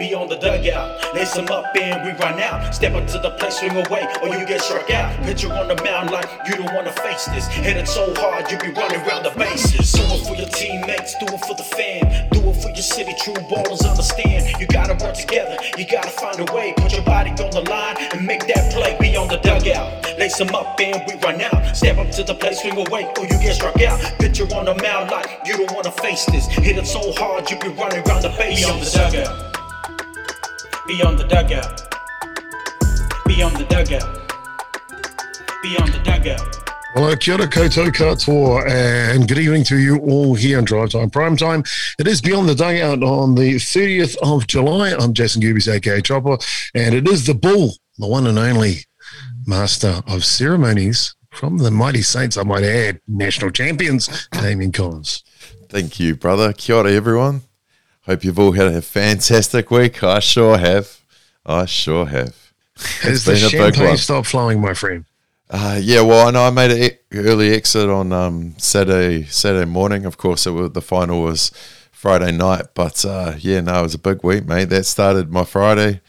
[0.00, 1.14] be on the dugout.
[1.14, 2.74] Lace them up and we run out.
[2.74, 5.14] Step up to the plate, swing away, or you get struck out.
[5.22, 7.46] Pitcher on the mound like you don't wanna face this.
[7.48, 9.92] Hit it so hard, you be running around the bases.
[9.92, 12.28] Do it for your teammates, do it for the fan.
[12.32, 14.58] Do it for your city, true ballers understand.
[14.58, 16.72] You gotta work together, you gotta find a way.
[16.78, 18.96] Put your body on the line and make that play.
[18.98, 20.16] Be on the dugout.
[20.18, 21.76] Lace them up and we run out.
[21.76, 24.00] Step up to the plate, swing away, or you get struck out.
[24.18, 26.46] Pitcher on the mound like you don't wanna face this.
[26.46, 28.64] Hit it so hard, you be running around the bases.
[28.64, 29.49] Be on the dugout.
[30.90, 31.88] Be on the dugout.
[33.24, 34.10] Beyond the dugout.
[35.62, 36.68] Be on the dugout.
[36.94, 41.08] Hello, kia ora koutou katoa, and good evening to you all here on Drive Time
[41.08, 41.62] Prime Time.
[42.00, 44.92] It is Beyond the Dugout on the 30th of July.
[44.98, 46.38] I'm Jason Goobies, aka Chopper,
[46.74, 48.78] and it is the Bull, the one and only
[49.46, 55.22] Master of Ceremonies from the Mighty Saints, I might add, national champions, Damien Collins.
[55.68, 56.52] Thank you, brother.
[56.52, 57.42] Kia ora, everyone.
[58.06, 60.02] Hope you've all had a fantastic week.
[60.02, 61.00] I sure have.
[61.44, 62.52] I sure have.
[63.02, 65.04] Has been the champagne stopped flowing, my friend?
[65.50, 70.06] Uh, yeah, well, I know I made an early exit on um, Saturday Saturday morning.
[70.06, 71.50] Of course, it was, the final was
[71.90, 74.66] Friday night, but uh, yeah, no, it was a big week, mate.
[74.66, 76.00] That started my Friday.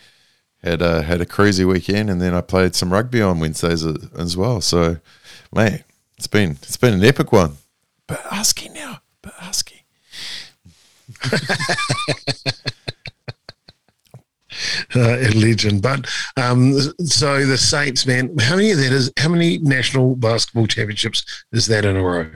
[0.64, 4.38] Had a had a crazy weekend, and then I played some rugby on Wednesdays as
[4.38, 4.62] well.
[4.62, 4.98] So,
[5.52, 5.84] mate,
[6.18, 7.58] it's been it's been an epic one.
[8.06, 9.81] But husky now, but husky.
[14.96, 15.82] uh, legend.
[15.82, 19.12] But um, so the Saints, man, how many of that is?
[19.18, 22.30] How many national basketball championships is that in a row?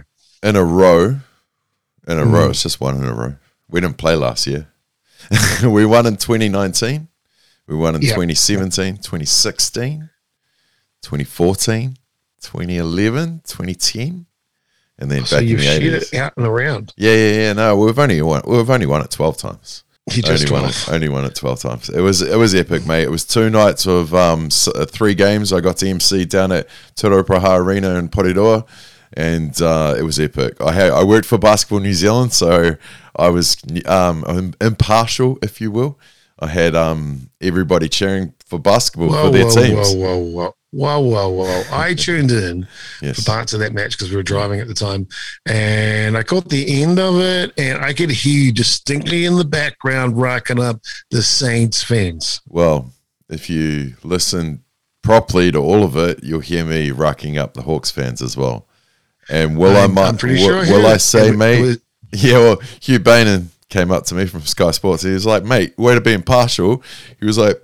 [0.44, 1.20] In a row,
[2.08, 2.32] in a mm.
[2.32, 2.50] row.
[2.50, 3.36] It's just one in a row.
[3.70, 4.68] We didn't play last year.
[5.64, 7.08] we won in 2019.
[7.68, 8.14] We won in yep.
[8.14, 10.10] 2017, 2016,
[11.02, 11.98] 2014,
[12.42, 14.28] 2011, 2010
[14.98, 16.94] and then so back in the eighties, out and around.
[16.98, 17.54] Yeah, yeah, yeah.
[17.54, 18.42] No, we've only won.
[18.48, 19.84] We've only won it twelve times.
[20.14, 20.90] You just only won it.
[20.90, 21.90] Only won it twelve times.
[21.90, 23.04] It was it was epic, mate.
[23.04, 25.52] It was two nights of um uh, three games.
[25.52, 28.68] I got to MC down at Te Rauparaha Arena in Porirua,
[29.14, 30.62] and uh, it was epic.
[30.62, 32.76] I had I worked for Basketball New Zealand, so
[33.16, 33.58] I was
[33.88, 36.00] um impartial, if you will.
[36.38, 39.96] I had um everybody cheering for basketball whoa, for their whoa, teams.
[39.96, 40.56] Whoa, whoa, whoa.
[40.76, 41.64] Whoa, whoa, whoa.
[41.72, 42.68] I tuned in
[43.02, 43.24] yes.
[43.24, 45.08] for parts of that match because we were driving at the time.
[45.46, 49.46] And I caught the end of it and I could hear you distinctly in the
[49.46, 50.82] background rocking up
[51.12, 52.42] the Saints fans.
[52.50, 52.92] Well,
[53.30, 54.66] if you listen
[55.02, 58.68] properly to all of it, you'll hear me rocking up the Hawks fans as well.
[59.30, 61.60] And will I'm, I might, I'm pretty will, sure will I say, it, mate?
[61.60, 61.80] It was,
[62.12, 65.04] yeah, well, Hugh Bainan came up to me from Sky Sports.
[65.04, 66.84] He was like, mate, way to be impartial.
[67.18, 67.62] He was like,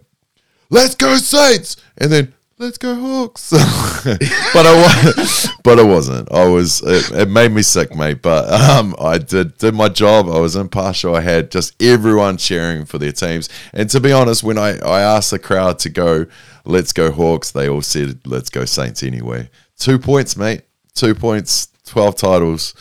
[0.69, 1.75] let's go Saints.
[1.97, 3.49] And then, let's go Hawks.
[4.03, 6.31] but I was, but I wasn't.
[6.31, 6.81] I was.
[6.83, 8.21] It, it, made me sick, mate.
[8.21, 10.29] But um, I did did my job.
[10.29, 11.15] I was impartial.
[11.15, 13.49] I had just everyone cheering for their teams.
[13.73, 16.27] And to be honest, when I I asked the crowd to go,
[16.63, 19.49] let's go Hawks, they all said, let's go Saints anyway.
[19.77, 20.61] Two points, mate.
[20.93, 21.69] Two points.
[21.85, 22.75] Twelve titles.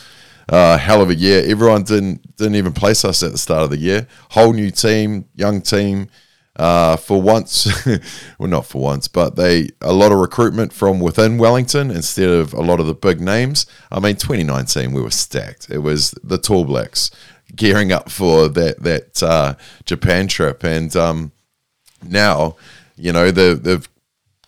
[0.48, 1.42] Uh, hell of a year.
[1.46, 4.06] Everyone didn't didn't even place us at the start of the year.
[4.30, 6.10] Whole new team, young team
[6.56, 7.68] uh, for once,
[8.38, 12.52] well, not for once, but they a lot of recruitment from within Wellington instead of
[12.52, 13.66] a lot of the big names.
[13.90, 15.70] I mean, 2019 we were stacked.
[15.70, 17.10] It was the Tall Blacks
[17.54, 21.32] gearing up for that that uh, Japan trip, and um,
[22.02, 22.56] now
[22.96, 23.88] you know they've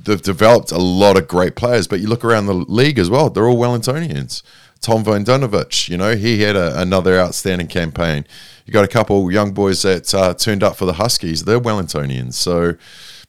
[0.00, 1.86] they've developed a lot of great players.
[1.86, 4.42] But you look around the league as well; they're all Wellingtonians.
[4.80, 8.26] Tom Vodanovich, you know, he had a, another outstanding campaign
[8.66, 11.44] you got a couple young boys that uh, turned up for the Huskies.
[11.44, 12.76] They're Wellingtonians, so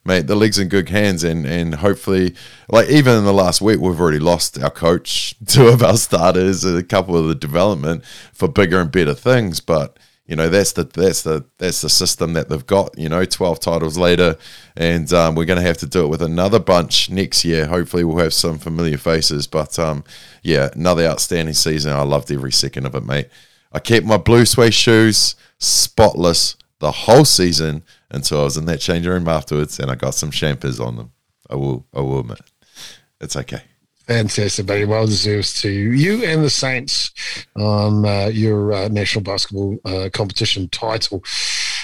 [0.04, 2.34] mate, the league's in good hands, and and hopefully,
[2.68, 6.64] like even in the last week, we've already lost our coach, two of our starters,
[6.64, 9.98] a couple of the development for bigger and better things, but.
[10.26, 12.98] You know that's the that's the that's the system that they've got.
[12.98, 14.38] You know, twelve titles later,
[14.74, 17.66] and um, we're going to have to do it with another bunch next year.
[17.66, 19.46] Hopefully, we'll have some familiar faces.
[19.46, 20.02] But um,
[20.42, 21.92] yeah, another outstanding season.
[21.92, 23.28] I loved every second of it, mate.
[23.74, 28.80] I kept my blue suede shoes spotless the whole season until I was in that
[28.80, 31.12] changing room afterwards and I got some champers on them.
[31.50, 32.40] I will, I will admit.
[33.20, 33.62] It's okay.
[34.06, 34.84] Fantastic, buddy.
[34.84, 37.10] Well deserved to you and the Saints
[37.56, 41.24] on uh, your uh, national basketball uh, competition title.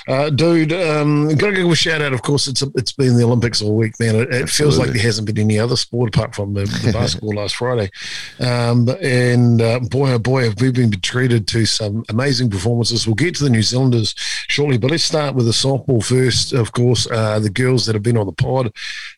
[0.08, 2.12] Uh, dude, um, got to give a shout out.
[2.12, 4.17] Of course, it's a, it's been the Olympics all week, man.
[4.17, 7.35] It, it feels like there hasn't been any other sport apart from the, the basketball
[7.35, 7.91] last Friday.
[8.38, 13.06] Um, and uh, boy, oh boy, have we been treated to some amazing performances.
[13.06, 14.14] We'll get to the New Zealanders
[14.49, 16.52] shortly, but let's start with the softball first.
[16.52, 18.73] Of course, uh, the girls that have been on the pod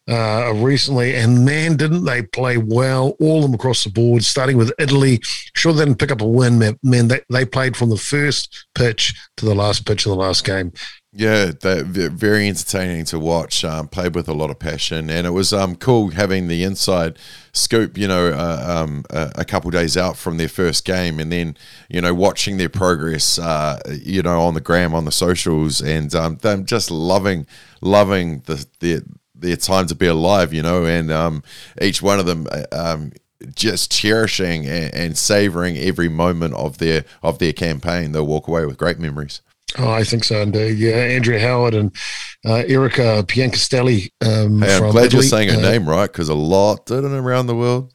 [0.08, 3.16] uh, recently, and man, didn't they play well?
[3.20, 5.20] All of them across the board, starting with Italy.
[5.54, 6.78] Sure, they didn't pick up a win, man.
[6.82, 10.44] man they, they played from the first pitch to the last pitch of the last
[10.44, 10.72] game.
[11.14, 13.66] Yeah, they're very entertaining to watch.
[13.66, 17.18] Um, played with a lot of passion, and it was um, cool having the inside
[17.52, 17.98] scoop.
[17.98, 21.54] You know, uh, um, a, a, couple days out from their first game, and then
[21.90, 23.38] you know watching their progress.
[23.38, 27.46] Uh, you know, on the gram, on the socials, and um, them just loving,
[27.82, 29.02] loving the their
[29.34, 30.54] their time to be alive.
[30.54, 31.42] You know, and um,
[31.80, 32.46] each one of them.
[32.50, 33.12] Uh, um,
[33.56, 38.64] just cherishing and, and savoring every moment of their of their campaign, they'll walk away
[38.64, 39.42] with great memories.
[39.78, 40.78] Oh, I think so indeed.
[40.78, 41.94] Yeah, Andrea Howard and
[42.44, 44.10] uh, Erika Piancastelli.
[44.20, 45.10] Um, hey, I'm glad Italy.
[45.10, 47.92] you're saying her uh, name right because a lot around the world.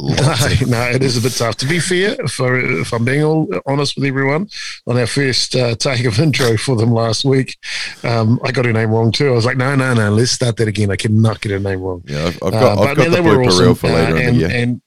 [0.00, 0.14] no,
[0.66, 1.56] no, it is a bit tough.
[1.56, 4.48] To be fair, for, if I'm being all honest with everyone,
[4.86, 7.56] on our first uh, take of intro for them last week,
[8.02, 9.28] um, I got her name wrong too.
[9.28, 10.90] I was like, no, no, no, let's start that again.
[10.90, 12.02] I cannot get her name wrong.
[12.06, 14.40] Yeah, I've, I've got, uh, I've got the blooper awesome, reel for later in the
[14.40, 14.50] year.
[14.50, 14.80] And,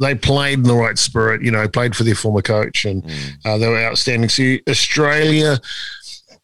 [0.00, 1.42] they played in the right spirit.
[1.42, 3.32] You know, played for their former coach, and mm.
[3.44, 4.28] uh, they were outstanding.
[4.28, 5.58] See, Australia.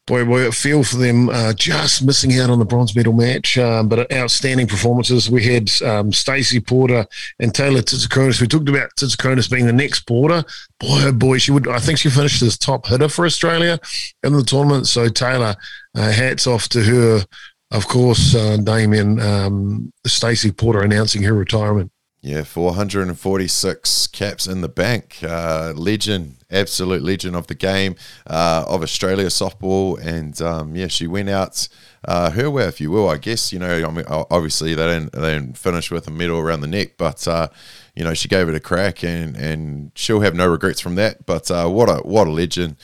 [0.07, 3.89] Boy, boy, feel for them uh, just missing out on the bronze medal match, um,
[3.89, 5.29] but outstanding performances.
[5.29, 7.09] We had um, Stacey Porter
[7.41, 8.41] and Taylor Tsitsikronis.
[8.41, 10.45] We talked about Tsitsikronis being the next Porter.
[10.79, 11.67] Boy, oh boy, she would.
[11.67, 13.81] I think she finished as top hitter for Australia
[14.23, 14.87] in the tournament.
[14.87, 15.57] So Taylor,
[15.97, 17.25] uh, hats off to her.
[17.73, 21.91] Of course, uh, Damien um, Stacey Porter announcing her retirement.
[22.27, 25.19] Yeah, 446 caps in the bank.
[25.23, 27.95] Uh, legend, absolute legend of the game
[28.27, 29.97] uh, of Australia softball.
[30.05, 31.69] And um, yeah, she went out
[32.05, 33.09] uh, her way, if you will.
[33.09, 36.41] I guess, you know, I mean, obviously they didn't, they didn't finish with a medal
[36.41, 37.47] around the neck, but, uh,
[37.95, 41.27] you know, she gave it a crack and, and she'll have no regrets from that.
[41.27, 42.75] But uh, what a what a legend.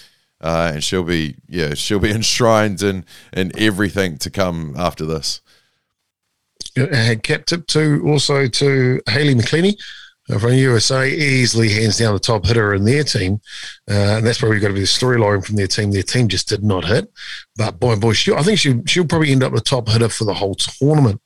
[0.40, 5.40] Uh, and she'll be, yeah, she'll be enshrined in, in everything to come after this
[6.76, 9.76] had kept it to also to Haylie McCleney
[10.30, 13.40] uh, from USA, easily hands down the top hitter in their team.
[13.90, 15.90] Uh, and that's probably got to be the storyline from their team.
[15.90, 17.10] Their team just did not hit.
[17.56, 20.24] But boy, boy, she, I think she, she'll probably end up the top hitter for
[20.24, 21.20] the whole tournament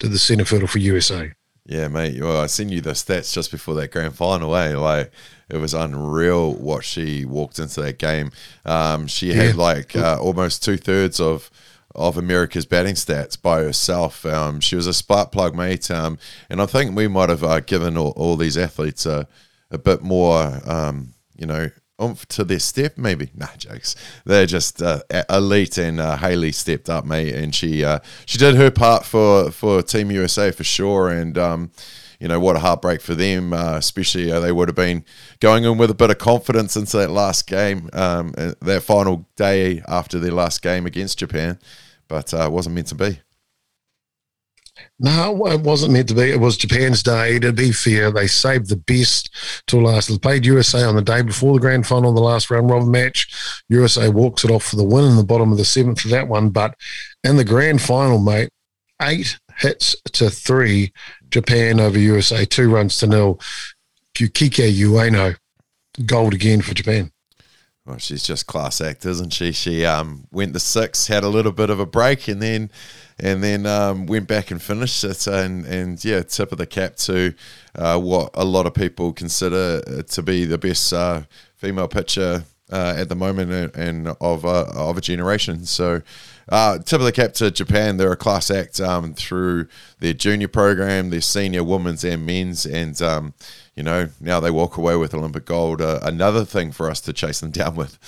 [0.00, 1.32] to the centre fielder for USA.
[1.66, 2.20] Yeah, mate.
[2.20, 4.56] Well, I sent you the stats just before that grand final.
[4.56, 4.76] Eh?
[4.76, 5.12] Like
[5.48, 8.32] it was unreal what she walked into that game.
[8.64, 9.42] Um, she yeah.
[9.42, 11.50] had like uh, almost two thirds of
[11.94, 14.24] of America's batting stats by herself.
[14.24, 17.60] Um, she was a spark plug mate, um, and I think we might have uh,
[17.60, 19.26] given all, all, these athletes a,
[19.70, 21.70] a bit more, um, you know,
[22.00, 22.96] oomph to their step.
[22.96, 23.96] Maybe nah, jokes.
[24.24, 28.54] They're just uh, elite, and uh, Haylie stepped up, mate, and she uh, she did
[28.54, 31.70] her part for for Team USA for sure, and um,
[32.20, 35.04] you know, what a heartbreak for them, uh, especially uh, they would have been
[35.40, 39.26] going in with a bit of confidence into that last game, um, uh, that final
[39.36, 41.58] day after their last game against Japan,
[42.08, 43.20] but uh, it wasn't meant to be.
[44.98, 46.30] No, it wasn't meant to be.
[46.30, 47.38] It was Japan's day.
[47.38, 49.30] To be fair, they saved the best
[49.66, 50.08] till last.
[50.08, 53.28] They played USA on the day before the grand final, the last round robin match.
[53.68, 56.28] USA walks it off for the win in the bottom of the seventh for that
[56.28, 56.50] one.
[56.50, 56.74] But
[57.24, 58.50] in the grand final, mate,
[59.02, 60.92] eight hits to three
[61.30, 63.38] Japan over USA, two runs to nil.
[64.18, 65.36] Yukiko Ueno,
[66.04, 67.10] gold again for Japan.
[67.86, 69.52] Well, she's just class act, isn't she?
[69.52, 72.70] She um, went to six, had a little bit of a break, and then
[73.18, 75.26] and then um, went back and finished it.
[75.26, 77.34] And and yeah, tip of the cap to
[77.74, 81.22] uh, what a lot of people consider to be the best uh,
[81.56, 85.64] female pitcher uh, at the moment and, and of uh, of a generation.
[85.64, 86.02] So
[86.50, 87.96] uh, tip of the cap to Japan.
[87.96, 89.68] They're a class act um, through
[90.00, 93.34] their junior program, their senior women's and men's, and um,
[93.74, 95.80] you know now they walk away with Olympic gold.
[95.80, 97.98] Uh, another thing for us to chase them down with.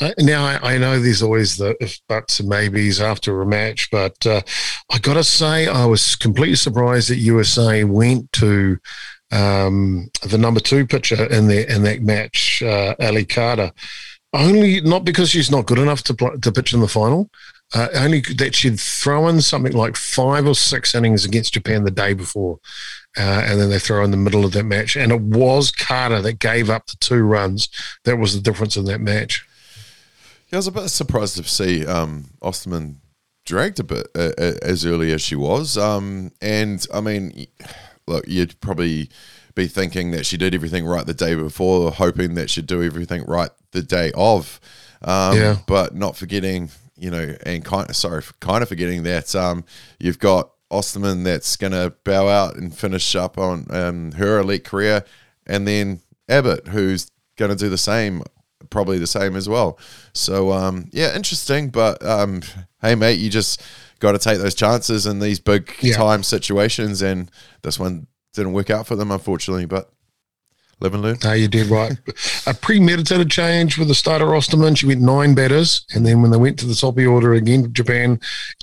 [0.00, 3.90] Uh, now I, I, know there's always the if buts and maybes after a match,
[3.90, 4.40] but uh,
[4.90, 8.78] I got to say I was completely surprised that USA went to
[9.32, 13.72] um, the number two pitcher in the in that match, uh, Ally Carda.
[14.34, 17.30] Only not because she's not good enough to to pitch in the final.
[17.74, 21.90] Uh, only that she'd throw in something like five or six innings against Japan the
[21.90, 22.58] day before,
[23.18, 24.94] uh, and then they throw in the middle of that match.
[24.96, 27.68] And it was Carda that gave up the two runs.
[28.04, 29.46] That was the difference in that match.
[30.48, 33.00] Yeah, I was a bit surprised to see um, Osterman
[33.44, 35.78] dragged a bit uh, uh as early as she was.
[35.78, 37.46] Um, and I mean,
[38.06, 39.08] look, you'd probably
[39.54, 43.24] be thinking that she did everything right the day before, hoping that she'd do everything
[43.26, 44.60] right the day of.
[45.02, 45.56] Um, yeah.
[45.66, 49.64] But not forgetting, you know, and kind of, sorry, kind of forgetting that um,
[49.98, 54.64] you've got Osterman that's going to bow out and finish up on um, her elite
[54.64, 55.04] career,
[55.46, 58.22] and then Abbott, who's going to do the same,
[58.70, 59.78] probably the same as well.
[60.14, 61.68] So, um, yeah, interesting.
[61.68, 62.42] But um,
[62.80, 63.60] hey, mate, you just
[63.98, 65.94] got to take those chances in these big yeah.
[65.94, 67.30] time situations, and
[67.62, 69.66] this one didn't work out for them, unfortunately.
[69.66, 69.92] But
[70.82, 71.16] Live and learn.
[71.22, 71.92] No, you did right.
[72.46, 74.74] a premeditated change with the starter Osterman.
[74.74, 77.34] She went nine batters, and then when they went to the top of the order
[77.34, 78.18] again, Japan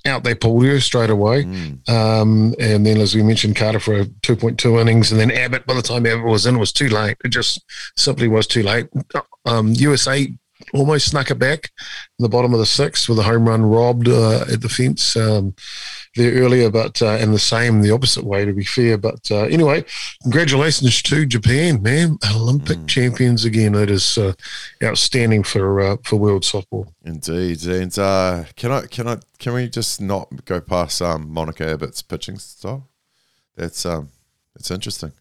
[0.05, 1.45] out they pulled her straight away.
[1.45, 1.89] Mm.
[1.89, 5.31] Um, and then, as we mentioned, Carda for a two point two innings, and then
[5.31, 5.65] Abbott.
[5.65, 7.15] By the time Abbott was in, it was too late.
[7.23, 7.63] It just
[7.95, 8.89] simply was too late.
[9.45, 10.27] Um, USA
[10.73, 11.71] almost snuck it back
[12.19, 15.15] in the bottom of the sixth with a home run robbed uh, at the fence.
[15.15, 15.55] Um,
[16.19, 18.97] there earlier, but uh, and the same the opposite way to be fair.
[18.97, 19.85] But uh, anyway,
[20.21, 22.87] congratulations to Japan, man, Olympic mm.
[22.87, 23.73] champions again.
[23.73, 24.33] That is uh,
[24.83, 26.91] outstanding for uh, for world softball.
[27.03, 31.65] Indeed, and uh, can I can I can we just not go past um, Monica
[31.65, 32.87] Abbott's pitching style?
[33.55, 34.09] That's um,
[34.55, 35.13] it's interesting.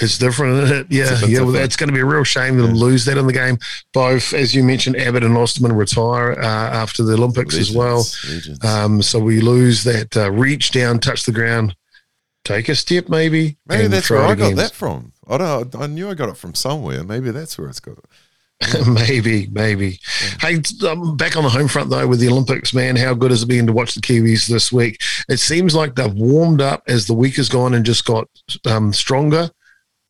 [0.00, 0.86] It's different, isn't it?
[0.90, 1.40] Yeah, it's yeah.
[1.40, 2.72] Well, it's going to be a real shame to yeah.
[2.72, 3.58] lose that in the game.
[3.92, 8.04] Both, as you mentioned, Abbott and Osterman retire uh, after the Olympics as well.
[8.62, 11.74] Um, so we lose that uh, reach down, touch the ground,
[12.44, 13.56] take a step, maybe.
[13.66, 15.12] Maybe that's where I got that from.
[15.26, 15.74] I don't.
[15.74, 17.02] I knew I got it from somewhere.
[17.02, 18.04] Maybe that's where it's got it.
[18.88, 20.00] maybe, maybe.
[20.20, 20.28] Yeah.
[20.40, 23.42] Hey, um, back on the home front though with the Olympics, man, how good has
[23.42, 25.00] it been to watch the Kiwis this week?
[25.28, 28.28] It seems like they've warmed up as the week has gone and just got
[28.66, 29.50] um, stronger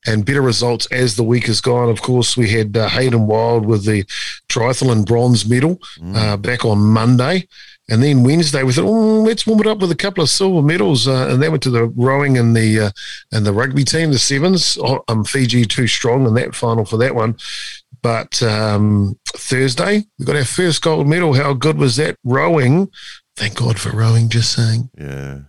[0.06, 1.88] and better results as the week has gone.
[1.88, 4.04] Of course, we had uh, Hayden Wilde with the
[4.48, 6.16] triathlon bronze medal mm.
[6.16, 7.48] uh, back on Monday.
[7.90, 10.60] And then Wednesday, we thought, oh, let's warm it up with a couple of silver
[10.60, 12.90] medals, uh, and that went to the rowing and the uh,
[13.32, 14.76] and the rugby team, the sevens.
[14.78, 17.38] Oh, um, Fiji too strong in that final for that one.
[18.02, 21.32] But um, Thursday, we got our first gold medal.
[21.32, 22.90] How good was that rowing?
[23.36, 24.28] Thank God for rowing.
[24.28, 24.90] Just saying.
[24.98, 25.40] Yeah,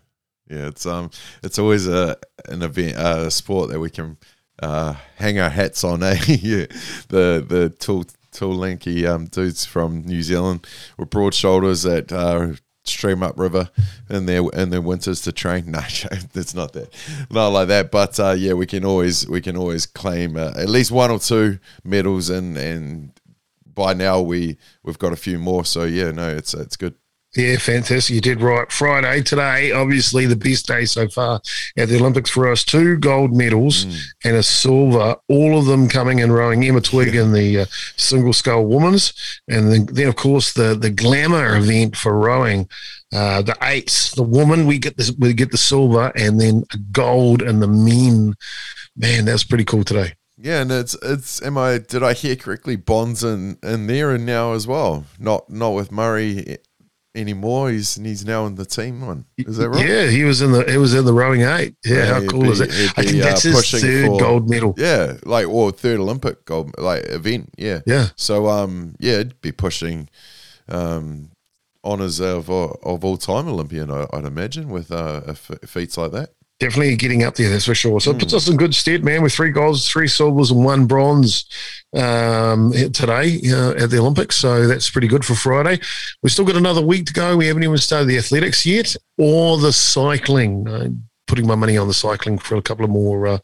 [0.49, 0.67] yeah.
[0.67, 1.11] It's um,
[1.43, 2.15] it's always a
[2.47, 4.17] an event, a sport that we can
[4.61, 6.17] uh, hang our hats on, eh?
[6.27, 6.65] yeah,
[7.09, 10.65] the the tall, tall, lanky um, dudes from New Zealand
[10.97, 13.69] with broad shoulders that uh, stream up river
[14.09, 15.65] in their in their winters to train.
[15.69, 15.79] No,
[16.33, 16.93] it's not that,
[17.29, 17.91] not like that.
[17.91, 21.19] But uh, yeah, we can always we can always claim uh, at least one or
[21.19, 23.11] two medals, and and
[23.65, 25.63] by now we we've got a few more.
[25.65, 26.95] So yeah, no, it's it's good.
[27.35, 28.15] Yeah, fantastic.
[28.15, 28.71] You did right.
[28.71, 31.39] Friday today, obviously the best day so far
[31.77, 32.63] at the Olympics for us.
[32.63, 33.99] Two gold medals mm.
[34.23, 35.15] and a silver.
[35.27, 36.63] All of them coming in rowing.
[36.63, 37.65] Emma Twigg in the uh,
[37.97, 39.13] single scull women's,
[39.47, 42.67] and then, then of course the the glamour event for rowing.
[43.13, 47.43] Uh, the eights, the woman, we get this, we get the silver, and then gold
[47.43, 48.33] and the men.
[48.95, 50.13] Man, that's pretty cool today.
[50.35, 52.75] Yeah, and it's it's am I did I hear correctly?
[52.75, 55.05] Bonds in in there and now as well.
[55.19, 56.57] Not not with Murray
[57.15, 57.71] anymore.
[57.71, 59.25] He's he's now in the team one.
[59.37, 59.87] Is that right?
[59.87, 61.75] Yeah, he was in the he was in the rowing eight.
[61.85, 62.69] Yeah, yeah how cool be, is that?
[62.97, 64.73] I think that's uh, his third for, gold medal.
[64.77, 67.49] Yeah, like or third Olympic gold like event.
[67.57, 68.07] Yeah, yeah.
[68.15, 70.09] So um, yeah, it'd be pushing
[70.67, 71.31] um
[71.83, 73.91] honors of of all time Olympian.
[73.91, 77.99] I, would imagine with uh, feats like that definitely getting up there, that's for sure.
[77.99, 78.37] So it puts hmm.
[78.37, 81.45] us in good stead, man, with three golds, three silvers, and one bronze
[81.95, 84.35] um, today uh, at the Olympics.
[84.35, 85.79] So that's pretty good for Friday.
[86.21, 87.37] We've still got another week to go.
[87.37, 90.67] We haven't even started the athletics yet or the cycling.
[90.67, 93.37] I'm putting my money on the cycling for a couple of more uh,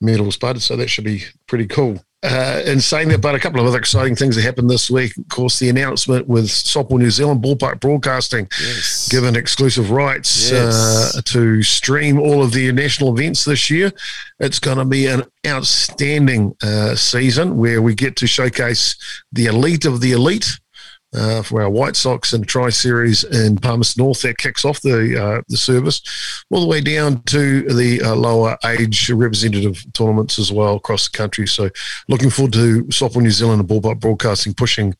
[0.00, 2.02] medals, but so that should be pretty cool.
[2.24, 5.16] Uh, in saying that, but a couple of other exciting things that happened this week.
[5.16, 9.08] Of course, the announcement with Softball New Zealand Ballpark Broadcasting yes.
[9.08, 11.16] given exclusive rights yes.
[11.16, 13.90] uh, to stream all of the national events this year.
[14.38, 18.94] It's going to be an outstanding uh, season where we get to showcase
[19.32, 20.60] the elite of the elite
[21.14, 24.22] uh, for our White Sox and Tri Series in Palmerston North.
[24.22, 26.00] That kicks off the uh, the service,
[26.50, 31.16] all the way down to the uh, lower age representative tournaments as well across the
[31.16, 31.46] country.
[31.46, 31.70] So,
[32.08, 34.94] looking forward to Softball New Zealand and Ballpark Broadcasting pushing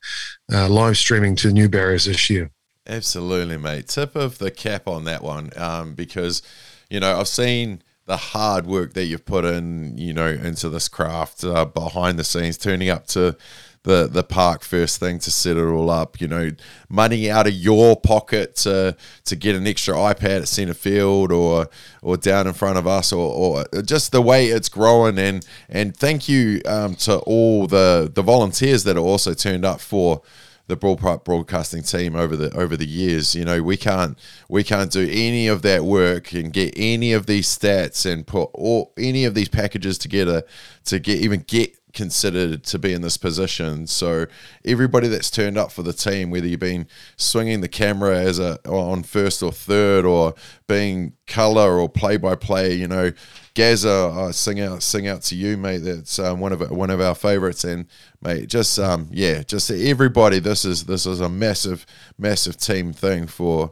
[0.53, 2.51] uh, live streaming to new barriers this year.
[2.87, 3.89] Absolutely, mate.
[3.89, 6.43] Tip of the cap on that one, um, because
[6.91, 10.89] you know I've seen the hard work that you've put in, you know, into this
[10.89, 13.37] craft uh, behind the scenes, turning up to
[13.85, 16.21] the the park first thing to set it all up.
[16.21, 16.51] You know,
[16.89, 21.69] money out of your pocket to to get an extra iPad at centre field or
[22.01, 25.97] or down in front of us or, or just the way it's growing and and
[25.97, 30.23] thank you um, to all the the volunteers that are also turned up for
[30.69, 33.35] the Ballpark Broadcasting team over the over the years.
[33.35, 37.27] You know, we can't we can't do any of that work and get any of
[37.27, 40.45] these stats and put all any of these packages together
[40.85, 43.87] to get even get considered to be in this position.
[43.87, 44.27] So
[44.65, 48.59] everybody that's turned up for the team, whether you've been swinging the camera as a
[48.69, 50.35] on first or third, or
[50.67, 53.13] being color or play by play, you know,
[53.55, 55.79] Gaza, I sing out, sing out to you, mate.
[55.79, 57.87] That's um, one of one of our favorites, and
[58.23, 60.39] mate, just um, yeah, just everybody.
[60.39, 61.85] This is this is a massive,
[62.17, 63.71] massive team thing for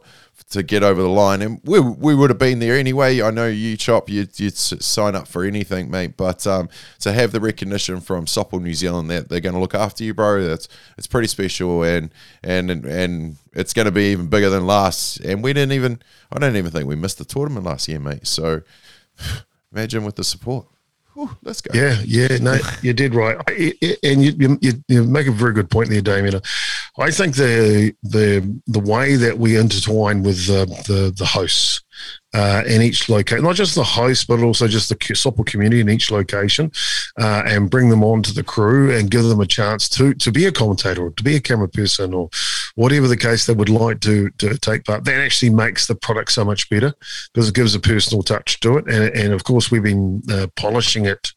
[0.51, 3.21] to get over the line, and we, we would have been there anyway.
[3.21, 6.17] I know you chop, you'd, you'd sign up for anything, mate.
[6.17, 9.73] But um, to have the recognition from Softball New Zealand that they're going to look
[9.73, 10.67] after you, bro, that's
[10.97, 15.21] it's pretty special, and and and it's going to be even bigger than last.
[15.21, 18.27] And we didn't even, I don't even think we missed the tournament last year, mate.
[18.27, 18.61] So
[19.71, 20.67] imagine with the support.
[21.13, 21.71] Whew, let's go.
[21.73, 23.37] Yeah, yeah, no, you did right,
[24.03, 26.41] and you, you, you make a very good point there, Damien.
[26.97, 31.81] I think the the the way that we intertwine with the the, the hosts
[32.33, 35.89] uh, in each location, not just the host, but also just the Softball community in
[35.89, 36.71] each location,
[37.19, 40.31] uh, and bring them on to the crew and give them a chance to to
[40.31, 42.29] be a commentator or to be a camera person or
[42.75, 45.03] whatever the case they would like to to take part.
[45.05, 46.93] That actually makes the product so much better
[47.33, 50.47] because it gives a personal touch to it, and and of course we've been uh,
[50.55, 51.33] polishing it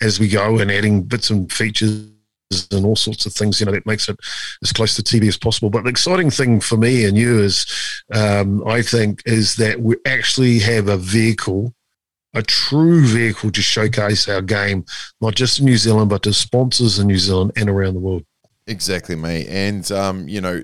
[0.00, 2.10] as we go and adding bits and features
[2.70, 4.18] and all sorts of things, you know, that makes it
[4.62, 5.70] as close to TV as possible.
[5.70, 7.66] But the exciting thing for me and you is,
[8.14, 11.74] um, I think, is that we actually have a vehicle,
[12.34, 14.84] a true vehicle to showcase our game,
[15.20, 18.24] not just in New Zealand, but to sponsors in New Zealand and around the world.
[18.66, 19.46] Exactly, mate.
[19.48, 20.62] And, um, you know,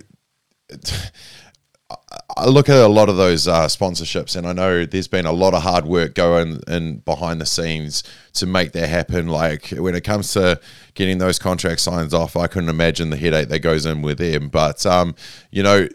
[2.37, 5.33] I look at a lot of those uh, sponsorships, and I know there's been a
[5.33, 8.03] lot of hard work going in behind the scenes
[8.35, 9.29] to make that happen.
[9.29, 10.61] Like when it comes to
[10.95, 14.49] getting those contract signs off, I couldn't imagine the headache that goes in with them.
[14.49, 15.15] But um,
[15.51, 15.89] you know,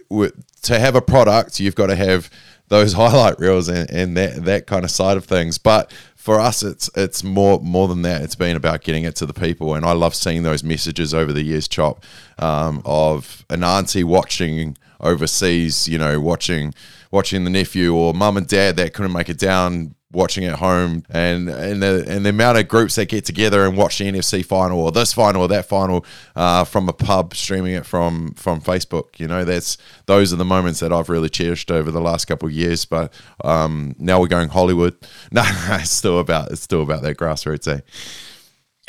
[0.63, 2.29] to have a product, you've got to have
[2.69, 5.57] those highlight reels and, and that that kind of side of things.
[5.57, 8.21] But for us, it's it's more more than that.
[8.21, 11.33] It's been about getting it to the people, and I love seeing those messages over
[11.33, 12.03] the years, chop,
[12.37, 16.73] um, of an auntie watching overseas, you know, watching
[17.11, 21.03] watching the nephew or mum and dad that couldn't make it down watching at home
[21.11, 24.43] and and the and the amount of groups that get together and watch the NFC
[24.43, 26.03] final or this final or that final
[26.35, 29.77] uh, from a pub streaming it from from Facebook you know that's
[30.07, 33.13] those are the moments that I've really cherished over the last couple of years but
[33.43, 34.95] um, now we're going Hollywood.
[35.31, 37.81] No, it's still about it's still about that grassroots eh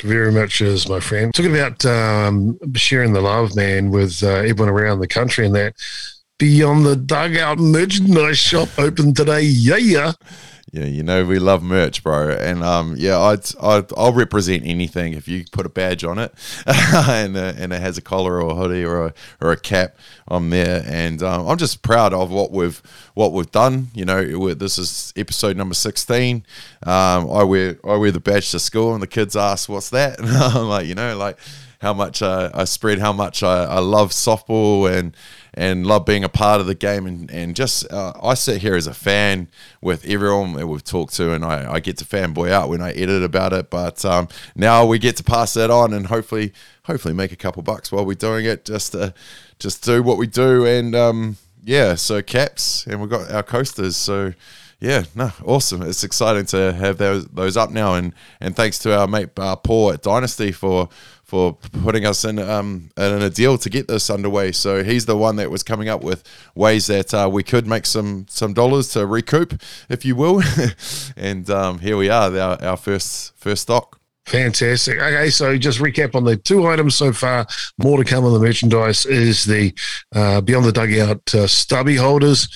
[0.01, 1.33] very much is, my friend.
[1.33, 5.75] Talking about um, sharing the love, man, with uh, everyone around the country and that.
[6.37, 9.41] Beyond the Dugout merchandise shop open today.
[9.41, 10.11] Yeah, yeah.
[10.73, 15.11] Yeah, you know we love merch, bro, and um, yeah, I'd, I'd I'll represent anything
[15.11, 16.33] if you put a badge on it,
[16.65, 19.97] and uh, and it has a collar or a hoodie or a or a cap.
[20.29, 22.81] I'm there, and um, I'm just proud of what we've
[23.15, 23.87] what we've done.
[23.93, 26.45] You know, this is episode number sixteen.
[26.83, 30.19] Um, I wear I wear the badge to school, and the kids ask, "What's that?"
[30.21, 31.37] And I'm like, you know, like
[31.81, 35.15] how much I, I spread how much I, I love softball and
[35.53, 37.05] and love being a part of the game.
[37.05, 39.47] And, and just uh, I sit here as a fan
[39.81, 42.91] with everyone that we've talked to and I, I get to fanboy out when I
[42.91, 43.69] edit about it.
[43.69, 46.53] But um, now we get to pass that on and hopefully
[46.85, 49.13] hopefully make a couple bucks while we're doing it just to
[49.59, 50.65] just do what we do.
[50.65, 53.97] And um, yeah so caps and we've got our coasters.
[53.97, 54.33] So
[54.81, 55.83] yeah, no, awesome.
[55.83, 59.55] It's exciting to have those those up now, and and thanks to our mate uh,
[59.55, 60.89] Paul at Dynasty for
[61.31, 64.51] for putting us in um, in a deal to get this underway.
[64.51, 67.85] So he's the one that was coming up with ways that uh, we could make
[67.85, 70.41] some some dollars to recoup, if you will.
[71.15, 74.00] and um, here we are, our, our first first stock.
[74.27, 74.99] Fantastic.
[74.99, 77.45] Okay, so just recap on the two items so far.
[77.81, 79.73] More to come on the merchandise is the
[80.15, 82.47] uh, Beyond the Dugout uh, stubby holders.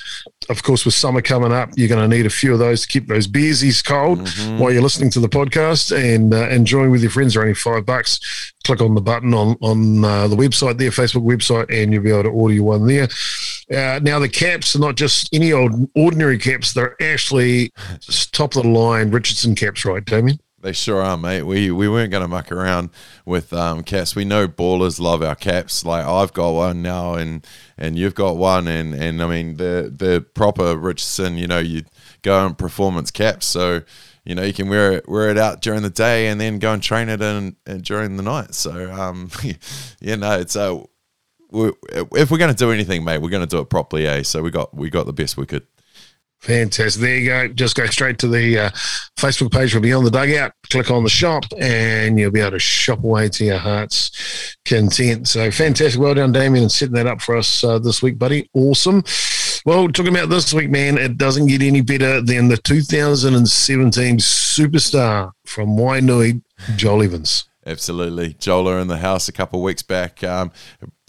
[0.47, 2.87] Of course, with summer coming up, you're going to need a few of those to
[2.87, 4.59] keep those beersies cold mm-hmm.
[4.59, 7.33] while you're listening to the podcast and uh, enjoying with your friends.
[7.33, 8.53] They're only five bucks.
[8.63, 12.11] Click on the button on on uh, the website there, Facebook website, and you'll be
[12.11, 13.07] able to order you one there.
[13.71, 17.73] Uh, now the caps are not just any old ordinary caps; they're actually
[18.31, 20.39] top of the line Richardson caps, right, Damien?
[20.65, 21.43] They sure are, mate.
[21.43, 22.89] We we weren't going to muck around
[23.23, 24.15] with um, caps.
[24.15, 25.85] We know ballers love our caps.
[25.85, 27.45] Like I've got one now, and
[27.77, 31.37] and you've got one, and and I mean the the proper Richardson.
[31.37, 31.83] You know, you
[32.23, 33.83] go on performance caps, so
[34.23, 36.73] you know you can wear it wear it out during the day, and then go
[36.73, 38.55] and train it in, in during the night.
[38.55, 39.29] So um,
[40.01, 40.79] yeah, no, it's uh,
[41.51, 41.73] we,
[42.13, 44.23] if we're going to do anything, mate, we're going to do it properly, eh?
[44.23, 45.67] So we got we got the best we could.
[46.41, 47.01] Fantastic.
[47.01, 47.47] There you go.
[47.47, 48.69] Just go straight to the uh,
[49.17, 50.51] Facebook page for Beyond the Dugout.
[50.71, 55.27] Click on the shop, and you'll be able to shop away to your heart's content.
[55.27, 55.99] So fantastic.
[55.99, 58.47] Well done, Damien, and setting that up for us uh, this week, buddy.
[58.53, 59.03] Awesome.
[59.65, 65.31] Well, talking about this week, man, it doesn't get any better than the 2017 superstar
[65.47, 66.43] from Wainui,
[66.75, 67.49] Joel Evans.
[67.67, 68.35] Absolutely.
[68.35, 70.23] Jola in the house a couple of weeks back.
[70.23, 70.51] Um,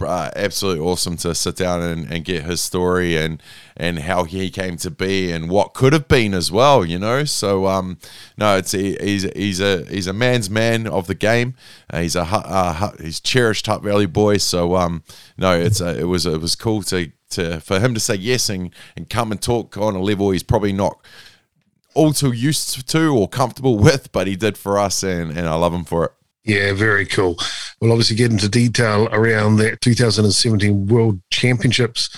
[0.00, 3.42] uh, absolutely awesome to sit down and, and get his story and
[3.76, 7.24] and how he came to be and what could have been as well, you know.
[7.24, 7.98] So um,
[8.38, 11.54] no, it's he's he's a he's a man's man of the game.
[11.90, 14.38] Uh, he's a uh, he's cherished Hutt Valley boy.
[14.38, 15.02] So um,
[15.36, 18.48] no, it's a, it was it was cool to to for him to say yes
[18.48, 20.98] and, and come and talk on a level he's probably not
[21.94, 25.54] all too used to or comfortable with, but he did for us, and and I
[25.54, 26.12] love him for it.
[26.46, 27.36] Yeah, very cool.
[27.80, 32.08] We'll obviously get into detail around that 2017 World Championships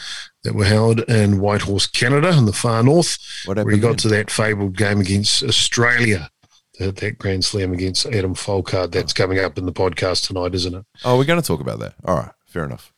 [0.44, 4.30] that were held in Whitehorse, Canada, in the far north, where he got to that
[4.30, 6.30] fabled game against Australia,
[6.78, 8.92] that, that Grand Slam against Adam Folkard.
[8.92, 9.16] That's oh.
[9.16, 10.84] coming up in the podcast tonight, isn't it?
[11.04, 11.94] Oh, we're going to talk about that.
[12.04, 12.92] All right, fair enough.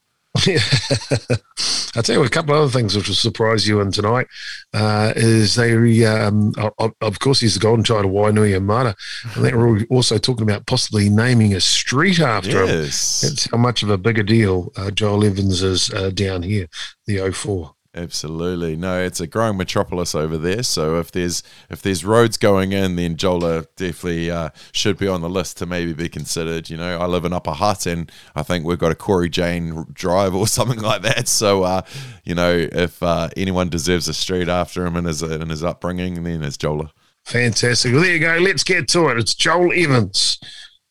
[1.96, 4.26] I'll tell you a couple of other things which will surprise you in tonight
[4.72, 6.52] uh, is they, um,
[7.00, 8.56] of course, he's the golden child of Wainuiomata.
[8.56, 8.96] And Mata.
[9.34, 13.22] And they were also talking about possibly naming a street after yes.
[13.22, 13.30] him.
[13.30, 16.68] That's how much of a bigger deal uh, Joel Evans is uh, down here,
[17.06, 17.74] the 04.
[17.92, 18.76] Absolutely.
[18.76, 20.62] No, it's a growing metropolis over there.
[20.62, 25.22] So if there's if there's roads going in, then Jola definitely uh, should be on
[25.22, 26.70] the list to maybe be considered.
[26.70, 29.86] You know, I live in Upper Hutt, and I think we've got a Cory Jane
[29.92, 31.26] Drive or something like that.
[31.26, 31.82] So, uh,
[32.22, 36.22] you know, if uh, anyone deserves a street after him in his in his upbringing,
[36.22, 36.90] then it's Jola.
[37.24, 37.92] Fantastic.
[37.92, 38.38] Well, there you go.
[38.38, 39.18] Let's get to it.
[39.18, 40.38] It's Joel Evans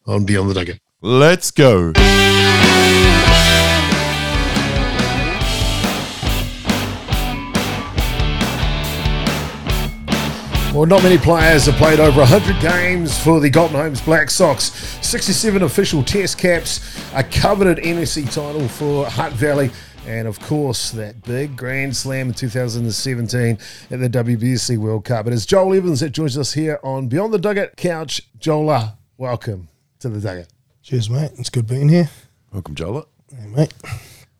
[0.06, 0.80] on Beyond the Dugout.
[1.02, 1.94] Let's go.
[10.80, 14.72] Well, not many players have played over 100 games for the Golden Homes Black Sox.
[15.06, 19.72] 67 official test caps, a coveted NSC title for Hutt Valley,
[20.08, 23.58] and of course, that big Grand Slam in 2017
[23.92, 25.26] at the WBC World Cup.
[25.26, 28.22] But It is Joel Evans that joins us here on Beyond the Dugout Couch.
[28.40, 29.68] Jola, welcome
[30.00, 30.48] to the Dugout.
[30.82, 31.32] Cheers, mate.
[31.38, 32.10] It's good being here.
[32.54, 33.06] Welcome, Jola.
[33.38, 33.74] Hey, mate.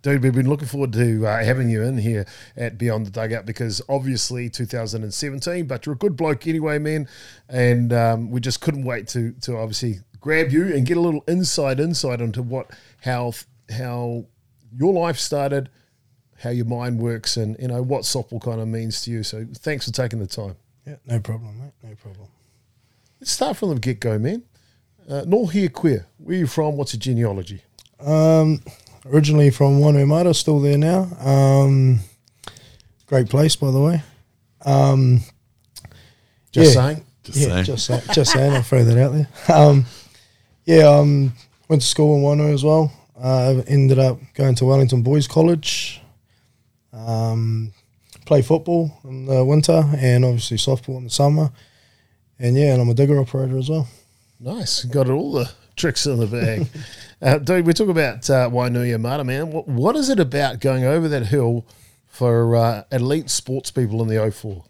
[0.02, 3.46] Dude, we've been looking forward to uh, having you in here at Beyond the Dugout
[3.46, 7.10] because obviously 2017, but you're a good bloke anyway, man.
[7.50, 11.24] And um, we just couldn't wait to to obviously grab you and get a little
[11.28, 13.34] inside insight into what how
[13.70, 14.26] how
[14.74, 15.70] your life started,
[16.38, 19.24] how your mind works, and you know what softball kind of means to you.
[19.24, 20.56] So thanks for taking the time.
[20.88, 21.74] Yeah, no problem, mate.
[21.84, 22.28] No problem.
[23.20, 24.44] Let's start from the get go, man.
[25.10, 26.00] Uh, Nō hea koe.
[26.20, 26.78] Where are you from?
[26.78, 27.64] What's your genealogy?
[28.00, 28.62] Um,
[29.12, 31.04] originally from Wainuiomata, still there now.
[31.20, 32.00] Um,
[33.08, 34.04] great place, by the way.
[34.66, 35.22] Um,
[36.52, 37.06] just yeah, saying.
[37.24, 37.66] Just yeah, saying.
[37.66, 38.54] Just, say, just saying.
[38.54, 39.56] I'll throw that out there.
[39.56, 39.86] Um,
[40.66, 41.34] yeah, um,
[41.68, 42.92] went to school in Wainui as well.
[43.20, 46.02] Uh, ended up going to Wellington Boys College.
[46.94, 47.74] Um,
[48.26, 51.52] play football in the winter and obviously softball in the summer.
[52.38, 53.88] And yeah, and I'm a digger operator as well.
[54.40, 54.86] Nice.
[54.86, 56.68] Got all the tricks in the bag.
[57.22, 59.52] Uh, dude, we talk about uh, Wainuiomata, man.
[59.52, 61.66] What, what is it about going over that hill
[62.08, 64.64] for uh, elite sports people in the 04?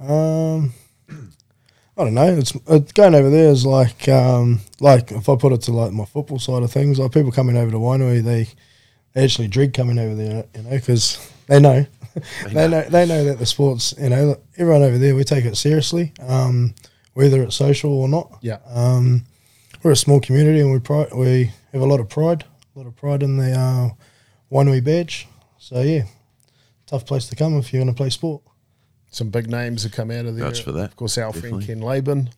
[0.00, 0.72] Um,
[1.96, 2.36] I don't know.
[2.36, 5.92] It's, it's going over there is like um, like if I put it to like
[5.92, 8.48] my football side of things, like people coming over to Wainui, they,
[9.12, 11.86] they actually dread coming over there, you know, because they know.
[12.46, 15.56] they know they know that the sports, you know, everyone over there we take it
[15.56, 16.74] seriously, um,
[17.12, 18.38] whether it's social or not.
[18.40, 18.58] Yeah.
[18.66, 19.26] Um,
[19.82, 22.86] we're a small community and we pride, we have a lot of pride, a lot
[22.86, 23.90] of pride in the uh,
[24.52, 25.28] Wainui badge.
[25.58, 26.04] So yeah,
[26.86, 28.42] tough place to come if you're going to play sport.
[29.10, 30.44] Some big names have come out of there.
[30.44, 30.90] Much for that.
[30.90, 32.30] Of course, our friend Ken Laban.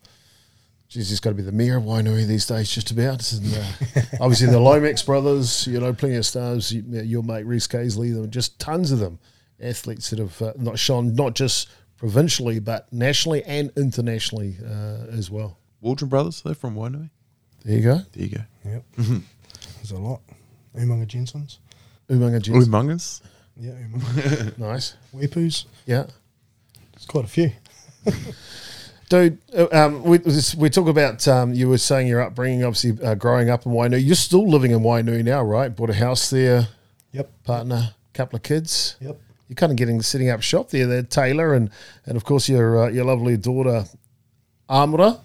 [0.88, 3.32] She's just got to be the mayor of Wainui these days, just about.
[3.32, 6.70] And, uh, obviously, the Lomax brothers, you know, plenty of stars.
[6.70, 9.18] You, your mate Reese Casely, just tons of them,
[9.58, 15.30] athletes that have uh, not shone not just provincially, but nationally and internationally uh, as
[15.30, 15.58] well.
[15.80, 17.10] Waldron brothers, they're from Wainui.
[17.64, 18.00] There you go.
[18.12, 18.42] There you go.
[18.64, 18.84] Yep.
[18.98, 19.18] Mm-hmm.
[19.76, 20.20] There's a lot.
[20.76, 21.58] Umaga Jensens.
[22.08, 22.68] Umaga Jensens.
[22.68, 23.20] Umagas.
[23.56, 24.58] Yeah, Umaga.
[24.58, 24.96] nice.
[25.14, 25.66] Weepoos.
[25.86, 26.04] Yeah.
[26.92, 27.52] There's quite a few.
[29.08, 30.18] Dude, uh, um, we,
[30.56, 34.04] we talk about, um, you were saying your upbringing, obviously uh, growing up in Wainui.
[34.04, 35.68] You're still living in Wainui now, right?
[35.68, 36.68] Bought a house there.
[37.12, 37.30] Yep.
[37.44, 38.96] Partner, couple of kids.
[39.00, 39.20] Yep.
[39.48, 41.68] You're kind of getting setting up shop there, there, Taylor, and
[42.06, 43.84] and of course your uh, your lovely daughter,
[44.66, 45.20] Amra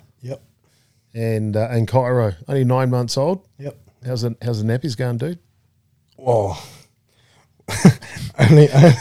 [1.18, 3.48] and uh, and Cairo, only nine months old.
[3.58, 3.76] Yep.
[4.06, 5.40] How's the how's the nappies going, dude?
[6.20, 6.64] Oh,
[8.40, 8.94] only, only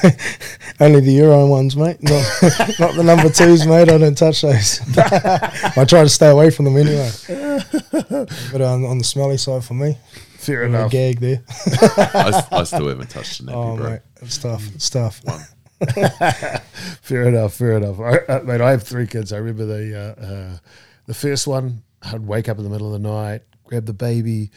[0.80, 2.02] only the Euro ones, mate.
[2.02, 2.24] Not
[2.80, 3.90] not the number twos, mate.
[3.90, 4.80] I don't touch those.
[4.96, 7.10] I try to stay away from them anyway.
[8.50, 9.98] but on, on the smelly side for me,
[10.38, 10.90] fair enough.
[10.90, 11.42] gag there.
[11.46, 13.90] I, I, still haven't touched the nappy, oh, bro.
[13.90, 14.74] Mate, it's tough.
[14.74, 15.22] It's tough.
[15.22, 15.40] One.
[17.02, 17.52] fair enough.
[17.54, 18.00] Fair enough.
[18.00, 19.34] I, I, mate, I have three kids.
[19.34, 20.58] I remember the uh, uh,
[21.06, 24.50] the first one I'd wake up in the middle of the night, grab the baby,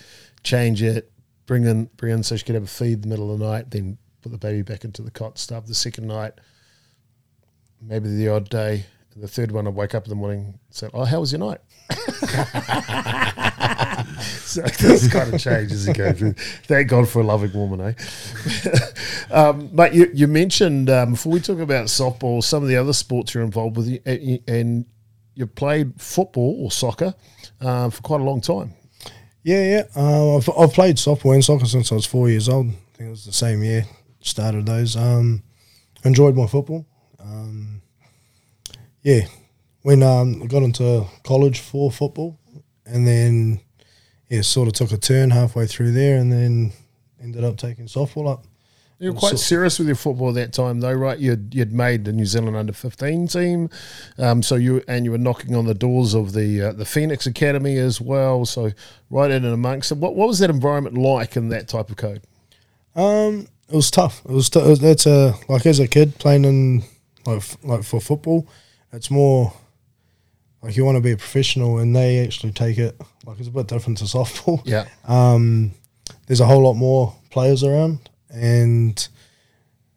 [0.44, 1.12] change it,
[1.46, 3.46] bring in bring in so she could have a feed in the middle of the
[3.46, 6.34] night, then put the baby back into the cot, start The second night,
[7.82, 8.86] maybe the odd day.
[9.16, 11.60] The third one, I'd wake up in the morning say, Oh, how was your night?
[14.22, 16.34] so this kind of changes you go through.
[16.64, 17.94] Thank God for a loving woman, eh?
[19.32, 22.94] um, but you, you mentioned um, before we talk about softball, some of the other
[22.94, 24.00] sports you're involved with,
[24.48, 24.86] and
[25.34, 27.14] you played football or soccer
[27.62, 28.74] uh, for quite a long time.
[29.43, 29.84] Yeah, yeah.
[29.95, 32.67] Uh, I've, I've played softball and soccer since I was four years old.
[32.67, 33.86] I think it was the same year
[34.22, 34.95] started those.
[34.95, 35.43] Um,
[36.04, 36.86] enjoyed my football.
[37.19, 37.82] Um,
[39.02, 39.22] yeah,
[39.82, 42.38] when um, I got into college for football,
[42.86, 43.62] and then
[44.30, 46.74] yeah, sort of took a turn halfway through there, and then
[47.22, 48.45] ended up taking softball up.
[49.00, 51.18] You were quite so, serious with your football at that time, though, right?
[51.18, 53.70] You'd, you'd made the New Zealand under fifteen team,
[54.18, 57.26] um, so you and you were knocking on the doors of the uh, the Phoenix
[57.26, 58.46] Academy as well.
[58.46, 58.72] So
[59.10, 61.96] right in and amongst it, what what was that environment like in that type of
[61.96, 62.24] code?
[62.94, 64.22] Um, it was tough.
[64.26, 66.84] It was t- that's a like as a kid playing in
[67.26, 68.48] like like for football,
[68.92, 69.54] it's more
[70.62, 73.52] like you want to be a professional, and they actually take it like it's a
[73.52, 74.62] bit different to softball.
[74.66, 74.88] Yeah.
[75.08, 75.72] Um,
[76.28, 79.08] there's a whole lot more players around, and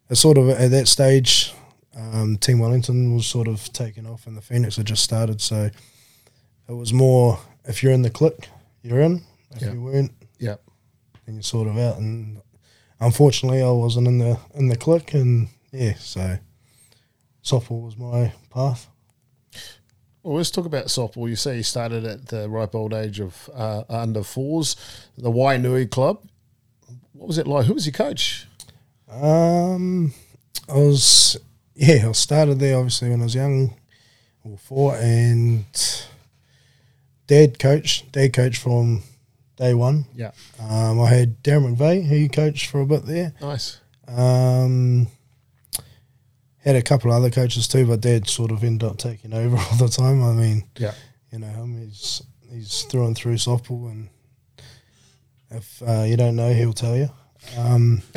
[0.09, 1.53] it's sort of at that stage,
[1.95, 5.41] um, Team Wellington was sort of taking off, and the Phoenix had just started.
[5.41, 5.69] So
[6.67, 8.49] it was more if you're in the click,
[8.81, 9.21] you're in.
[9.51, 10.55] If you weren't, yeah,
[11.25, 11.97] then you're sort of out.
[11.97, 12.41] And
[12.99, 16.37] unfortunately, I wasn't in the in the click, and yeah, so
[17.43, 18.87] softball was my path.
[20.23, 21.29] Well, let's talk about softball.
[21.29, 24.75] You say you started at the ripe old age of uh, under fours,
[25.17, 26.25] the Wainui club.
[27.23, 27.67] What was it like?
[27.67, 28.47] Who was your coach?
[29.09, 30.13] Um,
[30.67, 31.37] I was
[31.73, 33.75] yeah, I started there obviously when I was young,
[34.43, 35.63] or four, and
[37.27, 39.03] dad coach, dad coach from
[39.55, 40.03] day one.
[40.13, 40.31] Yeah.
[40.59, 43.33] Um, I had Darren McVeigh, who coached for a bit there.
[43.39, 43.79] Nice.
[44.05, 45.07] Um,
[46.57, 49.55] had a couple of other coaches too, but Dad sort of ended up taking over
[49.71, 50.21] all the time.
[50.21, 50.93] I mean, yeah,
[51.31, 54.09] you know, I mean, he's he's through and through softball, and
[55.53, 57.09] if uh, you don't know, he'll tell you.
[57.57, 58.01] Um,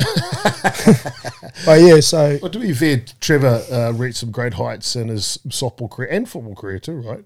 [1.65, 2.39] but yeah, so.
[2.41, 6.27] Well, to be fair, Trevor uh, reached some great heights in his softball career and
[6.29, 7.23] football career too, right?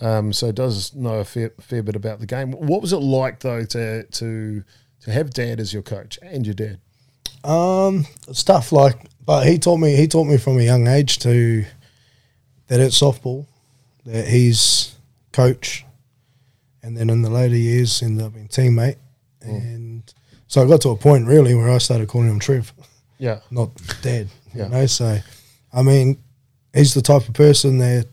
[0.00, 2.52] Um, so does know a fair, fair bit about the game.
[2.52, 4.64] What was it like though to to
[5.02, 6.80] to have Dad as your coach and your dad?
[7.44, 11.64] Um, stuff like but he taught me he taught me from a young age to
[12.68, 13.46] that it's softball,
[14.04, 14.96] that he's
[15.32, 15.84] coach,
[16.82, 18.96] and then in the later years ended up being teammate.
[19.46, 19.74] Mm.
[19.74, 20.14] And
[20.46, 22.72] so I got to a point really where I started calling him Trev.
[23.18, 23.40] Yeah.
[23.50, 23.70] Not
[24.02, 24.28] dad.
[24.54, 24.64] Yeah.
[24.64, 25.18] You know, so
[25.72, 26.18] I mean,
[26.72, 28.08] he's the type of person that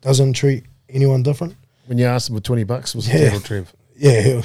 [0.00, 1.56] doesn't treat anyone different.
[1.86, 3.34] When you asked him for twenty bucks, was yeah.
[3.34, 3.72] it Trev?
[3.96, 4.42] Yeah,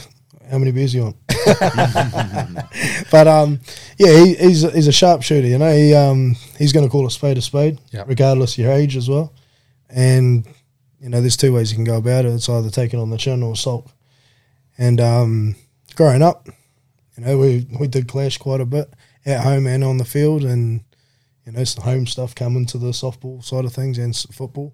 [0.49, 1.17] how many beers you want?
[3.11, 3.59] but um,
[3.97, 5.47] yeah, he, he's he's a sharpshooter.
[5.47, 8.07] You know, he um he's going to call a spade a spade, yep.
[8.07, 9.33] regardless of your age as well.
[9.89, 10.45] And
[10.99, 12.29] you know, there's two ways you can go about it.
[12.33, 13.87] It's either taking on the chin or sulk.
[14.77, 15.55] And um,
[16.01, 16.49] growing up,
[17.15, 18.91] you know, we we did clash quite a bit
[19.23, 20.81] at home and on the field, and
[21.45, 24.73] you know, some home stuff coming to the softball side of things and football,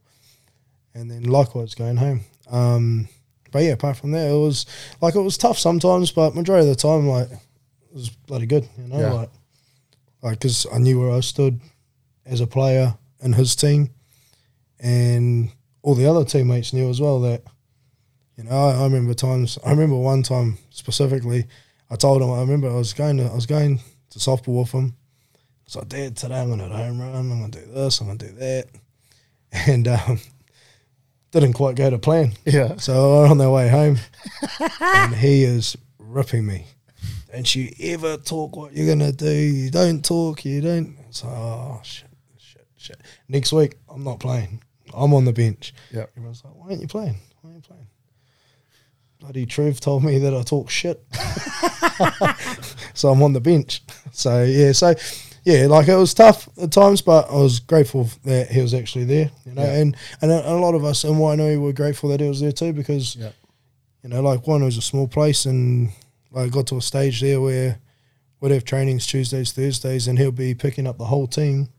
[0.94, 2.22] and then likewise going home.
[2.50, 3.10] Um,
[3.52, 4.66] but yeah, apart from that, it was
[5.02, 8.66] like it was tough sometimes, but majority of the time, like it was bloody good.
[8.78, 9.12] You know, yeah.
[9.12, 9.30] like
[10.22, 11.60] like because I knew where I stood
[12.26, 13.90] as a player in his team,
[14.80, 17.44] and all the other teammates knew as well that.
[18.38, 19.58] You know, I, I remember times.
[19.66, 21.46] I remember one time specifically.
[21.90, 22.32] I told him.
[22.32, 23.26] I remember I was going to.
[23.26, 23.80] I was going
[24.12, 24.96] to softball with him.
[25.66, 27.16] So, Dad, today I'm going to home run.
[27.16, 28.00] I'm going to do this.
[28.00, 28.68] I'm going to do that.
[29.66, 30.20] And um,
[31.32, 32.34] didn't quite go to plan.
[32.46, 32.78] Yeah.
[32.78, 33.98] So we're on their way home,
[34.82, 36.68] and he is ripping me.
[37.32, 39.32] Don't you ever talk what you're gonna do?
[39.32, 40.44] You don't talk.
[40.46, 40.98] You don't.
[41.12, 43.02] So oh shit, shit, shit.
[43.28, 44.62] Next week I'm not playing.
[44.94, 45.74] I'm on the bench.
[45.92, 46.06] Yeah.
[46.16, 47.18] Everyone's like, why aren't you playing?
[47.42, 47.88] Why aren't you playing?
[49.20, 51.04] Bloody truth told me that I talk shit.
[52.94, 53.82] so I'm on the bench.
[54.12, 54.72] So yeah.
[54.72, 54.94] So
[55.48, 59.06] yeah, like it was tough at times, but I was grateful that he was actually
[59.06, 59.32] there.
[59.46, 59.78] You know, yeah.
[59.78, 62.52] and and a, a, lot of us in Wainui were grateful that he was there
[62.52, 63.32] too because, yeah.
[64.04, 65.90] you know, like one was a small place, and
[66.36, 67.80] I got to a stage there where
[68.42, 71.70] we'd have trainings Tuesdays, Thursdays, and he'll be picking up the whole team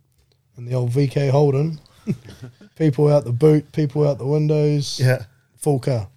[0.57, 1.79] and the old VK Holden,
[2.77, 5.25] people out the boot, people out the windows, yeah,
[5.59, 6.09] full car.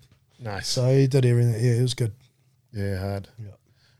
[0.41, 0.67] Nice.
[0.67, 1.53] So he did everything.
[1.53, 2.13] Yeah, it was good.
[2.73, 3.27] Yeah, hard.
[3.39, 3.51] Yeah.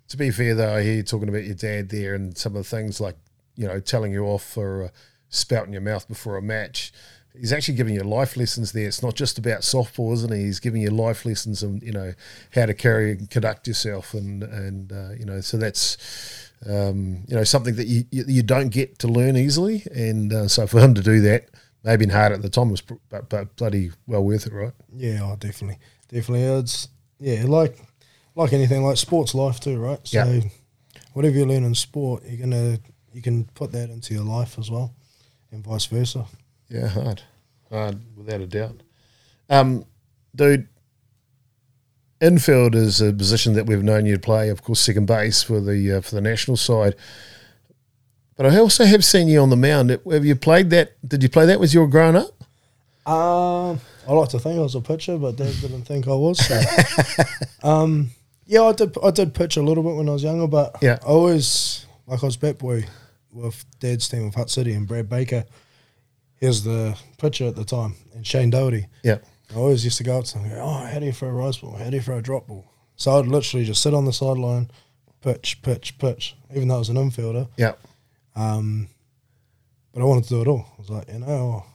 [0.09, 2.63] To be fair, though, I hear you talking about your dad there and some of
[2.63, 3.15] the things like
[3.55, 4.89] you know, telling you off for uh,
[5.29, 6.91] spouting your mouth before a match.
[7.39, 8.87] he's actually giving you life lessons there.
[8.87, 10.41] It's not just about softball, isn't he?
[10.43, 12.13] He's giving you life lessons and you know
[12.55, 17.35] how to carry and conduct yourself, and and uh, you know so that's um, you
[17.35, 20.93] know something that you you don't get to learn easily, and uh, so for him
[20.95, 21.49] to do that,
[21.83, 24.73] maybe hard at the time was but, but bloody well worth it, right?
[24.95, 25.77] Yeah, oh, definitely,
[26.11, 26.43] definitely.
[26.43, 26.87] It's
[27.19, 27.77] yeah, like
[28.35, 29.99] like anything, like sports life too, right?
[30.07, 30.41] So yeah.
[31.13, 32.79] whatever you learn in sport, you're gonna
[33.13, 34.93] you can put that into your life as well,
[35.51, 36.25] and vice versa.
[36.69, 37.21] Yeah, hard,
[37.69, 38.81] hard without a doubt.
[39.49, 39.85] Um,
[40.35, 40.67] dude,
[42.21, 44.49] infield is a position that we've known you to play.
[44.49, 46.95] Of course, second base for the uh, for the national side.
[48.37, 49.89] But I also have seen you on the mound.
[49.89, 50.93] Have you played that?
[51.07, 53.11] Did you play that as you were growing up?
[53.11, 53.79] Um,
[54.11, 56.45] I like to think I was a pitcher, but Dad didn't think I was.
[56.45, 56.61] So.
[57.63, 58.09] um,
[58.45, 58.93] yeah, I did.
[59.01, 62.21] I did pitch a little bit when I was younger, but yeah, I always like
[62.21, 62.83] I was bat boy
[63.31, 65.45] with Dad's team of Hutt City and Brad Baker.
[66.41, 68.87] He was the pitcher at the time, and Shane Doherty.
[69.01, 69.19] Yeah,
[69.49, 71.29] I always used to go up to him and go, "Oh, how do you throw
[71.29, 71.77] a rise ball?
[71.77, 72.65] How do you throw a drop ball?"
[72.97, 74.69] So I'd literally just sit on the sideline,
[75.21, 77.47] pitch, pitch, pitch, even though I was an infielder.
[77.55, 77.75] Yeah.
[78.35, 78.89] Um,
[79.93, 80.65] but I wanted to do it all.
[80.77, 81.65] I was like, you know,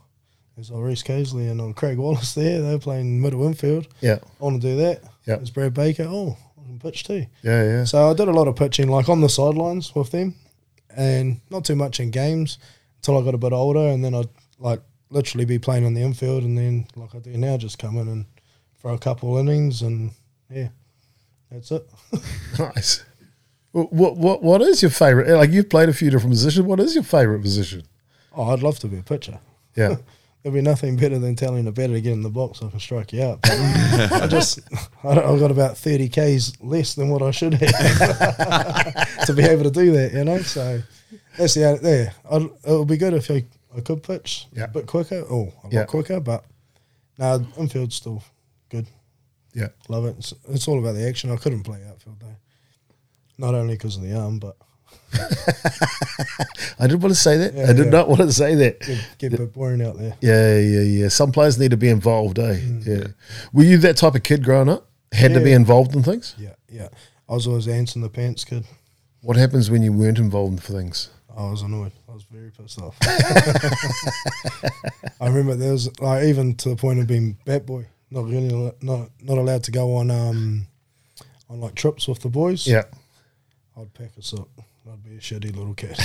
[0.57, 2.62] there's all Reese Casely and um, Craig Wallace there.
[2.62, 3.88] They're playing middle infield.
[4.01, 4.19] Yeah.
[4.40, 5.03] I want to do that.
[5.27, 5.37] Yeah.
[5.37, 6.07] There's Brad Baker.
[6.09, 7.27] Oh, I can pitch too.
[7.42, 7.85] Yeah, yeah.
[7.85, 10.35] So I did a lot of pitching, like on the sidelines with them,
[10.97, 12.59] and not too much in games
[12.97, 16.03] until I got a bit older, and then I'd like literally be playing on the
[16.03, 18.25] infield, and then like I do now, just come in and
[18.81, 20.12] throw a couple innings, and
[20.51, 20.69] yeah,
[21.51, 21.87] that's it.
[22.59, 23.05] nice.
[23.73, 25.29] What what what is your favorite?
[25.37, 26.66] Like you've played a few different positions.
[26.66, 27.83] What is your favorite position?
[28.35, 29.38] Oh, I'd love to be a pitcher.
[29.75, 29.97] Yeah.
[30.46, 32.78] There'd be nothing better than telling the batter to get in the box I can
[32.78, 33.40] strike you out.
[33.44, 34.61] I just,
[35.02, 37.66] I have got about 30 Ks less than what I should have
[39.26, 40.38] to be able to do that, you know?
[40.38, 40.82] So
[41.37, 42.14] that's the, there.
[42.30, 43.44] It would be good if I,
[43.76, 44.66] I could pitch yeah.
[44.66, 45.24] a bit quicker.
[45.28, 45.80] Oh, a yeah.
[45.80, 46.44] lot quicker, but
[47.18, 48.22] now nah, infield's still
[48.68, 48.87] good.
[49.52, 49.70] Yeah.
[49.88, 50.14] Love it.
[50.18, 51.32] It's, it's all about the action.
[51.32, 52.37] I couldn't play outfield though.
[53.37, 54.56] Not only because of the arm, but
[56.79, 57.55] I didn't want to say that.
[57.55, 57.90] Yeah, I did yeah.
[57.90, 58.81] not want to say that.
[58.81, 60.16] Get, get a bit boring out there.
[60.21, 61.09] Yeah, yeah, yeah.
[61.09, 62.59] Some players need to be involved, eh?
[62.59, 63.07] Mm, yeah.
[63.53, 64.88] Were you that type of kid growing up?
[65.12, 66.35] Had yeah, to be involved in things?
[66.38, 66.88] Yeah, yeah.
[67.29, 68.64] I was always ants in the pants kid.
[69.23, 71.11] What happens when you weren't involved in things?
[71.37, 71.92] I was annoyed.
[72.09, 72.97] I was very pissed off.
[75.21, 78.73] I remember there was like even to the point of being bat boy, not really
[78.81, 80.66] not not allowed to go on um
[81.51, 82.66] on like trips with the boys.
[82.66, 82.85] Yeah.
[83.77, 84.49] I'd pack us up.
[84.88, 85.96] I'd be a shitty little kid.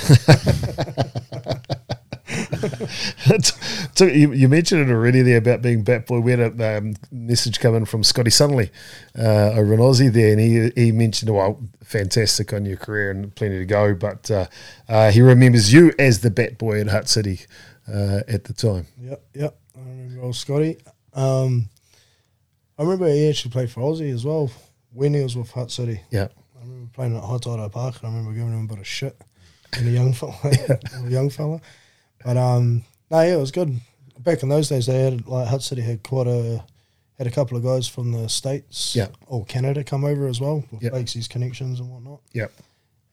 [3.93, 6.19] so you, you, mentioned it already there about being bat boy.
[6.19, 8.71] We had a um, message coming from Scotty Sunley
[9.17, 13.35] uh, over in Aussie there, and he he mentioned, well, fantastic on your career and
[13.35, 14.47] plenty to go, but uh,
[14.89, 17.41] uh, he remembers you as the bat boy at Hutt City
[17.87, 18.87] uh, at the time.
[18.99, 19.59] Yep, yep.
[19.75, 20.77] I remember old Scotty.
[21.13, 21.69] Um,
[22.79, 24.49] I remember he actually played for Aussie as well
[24.91, 26.01] when he was with Hutt City.
[26.09, 26.29] Yeah
[26.93, 29.19] playing at Hot Auto Park, and I remember giving him a bit of shit
[29.79, 31.61] in a young fella, a young fella.
[32.23, 33.79] But um, no, yeah, it was good.
[34.19, 36.63] Back in those days, they had like Hutt City had quite a
[37.17, 40.63] had a couple of guys from the states, yeah, or Canada come over as well
[40.71, 40.93] with yep.
[40.93, 42.21] Bakesy's connections and whatnot.
[42.33, 42.51] Yep.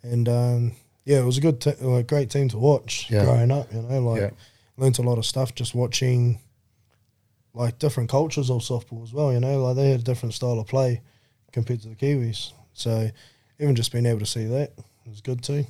[0.02, 0.72] And um,
[1.04, 3.24] yeah, it was a good, t- a great team to watch yeah.
[3.24, 3.72] growing up.
[3.72, 4.34] You know, like
[4.76, 6.38] learnt a lot of stuff just watching
[7.54, 9.32] like different cultures of softball as well.
[9.32, 11.00] You know, like they had a different style of play
[11.52, 12.52] compared to the Kiwis.
[12.74, 13.10] So
[13.58, 14.72] even just being able to see that
[15.06, 15.66] was good too.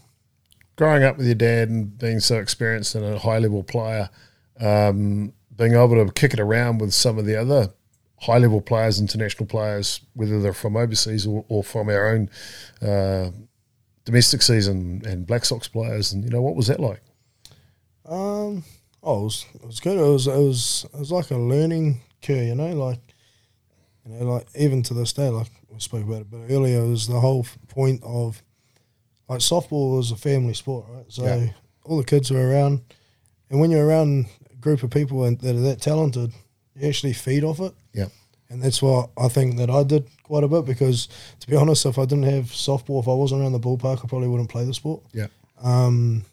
[0.76, 4.10] Growing up with your dad and being so experienced and a high level player,
[4.60, 7.70] um, being able to kick it around with some of the other
[8.20, 12.30] high level players, international players, whether they're from overseas or, or from our own
[12.82, 13.30] uh,
[14.04, 17.02] domestic season and Black Sox players, and you know what was that like?
[18.04, 18.64] Um,
[19.02, 19.98] oh, it was, it was good.
[19.98, 23.00] It was it was it was like a learning curve, you know, like
[24.06, 27.06] you know, like even to this day, like we spoke about it, but earlier was
[27.06, 28.42] the whole point of
[29.28, 31.04] like softball was a family sport, right?
[31.08, 31.50] So yeah.
[31.84, 32.80] all the kids were around,
[33.50, 36.32] and when you're around a group of people and that are that talented,
[36.74, 37.74] you actually feed off it.
[37.92, 38.08] Yeah,
[38.50, 41.08] and that's what I think that I did quite a bit because,
[41.40, 44.08] to be honest, if I didn't have softball, if I wasn't around the ballpark, I
[44.08, 45.02] probably wouldn't play the sport.
[45.12, 45.28] Yeah.
[45.62, 46.24] Um,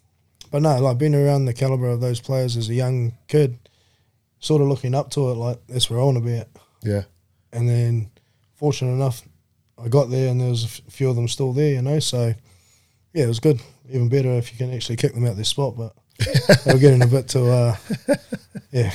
[0.50, 3.58] but no, like being around the caliber of those players as a young kid,
[4.38, 6.48] sort of looking up to it, like that's where I want to be at.
[6.82, 7.02] Yeah.
[7.52, 8.10] And then,
[8.54, 9.22] fortunate enough,
[9.78, 11.98] I got there and there was a few of them still there, you know.
[11.98, 12.34] So
[13.12, 13.60] yeah, it was good.
[13.88, 15.94] Even better if you can actually kick them out their spot, but
[16.64, 17.76] they're getting a bit to uh,
[18.72, 18.92] yeah.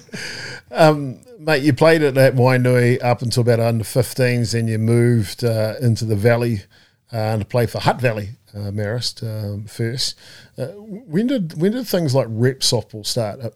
[0.70, 5.44] um, mate, you played at that Wainui up until about under 15s, then you moved
[5.44, 6.62] uh, into the Valley
[7.12, 8.30] uh, to play for Hutt Valley.
[8.54, 10.16] Uh, Marist um, first.
[10.56, 13.40] Uh, when did when did things like rep softball start?
[13.40, 13.50] Uh,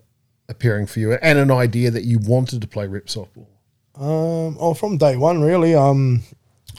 [0.48, 3.46] appearing for you, and an idea that you wanted to play rep softball?
[3.94, 5.74] Um, oh, from day one, really.
[5.74, 6.22] Um,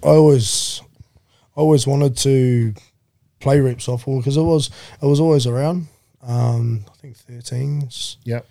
[0.03, 0.81] I always,
[1.55, 2.73] I always wanted to
[3.39, 4.69] play rep softball because it was
[5.01, 5.87] it was always around.
[6.21, 8.17] Um, I think 13s.
[8.23, 8.45] Yep.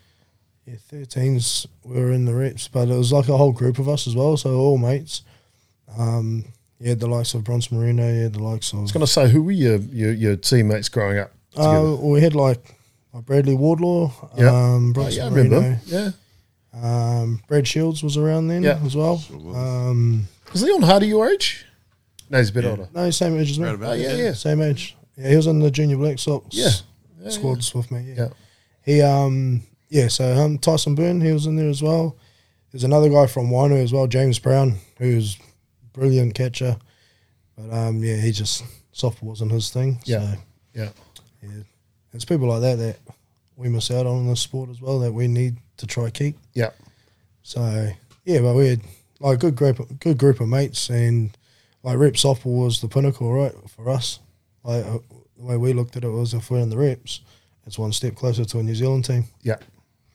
[0.66, 4.06] Yeah, 13s were in the reps, but it was like a whole group of us
[4.06, 5.22] as well, so all mates.
[5.98, 6.44] Um,
[6.78, 8.80] yeah, the likes of Bronson Marino, yeah, the likes of.
[8.80, 11.32] I was going to say, who were your, your, your teammates growing up?
[11.56, 12.76] Uh, we had like,
[13.12, 14.52] like Bradley Wardlaw, yep.
[14.52, 15.76] um, Bronson oh, yeah, Marino.
[15.86, 16.10] Yeah.
[16.82, 18.78] Um, Brad Shields was around then yeah.
[18.84, 19.24] as well.
[19.54, 21.64] Um, was Leon Hardy your age?
[22.30, 22.70] No, he's a bit yeah.
[22.70, 22.88] older.
[22.92, 23.68] No, same age as me.
[23.68, 24.96] oh, yeah, yeah, Same age.
[25.16, 26.54] Yeah, he was in the junior Black Sox.
[26.56, 26.70] Yeah,
[27.20, 28.14] yeah squads with me.
[28.16, 28.28] Yeah.
[28.84, 32.16] He um yeah so um Tyson Boone, he was in there as well.
[32.70, 35.38] There's another guy from Wainui as well, James Brown, who's
[35.92, 36.76] brilliant catcher.
[37.56, 40.00] But um yeah, he just softball wasn't his thing.
[40.04, 40.20] Yeah.
[40.20, 40.38] So,
[40.74, 40.88] yeah.
[41.42, 41.62] Yeah.
[42.12, 42.96] It's people like that that
[43.56, 46.38] we miss out on in this sport as well that we need to try keep.
[46.54, 46.70] Yeah.
[47.42, 47.90] So
[48.24, 48.80] yeah, but we had
[49.20, 51.36] like a good group, good group of mates, and
[51.82, 54.20] like rep softball was the pinnacle, right, for us.
[54.64, 54.98] Like uh,
[55.36, 57.20] the way we looked at it was, if we're in the reps,
[57.66, 59.24] it's one step closer to a New Zealand team.
[59.42, 59.58] Yeah,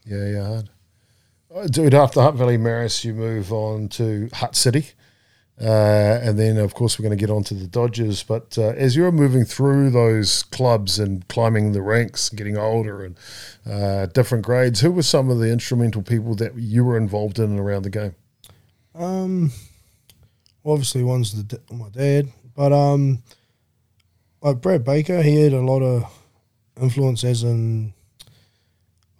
[0.04, 0.46] yeah, yeah.
[0.46, 0.70] Hard.
[1.54, 4.86] Uh, dude, after Hutt Valley Marist, you move on to Hutt City.
[5.60, 8.24] Uh, and then, of course, we're going to get on to the Dodgers.
[8.24, 13.16] But uh, as you're moving through those clubs and climbing the ranks, getting older and
[13.64, 17.52] uh, different grades, who were some of the instrumental people that you were involved in
[17.52, 18.16] and around the game?
[18.94, 19.50] Um,
[20.64, 23.22] obviously, one's the, my dad, but um,
[24.40, 26.04] like Brad Baker, he had a lot of
[26.80, 27.92] influence as in,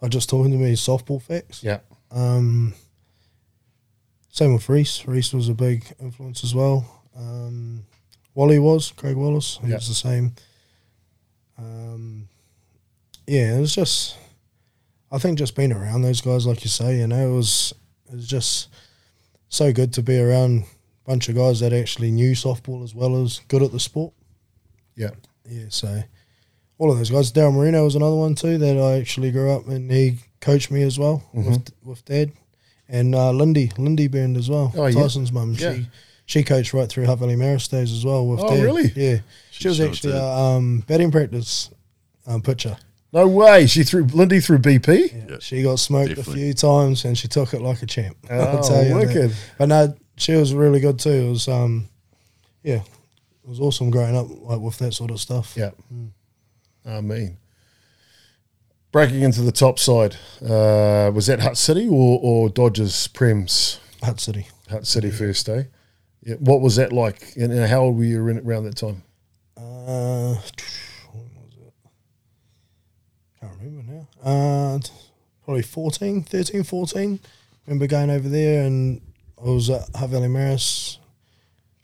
[0.02, 1.62] I just talking to me softball facts.
[1.62, 1.80] Yeah.
[2.10, 2.74] Um,
[4.30, 5.06] same with Reese.
[5.06, 7.02] Reese was a big influence as well.
[7.16, 7.84] Um,
[8.34, 9.58] Wally was Craig Wallace.
[9.62, 9.78] He yep.
[9.78, 10.34] was the same.
[11.56, 12.28] Um,
[13.26, 14.16] yeah, it was just.
[15.12, 17.72] I think just being around those guys, like you say, you know, it was
[18.10, 18.68] it was just
[19.54, 23.22] so good to be around a bunch of guys that actually knew softball as well
[23.22, 24.12] as good at the sport.
[24.96, 25.10] Yeah,
[25.48, 25.66] yeah.
[25.68, 26.02] So
[26.78, 27.32] all of those guys.
[27.32, 30.82] Daryl Marino was another one too that I actually grew up and he coached me
[30.82, 31.50] as well mm-hmm.
[31.50, 32.32] with with Dad
[32.88, 34.72] and uh, Lindy, Lindy Byrne as well.
[34.76, 35.34] Oh, Tyson's yeah.
[35.34, 35.52] mum.
[35.52, 35.74] Yeah.
[35.74, 35.86] She
[36.26, 38.26] she coached right through Hutt Valley Marist days as well.
[38.26, 38.62] With oh, Dad.
[38.62, 38.92] really?
[38.96, 39.18] Yeah.
[39.50, 41.70] She, she was actually a um, batting practice
[42.26, 42.76] um, pitcher.
[43.14, 43.66] No way.
[43.68, 45.12] She threw Lindy through BP.
[45.12, 45.36] Yeah, yeah.
[45.38, 46.32] She got smoked Definitely.
[46.32, 48.16] a few times and she took it like a champ.
[48.28, 49.30] Oh, I'll tell you wicked.
[49.30, 49.36] That.
[49.56, 51.10] But no, she was really good too.
[51.10, 51.88] It was um,
[52.64, 55.54] yeah, it was awesome growing up like with that sort of stuff.
[55.56, 55.70] Yeah.
[55.94, 56.10] Mm.
[56.84, 57.36] I mean,
[58.90, 63.78] breaking into the top side, uh, was that Hutt City or, or Dodgers Prems?
[64.02, 64.48] Hutt City.
[64.68, 65.14] Hutt City yeah.
[65.14, 65.68] first day.
[66.24, 66.34] Yeah.
[66.40, 67.36] What was that like?
[67.36, 69.04] And how old were you around that time?
[69.56, 70.83] Uh, when was it?
[73.46, 74.08] Can't remember now.
[74.22, 74.78] Uh,
[75.44, 77.20] probably 14, 13, 14.
[77.66, 79.00] Remember going over there and
[79.38, 80.98] I was at Hutt Valley Marist.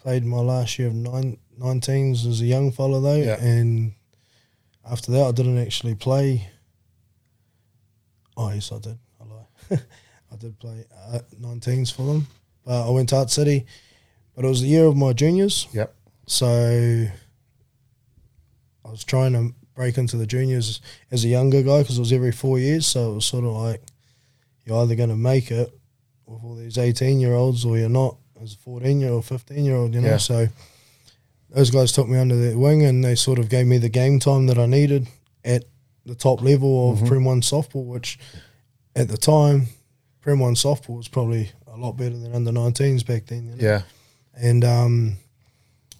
[0.00, 3.16] Played my last year of nine, 19s as a young fella though.
[3.16, 3.40] Yeah.
[3.40, 3.92] And
[4.90, 6.48] after that, I didn't actually play
[8.36, 8.98] Oh yes, I did.
[9.20, 9.46] I lie.
[10.32, 12.26] I did play uh, 19s for them,
[12.64, 13.66] but I went to Hutt City.
[14.34, 15.68] But it was the year of my juniors.
[15.74, 15.94] Yep.
[16.26, 17.06] So
[18.84, 22.12] I was trying to break into the juniors as a younger guy because it was
[22.12, 22.87] every four years.
[22.87, 23.81] So it was sort of like
[24.66, 25.72] you're either going to make it
[26.26, 29.64] with all these 18 year olds or you're not as a 14 year old, 15
[29.64, 30.09] year old, you know.
[30.09, 30.16] Yeah.
[30.18, 30.49] So
[31.49, 34.20] those guys took me under their wing and they sort of gave me the game
[34.20, 35.09] time that I needed
[35.47, 35.64] at
[36.05, 37.07] the top level of mm-hmm.
[37.07, 38.18] Prem One softball, which
[38.95, 39.68] at the time,
[40.20, 43.49] Prem One softball was probably a lot better than under 19s back then.
[43.49, 43.62] You know?
[43.62, 43.83] Yeah,
[44.37, 45.16] and um,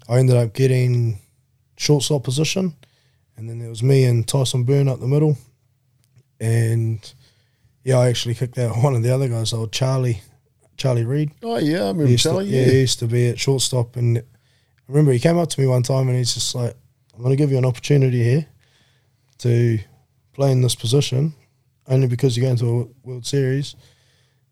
[0.07, 1.19] I ended up getting
[1.79, 2.75] shortstop position,
[3.41, 5.39] and then there was me and Tyson Byrne up the middle,
[6.39, 7.13] and
[7.83, 10.21] yeah, I actually kicked out one of the other guys, old Charlie,
[10.77, 11.33] Charlie Reed.
[11.43, 12.45] Oh yeah, I remember Charlie.
[12.45, 14.23] To, yeah, he used to be at shortstop, and I
[14.89, 16.77] remember he came up to me one time and he's just like,
[17.15, 18.47] "I'm going to give you an opportunity here
[19.39, 19.79] to
[20.35, 21.35] play in this position
[21.89, 23.75] only because you're going to a World Series.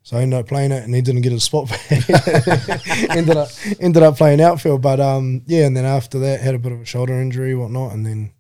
[0.03, 2.09] So I ended up playing it, and he didn't get a spot back.
[3.11, 5.67] ended up ended up playing outfield, but um, yeah.
[5.67, 8.33] And then after that, had a bit of a shoulder injury, whatnot, and then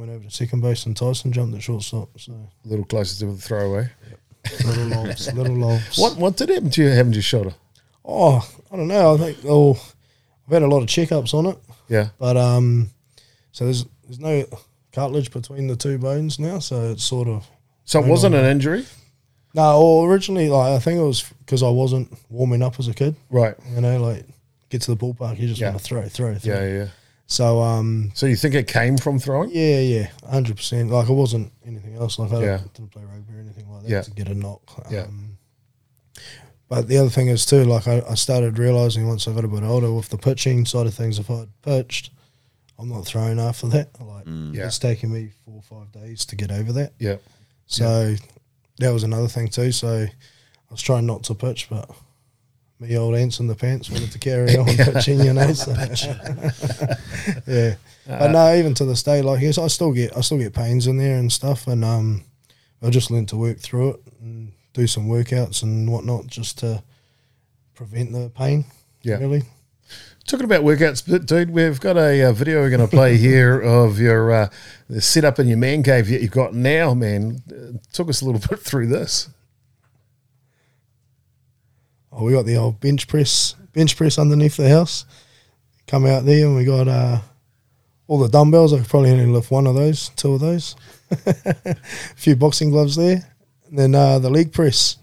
[0.00, 2.08] went over to second base, and Tyson jumped at shortstop.
[2.18, 3.90] So a little closer to the throwaway.
[4.08, 4.64] Yep.
[4.64, 5.98] little lobs, little lobs.
[5.98, 7.54] What what did happen to you having your shoulder?
[8.04, 9.14] Oh, I don't know.
[9.14, 9.72] I think oh,
[10.46, 11.58] I've had a lot of checkups on it.
[11.88, 12.90] Yeah, but um,
[13.52, 14.44] so there's there's no
[14.92, 17.46] cartilage between the two bones now, so it's sort of.
[17.84, 18.86] So it wasn't an injury.
[19.52, 22.94] No, well, originally, like I think it was because I wasn't warming up as a
[22.94, 23.16] kid.
[23.30, 23.54] Right.
[23.74, 24.24] You know, like
[24.70, 25.70] get to the ballpark, you just yeah.
[25.70, 26.54] want to throw, throw, throw.
[26.54, 26.88] Yeah, yeah.
[27.30, 29.50] So, um, so you think it came from throwing?
[29.52, 30.90] Yeah, yeah, hundred percent.
[30.90, 32.18] Like it wasn't anything else.
[32.18, 32.60] Like I yeah.
[32.74, 34.02] didn't play rugby or anything like that yeah.
[34.02, 34.62] to get a knock.
[34.90, 35.02] Yeah.
[35.02, 35.38] Um,
[36.68, 39.48] but the other thing is too, like I, I started realizing once I got a
[39.48, 42.10] bit older with the pitching side of things, if I'd pitched,
[42.80, 43.90] I'm not throwing after that.
[44.00, 44.52] Like mm.
[44.52, 44.66] yeah.
[44.66, 46.94] it's taking me four or five days to get over that.
[46.98, 47.18] Yeah.
[47.66, 48.16] So yeah.
[48.78, 49.70] that was another thing too.
[49.70, 50.10] So I
[50.68, 51.88] was trying not to pitch, but
[52.80, 55.52] me old ants in the pants wanted to carry on pitching, you know.
[55.54, 55.72] So.
[57.46, 57.74] yeah.
[58.08, 60.54] Uh, but no, even to this day, like yes, I still get I still get
[60.54, 62.24] pains in there and stuff, and um,
[62.82, 66.82] I just learned to work through it and do some workouts and whatnot just to
[67.74, 68.64] prevent the pain.
[69.02, 69.16] Yeah.
[69.16, 69.42] Really.
[70.26, 73.98] Talking about workouts, dude, we've got a, a video we're going to play here of
[73.98, 74.48] your uh,
[74.88, 77.42] the setup in your man cave that you've got now, man.
[77.50, 79.28] Uh, talk us a little bit through this.
[82.12, 85.04] Oh, we got the old bench press, bench press underneath the house.
[85.86, 87.20] Come out there, and we got uh,
[88.06, 88.72] all the dumbbells.
[88.72, 90.74] I could probably only lift one of those, two of those.
[91.26, 91.76] a
[92.16, 93.32] few boxing gloves there,
[93.68, 94.96] and then uh, the leg press,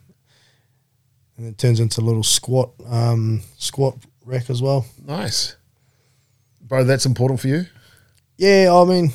[1.38, 4.86] and it turns into a little squat, um, squat rack as well.
[5.06, 5.56] Nice,
[6.62, 6.84] bro.
[6.84, 7.66] That's important for you.
[8.38, 9.12] Yeah, I mean,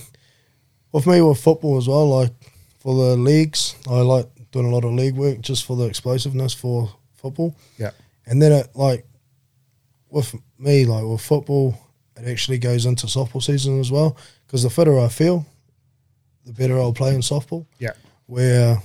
[0.92, 2.08] with me with football as well.
[2.08, 2.32] Like
[2.80, 6.52] for the legs, I like doing a lot of leg work just for the explosiveness
[6.54, 7.56] for football.
[7.78, 7.92] Yeah,
[8.26, 9.06] and then it like
[10.10, 11.78] with me, like with football,
[12.16, 14.16] it actually goes into softball season as well
[14.46, 15.46] because the fitter I feel,
[16.44, 17.64] the better I'll play in softball.
[17.78, 17.92] Yeah,
[18.26, 18.82] where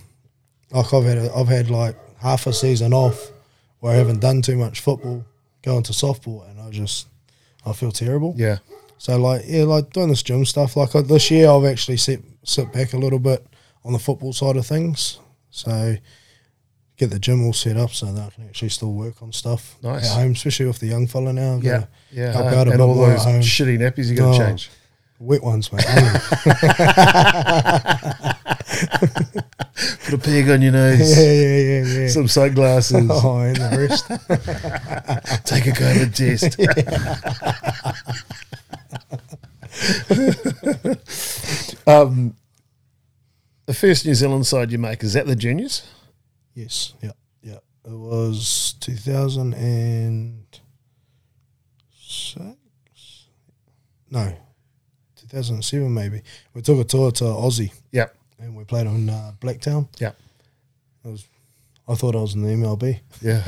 [0.72, 3.32] like I've had a, I've had like half a season off
[3.80, 5.26] where I haven't done too much football
[5.64, 7.08] going to softball, and I just
[7.66, 8.34] I feel terrible.
[8.38, 8.60] Yeah.
[8.98, 10.76] So like yeah, like doing this gym stuff.
[10.76, 13.46] Like uh, this year, I've actually sit sit back a little bit
[13.84, 15.20] on the football side of things.
[15.50, 15.96] So
[16.98, 19.78] get the gym all set up so that I can actually still work on stuff
[19.84, 20.10] nice.
[20.10, 21.60] at home, especially with the young fella now.
[21.62, 22.32] Yeah, yeah.
[22.32, 24.72] Help out a and all those shitty nappies you got to oh, change.
[25.20, 25.84] Wet ones, mate.
[30.06, 31.18] Put a peg on your nose.
[31.18, 32.08] Yeah, yeah, yeah, yeah.
[32.08, 32.98] Some sunglasses.
[33.12, 34.08] Oh, in the wrist.
[35.45, 36.60] Take a COVID test.
[41.88, 42.36] um,
[43.66, 45.84] the first New Zealand side you make is that the juniors?
[46.58, 46.95] Yes.
[47.03, 47.12] Yeah.
[47.43, 47.60] Yeah.
[47.86, 50.43] It was two thousand and
[51.95, 53.28] six.
[54.10, 54.34] No,
[55.18, 56.24] 2007 maybe.
[56.55, 57.72] We took a tour to Aussie.
[57.91, 58.16] Yep.
[58.39, 59.88] And we played on uh, Blacktown.
[59.99, 60.18] Yep.
[61.05, 61.28] It was.
[61.88, 63.01] I thought I was in the MLB.
[63.22, 63.43] Yeah.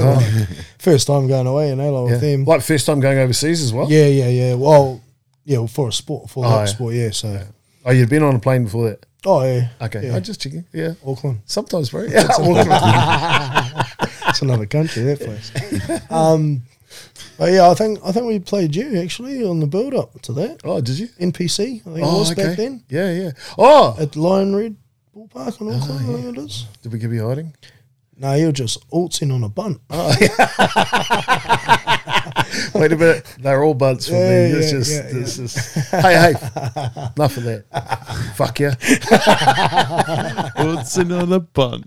[0.77, 2.13] first time going away, you know, like yeah.
[2.13, 2.45] with them.
[2.45, 3.89] Like first time going overseas as well.
[3.89, 4.53] Yeah, yeah, yeah.
[4.53, 5.01] Well,
[5.45, 6.65] yeah, well, for a sport, for oh, yeah.
[6.65, 7.09] sport, yeah.
[7.09, 7.31] So.
[7.31, 7.43] Yeah.
[7.85, 9.05] Oh, you've been on a plane before that.
[9.25, 9.69] Oh yeah.
[9.81, 10.07] Okay.
[10.07, 10.15] Yeah.
[10.15, 10.65] I'm just checking.
[10.71, 10.93] Yeah.
[11.05, 11.41] Auckland.
[11.45, 12.03] Sometimes, bro.
[12.03, 12.27] Yeah.
[14.29, 15.51] it's another country, that place.
[16.11, 16.63] Um,
[17.37, 20.33] but yeah, I think I think we played you actually on the build up to
[20.33, 20.61] that.
[20.63, 21.07] Oh, did you?
[21.19, 22.47] NPC, I think oh, it was okay.
[22.47, 22.83] back then.
[22.89, 23.31] Yeah, yeah.
[23.57, 24.75] Oh, at Lion Red
[25.15, 26.17] Ballpark in Auckland, oh, yeah.
[26.17, 26.65] I think it is.
[26.81, 27.53] Did we give you hiding?
[28.17, 29.79] No, you're just altzing on a bunt.
[29.89, 31.77] Oh, yeah.
[32.73, 33.25] Wait a minute.
[33.39, 34.51] They're all bunts for yeah, me.
[34.51, 36.29] It's yeah, just, yeah, it's just, hey, hey,
[37.15, 37.65] enough of that.
[38.35, 38.69] Fuck you.
[40.57, 41.85] altzing on a bunt.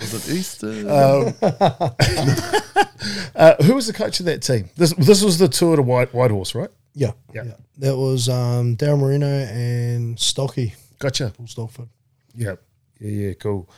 [0.00, 0.68] was it Easter?
[0.68, 1.34] Um,
[3.34, 4.70] uh, who was the coach of that team?
[4.76, 6.70] This, this was the tour to White, Whitehorse, right?
[6.94, 7.12] Yeah.
[7.32, 7.54] Yeah.
[7.78, 10.74] That was um, Daryl Marino and Stocky.
[10.98, 11.32] Gotcha.
[11.36, 11.88] Paul Stockford.
[12.34, 12.56] Yeah.
[12.98, 13.68] Yeah, yeah, cool.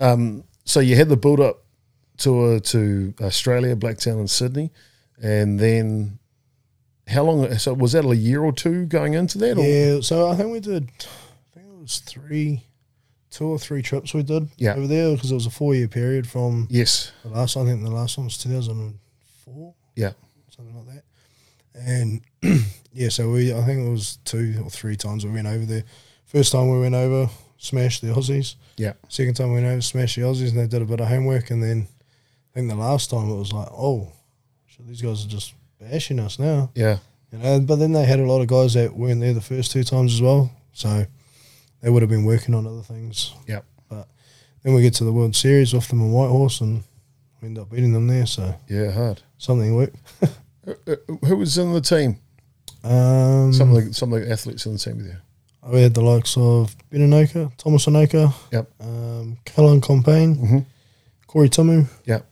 [0.00, 1.62] Um, so you had the build up
[2.16, 4.70] tour to Australia, Blacktown, and Sydney,
[5.22, 6.18] and then
[7.06, 7.52] how long?
[7.58, 9.56] So was that a year or two going into that?
[9.56, 9.98] Yeah.
[9.98, 10.02] Or?
[10.02, 10.90] So I think we did.
[11.00, 12.64] I think it was three,
[13.30, 14.74] two or three trips we did yeah.
[14.74, 17.56] over there because it was a four year period from yes the last.
[17.56, 18.98] I think the last one was two thousand and
[19.44, 19.74] four.
[19.94, 20.12] Yeah.
[20.50, 21.04] Something like that.
[21.74, 22.22] And
[22.92, 25.84] yeah, so we I think it was two or three times we went over there.
[26.24, 28.56] First time we went over, smashed the Aussies.
[28.76, 28.94] Yeah.
[29.08, 31.50] Second time we went over, smashed the Aussies, and they did a bit of homework.
[31.50, 31.86] And then
[32.50, 34.12] I think the last time it was like, oh,
[34.74, 36.70] shit, these guys are just bashing us now.
[36.74, 36.98] Yeah.
[37.32, 39.72] You know, but then they had a lot of guys that weren't there the first
[39.72, 40.50] two times as well.
[40.72, 41.06] So
[41.80, 43.34] they would have been working on other things.
[43.46, 43.60] Yeah.
[43.88, 44.08] But
[44.62, 46.82] then we get to the World Series off them on Whitehorse and
[47.40, 48.26] we end up beating them there.
[48.26, 49.22] So yeah, hard.
[49.38, 49.96] Something worked.
[51.24, 52.16] Who was in the team?
[52.82, 55.16] Um, some of the some of the athletes in the team with you.
[55.66, 58.70] We had the likes of Ben Enoka, Thomas Enoka, yep.
[58.80, 60.58] um, Cullen Compain, mm-hmm.
[61.26, 62.26] Corey Tumu, yep.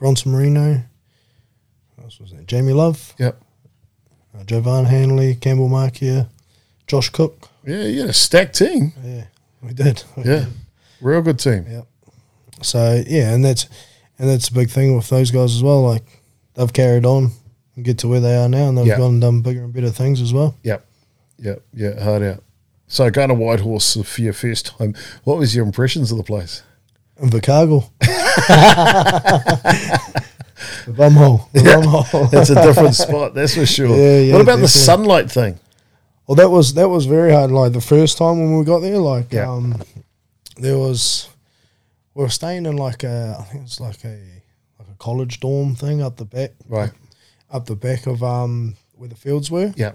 [0.00, 0.82] Bronson Marino,
[1.94, 2.46] what else was that?
[2.46, 3.40] Jamie Love, yep.
[4.34, 6.28] Uh, Jovan Hanley, Campbell Markia,
[6.86, 7.48] Josh Cook.
[7.66, 8.94] Yeah, you had a stacked team.
[9.04, 9.24] Yeah,
[9.62, 10.02] we did.
[10.16, 10.48] We yeah, did.
[11.02, 11.66] real good team.
[11.68, 11.86] Yep.
[12.62, 13.68] So yeah, and that's
[14.18, 15.82] and that's a big thing with those guys as well.
[15.82, 16.22] Like
[16.54, 17.32] they've carried on
[17.76, 18.98] and get to where they are now, and they've yep.
[18.98, 20.56] gone and done bigger and better things as well.
[20.62, 20.86] Yep,
[21.38, 22.42] yep, yeah, hard out.
[22.86, 24.94] So going to Whitehorse for your first time,
[25.24, 26.62] what was your impressions of the place?
[27.20, 27.90] Invercargill.
[30.86, 31.50] the bumhole.
[31.52, 32.32] The yeah, bumhole.
[32.32, 33.88] It's a different spot, that's for sure.
[33.88, 34.62] Yeah, yeah, what about definitely.
[34.62, 35.58] the sunlight thing?
[36.26, 37.50] Well, that was that was very hard.
[37.50, 39.50] Like the first time when we got there, like yeah.
[39.50, 39.82] um,
[40.56, 41.28] there was
[42.14, 44.42] we were staying in like a I think it's like a
[44.78, 46.92] like a college dorm thing up the back, right,
[47.50, 49.72] up the back of um where the fields were.
[49.76, 49.92] Yeah,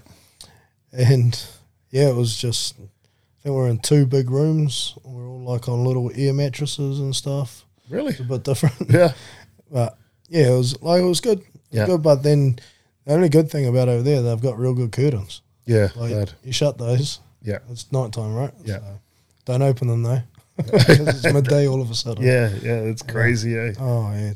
[0.92, 1.42] and
[1.90, 4.94] yeah, it was just I think we we're in two big rooms.
[5.04, 7.65] We are all like on little air mattresses and stuff.
[7.88, 8.74] Really, it's a bit different.
[8.90, 9.12] Yeah,
[9.70, 11.42] but yeah, it was like it was good.
[11.70, 12.02] Yeah, good.
[12.02, 12.58] But then
[13.04, 15.42] the only good thing about over there, they've got real good curtains.
[15.64, 17.20] Yeah, like you shut those.
[17.42, 18.52] Yeah, it's night time, right?
[18.64, 19.00] Yeah, so
[19.44, 20.22] don't open them though.
[20.58, 22.24] it's midday all of a sudden.
[22.24, 23.50] Yeah, yeah, it's crazy.
[23.52, 23.60] Yeah.
[23.60, 23.74] Eh?
[23.78, 24.32] Oh yeah,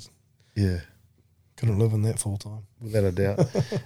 [0.54, 0.80] yeah.
[1.56, 3.40] Couldn't live in that full time, without a doubt.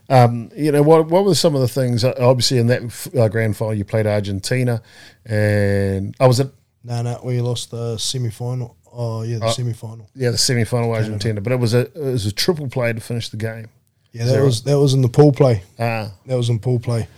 [0.09, 1.09] um, you know what?
[1.09, 2.05] What were some of the things?
[2.05, 4.81] Uh, obviously, in that uh, grand final, you played Argentina,
[5.25, 6.53] and I oh, was it.
[6.85, 8.77] No, no, we lost the semi final.
[8.97, 10.09] Oh yeah, the uh, semi final.
[10.15, 13.01] Yeah, the semi final Argentina, but it was a it was a triple play to
[13.01, 13.69] finish the game.
[14.13, 14.73] Yeah, that, that was right?
[14.73, 15.65] that was in the pool play.
[15.79, 17.09] Ah, that was in pool play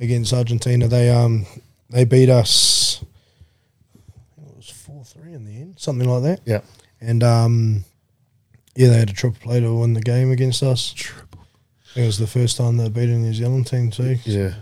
[0.00, 0.88] against Argentina.
[0.88, 1.46] They um
[1.88, 3.04] they beat us.
[4.36, 6.40] It was four three in the end, something like that.
[6.44, 6.62] Yeah,
[7.00, 7.84] and um,
[8.74, 10.92] yeah, they had a triple play to win the game against us.
[10.92, 11.46] Triple.
[11.94, 14.16] It was the first time they beat a New Zealand team too.
[14.24, 14.54] Yeah,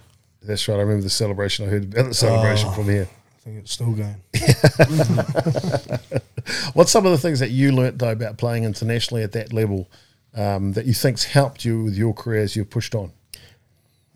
[0.42, 0.76] that's right.
[0.76, 1.66] I remember the celebration.
[1.66, 3.08] I heard about the celebration oh, from here.
[3.08, 4.20] I think it's still going.
[6.74, 9.88] What's some of the things that you learnt though about playing internationally at that level
[10.34, 13.12] um, that you think's helped you with your career as you've pushed on?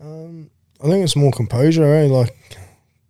[0.01, 0.49] Um,
[0.83, 2.07] I think it's more composure, eh?
[2.07, 2.35] Like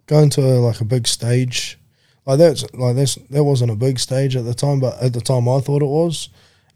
[0.06, 1.80] going to a, like a big stage,
[2.26, 5.22] like that's like that's that wasn't a big stage at the time, but at the
[5.22, 6.30] time I thought it was,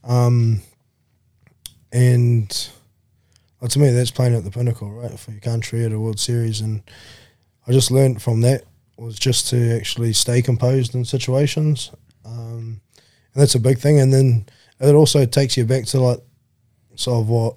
[0.04, 0.62] um,
[1.91, 2.70] and
[3.62, 6.20] well, to me that's playing at the pinnacle, right, for your country at a World
[6.20, 6.82] Series, and
[7.68, 8.64] I just learned from that
[8.98, 11.91] was just to actually stay composed in situations,
[12.28, 12.82] um,
[13.34, 13.99] and that's a big thing.
[13.99, 14.45] And then
[14.80, 16.19] it also takes you back to like
[16.95, 17.55] sort of what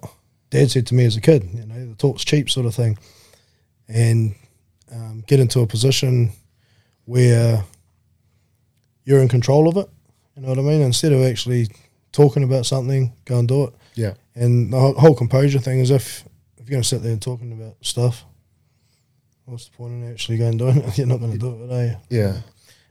[0.51, 2.99] Dad said to me as a kid, you know, the talk's cheap sort of thing
[3.89, 4.35] and
[4.93, 6.33] um, get into a position
[7.05, 7.65] where
[9.05, 9.89] you're in control of it.
[10.37, 10.81] You know what I mean?
[10.81, 11.69] Instead of actually
[12.13, 13.75] talking about something, go and do it.
[13.95, 14.15] Yeah.
[14.35, 16.25] And the whole composure thing is if
[16.57, 18.25] if you're going to sit there and talking about stuff,
[19.45, 20.99] what's the point in actually going and doing it?
[20.99, 21.97] You're not going to do it, are you?
[22.11, 22.41] Yeah.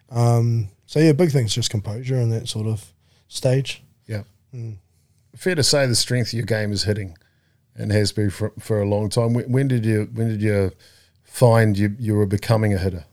[0.09, 2.95] Um, so yeah, big thing's just composure and that sort of
[3.27, 3.83] stage.
[4.07, 4.23] Yeah.
[4.51, 4.77] Mm.
[5.35, 7.15] Fair to say the strength of your game is hitting
[7.75, 9.35] and has been for, for a long time.
[9.35, 10.71] When, when, did you when did you
[11.21, 13.05] find you you were becoming a hitter?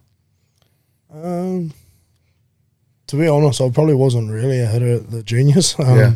[1.12, 1.74] Um,
[3.08, 5.76] to be honest, I probably wasn't really a hitter at the juniors.
[5.78, 6.14] Um, yeah.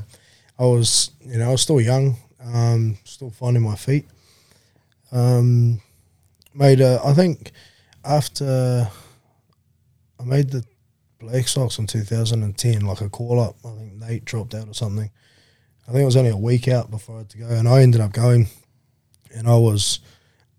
[0.58, 4.06] I was, you know, I was still young, um, still finding my feet.
[5.12, 5.82] Um,
[6.54, 7.52] made a, I think
[8.02, 8.88] after
[10.18, 10.64] I made the
[11.20, 13.56] Black Sox in 2010, like a call up.
[13.64, 15.10] I think Nate dropped out or something.
[15.86, 17.82] I think it was only a week out before I had to go, and I
[17.82, 18.48] ended up going,
[19.34, 20.00] and I was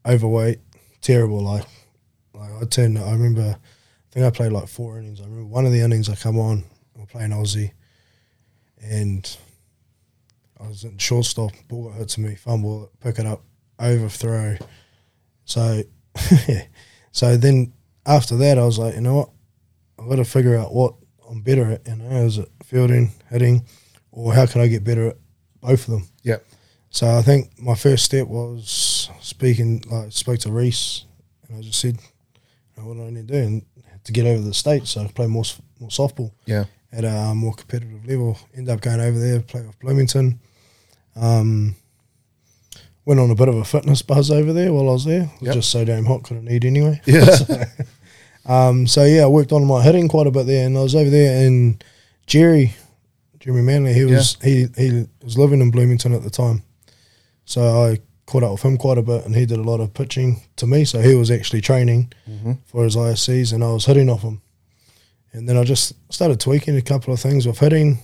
[0.05, 0.59] overweight,
[1.01, 1.41] terrible.
[1.41, 1.65] Like,
[2.33, 2.97] like I turned.
[2.97, 5.19] I remember, I think I played like four innings.
[5.19, 6.63] I remember one of the innings I come on,
[6.97, 7.71] I'm playing Aussie,
[8.81, 9.37] and
[10.59, 11.51] I was in shortstop.
[11.67, 13.43] Ball got hit to me, fumble, pick it up,
[13.79, 14.57] overthrow.
[15.45, 15.83] So.
[17.11, 17.73] So then
[18.05, 19.29] after that, I was like, you know what,
[20.01, 20.95] I've got to figure out what
[21.29, 21.87] I'm better at.
[21.87, 23.65] You know, is it fielding, hitting?
[24.11, 25.17] or how can I get better at
[25.61, 26.07] both of them?
[26.23, 26.37] Yeah.
[26.89, 31.05] So I think my first step was speaking, like spoke to Reese,
[31.47, 31.97] and I just said,
[32.75, 33.65] "What do I need to do and
[34.03, 34.91] to get over the states?
[34.91, 35.45] So I play more
[35.79, 36.31] more softball.
[36.45, 36.65] Yeah.
[36.91, 38.37] At a more competitive level.
[38.53, 40.41] End up going over there, play with Bloomington.
[41.15, 41.75] Um,
[43.05, 45.23] went on a bit of a fitness buzz over there while I was there.
[45.23, 45.53] It was yep.
[45.55, 46.99] just so damn hot, couldn't eat anyway.
[47.05, 47.25] Yeah.
[47.35, 47.63] so,
[48.45, 50.95] um, so yeah, I worked on my hitting quite a bit there, and I was
[50.95, 51.83] over there, and
[52.25, 52.73] Jerry
[53.41, 53.93] Jeremy Manley.
[53.93, 54.49] He was yeah.
[54.49, 56.63] he he was living in Bloomington at the time,
[57.45, 59.93] so I caught up with him quite a bit, and he did a lot of
[59.93, 60.85] pitching to me.
[60.85, 62.53] So he was actually training mm-hmm.
[62.65, 64.41] for his ISCs, and I was hitting off him.
[65.33, 67.99] And then I just started tweaking a couple of things with hitting,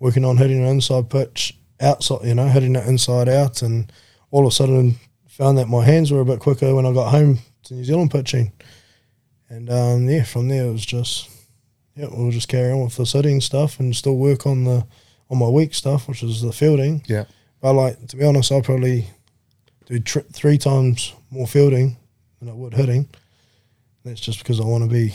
[0.00, 3.92] working on hitting an inside pitch, outside, you know, hitting it inside out, and
[4.30, 4.96] all of a sudden
[5.28, 8.10] found that my hands were a bit quicker when I got home to New Zealand
[8.10, 8.52] pitching.
[9.54, 11.30] And um, yeah, from there it was just
[11.94, 14.84] yeah, we'll just carry on with the sitting stuff and still work on the
[15.30, 17.04] on my weak stuff, which is the fielding.
[17.06, 17.26] Yeah.
[17.60, 19.06] But like to be honest, I probably
[19.86, 21.96] do tr- three times more fielding
[22.40, 23.08] than I would hitting.
[24.04, 25.14] That's just because I want to be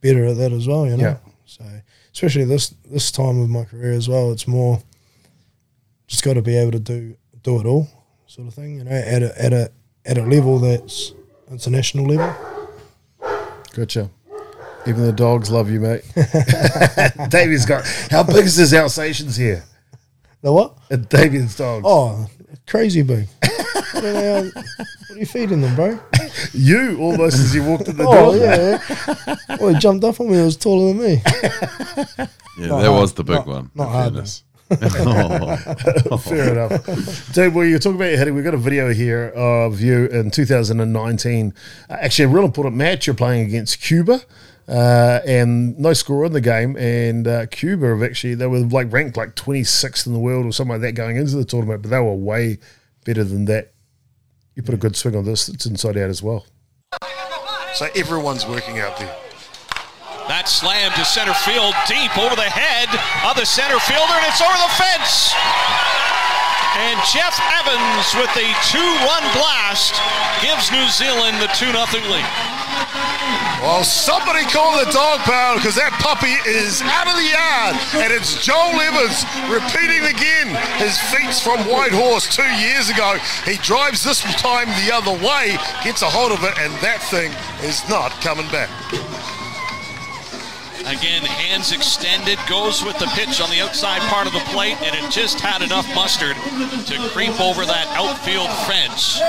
[0.00, 0.86] better at that as well.
[0.86, 1.02] You know.
[1.02, 1.16] Yeah.
[1.46, 1.64] So
[2.12, 4.80] especially this this time of my career as well, it's more
[6.06, 7.88] just got to be able to do do it all.
[8.28, 8.76] sort of thing.
[8.76, 9.72] You know, at a at a
[10.06, 11.14] at a level that's
[11.50, 12.59] international level.
[13.72, 14.10] Gotcha.
[14.86, 16.02] Even the dogs love you, mate.
[17.28, 19.64] David's got how big is his Alsatians here?
[20.40, 20.78] The what?
[20.90, 21.84] Uh, David's dogs.
[21.86, 22.28] Oh,
[22.66, 23.28] crazy big.
[23.40, 26.00] what, are they, um, what are you feeding them, bro?
[26.54, 28.14] You almost as you walked in the door.
[28.16, 29.36] oh, door.
[29.48, 29.56] yeah.
[29.60, 30.38] Well, he jumped up on me.
[30.38, 31.22] It was taller than me.
[32.60, 33.00] Yeah, not that hard.
[33.00, 33.70] was the big not, one.
[33.74, 34.30] Not hard.
[34.70, 36.16] Oh.
[36.24, 37.32] Fair enough.
[37.32, 38.34] Dave, well, you're talking about your heading.
[38.34, 41.54] We've got a video here of you in 2019.
[41.88, 43.06] Uh, actually, a real important match.
[43.06, 44.20] You're playing against Cuba.
[44.68, 46.76] Uh, and no score in the game.
[46.76, 50.52] And uh, Cuba have actually they were like ranked like 26th in the world or
[50.52, 52.58] something like that going into the tournament, but they were way
[53.04, 53.72] better than that.
[54.54, 56.46] You put a good swing on this; it's inside out as well.
[57.74, 59.16] So everyone's working out there.
[60.30, 62.86] That slam to center field, deep over the head
[63.26, 65.34] of the center fielder, and it's over the fence.
[66.78, 69.98] And Jeff Evans with a two-run blast
[70.38, 72.30] gives New Zealand the 2 0 lead.
[73.58, 77.74] Well, somebody call the dog pound because that puppy is out of the yard.
[77.98, 83.18] And it's Joel Evans repeating again his feats from Whitehorse two years ago.
[83.42, 87.34] He drives this time the other way, gets a hold of it, and that thing
[87.66, 88.70] is not coming back.
[90.86, 94.96] Again, hands extended, goes with the pitch on the outside part of the plate, and
[94.96, 96.36] it just had enough mustard
[96.86, 99.20] to creep over that outfield fence.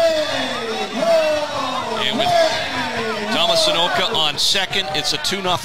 [1.99, 5.58] And with Thomas Enoka on second, it's a 2 0.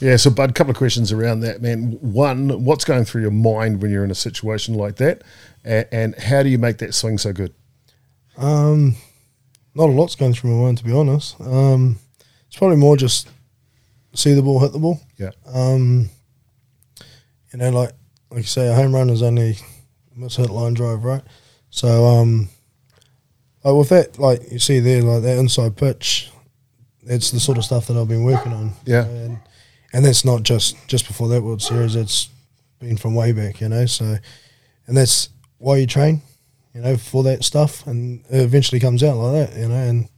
[0.00, 1.92] Yeah, so Bud, a couple of questions around that, man.
[2.00, 5.22] One, what's going through your mind when you're in a situation like that,
[5.64, 7.54] and, and how do you make that swing so good?
[8.36, 8.96] Um,
[9.74, 11.40] not a lot's going through my mind, to be honest.
[11.40, 12.00] Um,
[12.48, 13.28] it's probably more just
[14.14, 15.00] see the ball, hit the ball.
[15.18, 15.30] Yeah.
[15.46, 16.08] Um,
[17.52, 17.92] you know, like
[18.30, 19.56] like you say, a home run is only
[20.16, 21.22] miss hit line drive, right?
[21.70, 22.48] So, um,
[23.64, 26.30] like with that, like you see there, like that inside pitch,
[27.02, 28.72] that's the sort of stuff that I've been working on.
[28.84, 29.04] Yeah.
[29.04, 29.38] And,
[29.92, 31.96] and that's not just just before that World Series.
[31.96, 32.28] It's
[32.78, 33.86] been from way back, you know.
[33.86, 34.16] So,
[34.86, 36.22] and that's why you train,
[36.74, 39.74] you know, for that stuff, and it eventually comes out like that, you know.
[39.74, 40.08] And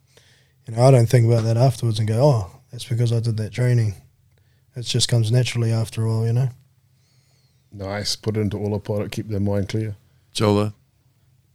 [0.66, 3.36] you know, I don't think about that afterwards and go, oh, that's because I did
[3.36, 3.94] that training.
[4.74, 6.48] It just comes naturally after all, you know.
[7.70, 8.16] Nice.
[8.16, 9.12] Put it into all autopilot.
[9.12, 9.94] Keep their mind clear.
[10.34, 10.74] Jola,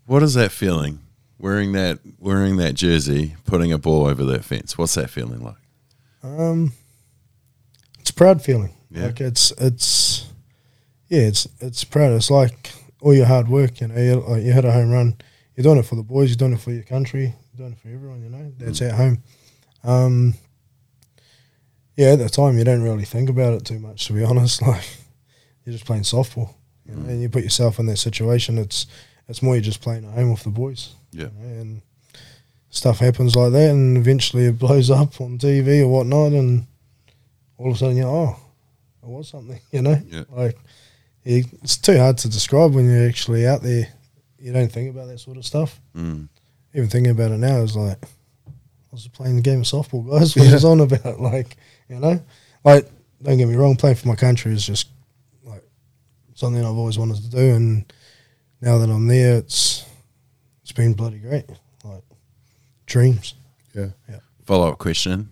[0.06, 1.02] what is that feeling?
[1.38, 4.78] Wearing that wearing that jersey, putting a ball over that fence.
[4.78, 5.58] What's that feeling like?
[6.24, 6.72] Um,
[8.00, 8.74] it's a proud feeling.
[8.90, 9.08] Yeah.
[9.08, 10.26] Like it's it's
[11.10, 12.14] yeah, it's it's proud.
[12.14, 13.82] It's like all your hard work.
[13.82, 15.18] You know, you, like you hit a home run.
[15.58, 16.30] You're doing it for the boys.
[16.30, 17.36] You're doing it for your country.
[17.54, 18.24] You're doing it for everyone.
[18.24, 18.88] You know, that's mm.
[18.88, 19.24] at home.
[19.84, 20.36] Um,
[22.00, 24.62] yeah, at the time you don't really think about it too much, to be honest.
[24.62, 24.88] Like
[25.66, 26.54] you're just playing softball,
[26.86, 27.10] you know, mm.
[27.10, 28.58] and you put yourself in that situation.
[28.58, 28.88] It's
[29.28, 30.96] it's more you're just playing at home with the boys.
[31.12, 31.82] Yeah, you know, and
[32.70, 36.66] stuff happens like that, and eventually it blows up on TV or whatnot, and
[37.58, 38.40] all of a sudden you're oh,
[39.04, 40.02] it was something, you know.
[40.08, 40.24] Yeah.
[40.30, 40.58] Like
[41.26, 43.90] it's too hard to describe when you're actually out there.
[44.40, 45.82] You don't think about that sort of stuff.
[45.94, 46.30] Mm.
[46.74, 50.34] Even thinking about it now is like I was playing the game of softball, guys.
[50.34, 50.54] What yeah.
[50.54, 51.20] was on about?
[51.20, 51.58] Like
[51.90, 52.22] you know,
[52.64, 52.90] like
[53.22, 54.88] don't get me wrong, playing for my country is just
[55.44, 55.64] like
[56.36, 57.92] something I've always wanted to do, and
[58.62, 59.86] now that I'm there, it's
[60.62, 61.46] it's been bloody great.
[61.84, 62.04] Like
[62.86, 63.34] dreams.
[63.74, 63.90] Yeah.
[64.08, 64.20] Yeah.
[64.46, 65.30] Follow up question.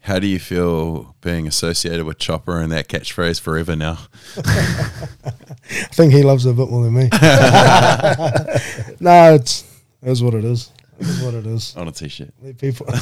[0.00, 3.98] How do you feel being associated with Chopper and that catchphrase forever now?
[4.36, 5.32] I
[5.90, 7.08] think he loves it a bit more than me.
[9.00, 9.64] no, it's
[10.02, 10.70] it is what it is.
[11.00, 11.76] It is what it is.
[11.76, 12.32] On a t-shirt.
[12.40, 12.86] Let people,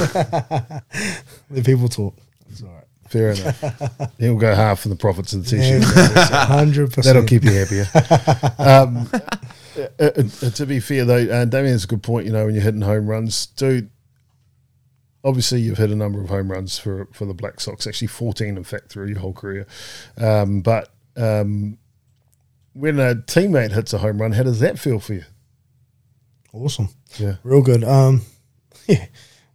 [1.50, 2.16] let people talk.
[2.50, 2.84] It's all right.
[3.08, 4.12] Fair enough.
[4.18, 5.84] He'll go half of the profits of the t-shirt.
[5.84, 7.14] Hundred percent.
[7.14, 7.86] That'll keep you happier.
[8.58, 9.08] um,
[9.78, 12.26] uh, uh, uh, to be fair though, uh, Damien's a good point.
[12.26, 13.90] You know, when you're hitting home runs, dude.
[15.22, 17.86] Obviously, you've hit a number of home runs for for the Black Sox.
[17.86, 19.66] Actually, fourteen, in fact, through your whole career.
[20.18, 21.78] Um, but um,
[22.74, 25.24] when a teammate hits a home run, how does that feel for you?
[26.52, 26.88] Awesome.
[27.18, 27.36] Yeah.
[27.42, 27.84] Real good.
[27.84, 28.22] Um,
[28.86, 29.06] yeah.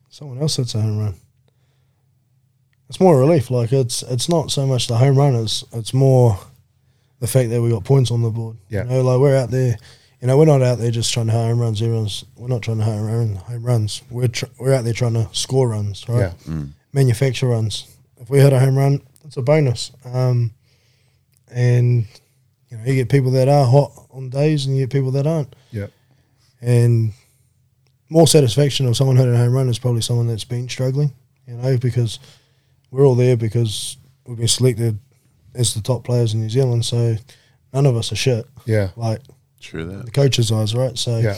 [0.10, 1.16] Someone else hits a home run
[2.90, 3.52] it's more relief.
[3.52, 6.40] Like it's it's not so much the home runners; it's more
[7.20, 8.58] the fact that we got points on the board.
[8.68, 9.78] Yeah, you know, like we're out there.
[10.22, 11.82] You know, we're not out there just trying to home runs.
[11.82, 14.02] Everyone's we're not trying to home, home runs.
[14.10, 16.20] We're tr- we're out there trying to score runs, right?
[16.20, 16.34] Yeah.
[16.46, 16.72] Mm.
[16.92, 17.88] Manufacture runs.
[18.18, 19.92] If we hit a home run, it's a bonus.
[20.04, 20.52] Um,
[21.52, 22.06] and
[22.70, 25.28] you know, you get people that are hot on days, and you get people that
[25.28, 25.56] aren't.
[25.72, 25.88] Yeah.
[26.60, 27.14] And
[28.10, 31.14] more satisfaction of someone hitting a home run is probably someone that's been struggling.
[31.48, 32.20] You know, because
[32.92, 35.00] we're all there because we've been selected
[35.56, 36.86] as the top players in New Zealand.
[36.86, 37.16] So
[37.74, 38.46] none of us are shit.
[38.66, 39.22] Yeah, like
[39.60, 40.98] true that the coach's eyes, right?
[40.98, 41.38] So yeah,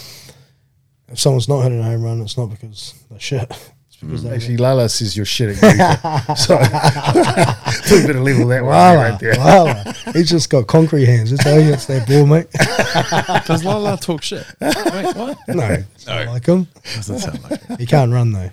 [1.07, 3.51] if someone's not hitting a home run, it's not because they're shit.
[4.03, 4.33] Mm.
[4.33, 8.97] Actually, Lala says you're shit at so took a bit of level that one Lala,
[8.97, 9.35] right there.
[9.35, 9.93] Lala.
[10.13, 11.29] He's just got concrete hands.
[11.29, 12.47] That's how he gets that ball, mate.
[13.45, 14.43] Does Lala talk shit?
[14.59, 14.75] Wait,
[15.15, 15.37] what?
[15.47, 16.31] No, no.
[16.31, 16.67] like him.
[16.95, 17.77] Doesn't sound like him.
[17.77, 18.49] He can't run though.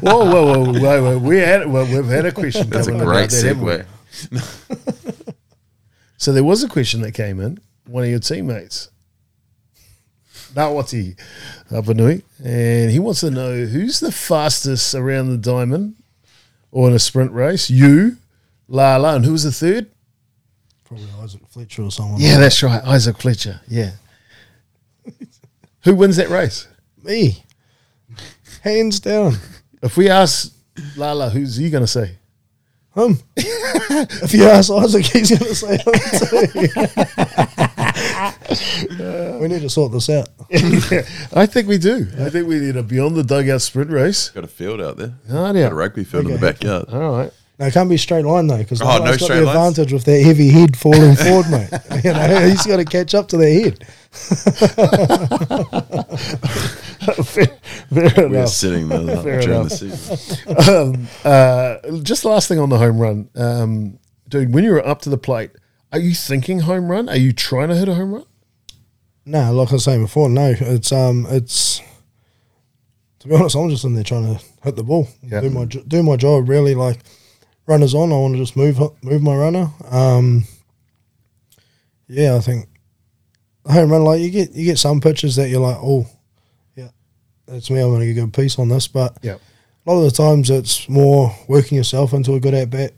[0.00, 1.18] whoa, whoa, whoa, whoa, whoa!
[1.18, 2.68] We had, well, we've had a question.
[2.70, 3.86] That's a great segue.
[6.16, 7.60] so there was a question that came in.
[7.86, 8.90] One of your teammates
[10.54, 11.18] Nawati
[11.74, 15.96] Apanui, and he wants to know who's the fastest around the diamond
[16.70, 17.68] or in a sprint race?
[17.68, 18.16] You,
[18.68, 19.90] Lala, and who was the third?
[20.84, 22.20] Probably Isaac Fletcher or someone.
[22.20, 23.60] Yeah, like that's right, Isaac Fletcher.
[23.68, 23.90] Yeah.
[25.82, 26.68] who wins that race?
[27.02, 27.44] Me,
[28.62, 29.34] hands down.
[29.82, 30.54] If we ask
[30.96, 32.18] Lala, who's he going to say?
[32.94, 33.18] Him.
[33.36, 35.92] if you ask Isaac, he's going to say him
[37.58, 37.70] too.
[39.40, 40.28] we need to sort this out.
[41.32, 42.06] I think we do.
[42.18, 44.30] I think we need a beyond the dugout sprint race.
[44.30, 45.14] Got a field out there.
[45.30, 45.64] Oh, yeah.
[45.64, 46.34] Got a rugby field okay.
[46.34, 46.86] in the backyard.
[46.90, 47.32] All right.
[47.58, 50.20] No, it can't be straight line though, because oh, no got the advantage with that
[50.20, 51.70] heavy head falling forward, mate.
[52.04, 53.86] You know, he's got to catch up to that head.
[57.24, 58.48] fair, fair We're enough.
[58.48, 59.68] sitting there fair during enough.
[59.68, 60.74] the season.
[60.74, 64.52] Um, uh, just last thing on the home run, um, dude.
[64.52, 65.52] When you're up to the plate,
[65.94, 67.08] are you thinking home run?
[67.08, 68.26] Are you trying to hit a home run?
[69.24, 70.52] No, like I was saying before, no.
[70.58, 71.80] It's um, it's
[73.20, 75.40] to be honest, I'm just in there trying to hit the ball, yeah.
[75.40, 76.48] do my do my job.
[76.48, 76.98] Really, like
[77.68, 79.70] runners on, I want to just move move my runner.
[79.88, 80.44] Um,
[82.08, 82.68] yeah, I think
[83.64, 86.06] home run like you get you get some pitches that you're like, oh,
[86.74, 86.88] yeah,
[87.46, 87.80] that's me.
[87.80, 89.36] I'm going to get a good piece on this, but yeah,
[89.86, 92.94] a lot of the times it's more working yourself into a good at bat,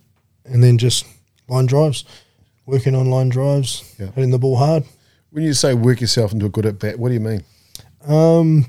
[0.47, 1.07] and then just
[1.47, 2.07] line drives,
[2.66, 4.10] working on line drives, yeah.
[4.10, 4.84] hitting the ball hard.
[5.30, 7.44] When you say work yourself into a good at bat, what do you mean?
[8.06, 8.66] Um,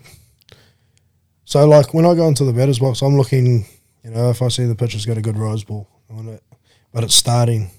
[1.44, 3.66] so like when I go into the batter's box, I'm looking.
[4.04, 6.44] You know, if I see the pitcher's got a good rise ball, it,
[6.94, 7.70] but it's starting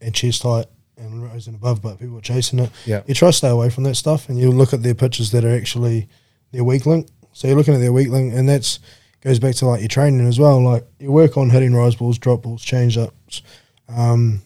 [0.00, 2.70] and chest height and rising above, but people are chasing it.
[2.86, 5.32] Yeah, you try to stay away from that stuff, and you look at their pitches
[5.32, 6.08] that are actually
[6.52, 7.08] their weak link.
[7.32, 8.78] So you're looking at their weak link, and that's
[9.20, 10.62] goes back to like your training as well.
[10.62, 13.42] Like you work on hitting rise balls, drop balls, change ups.
[13.88, 14.42] Um,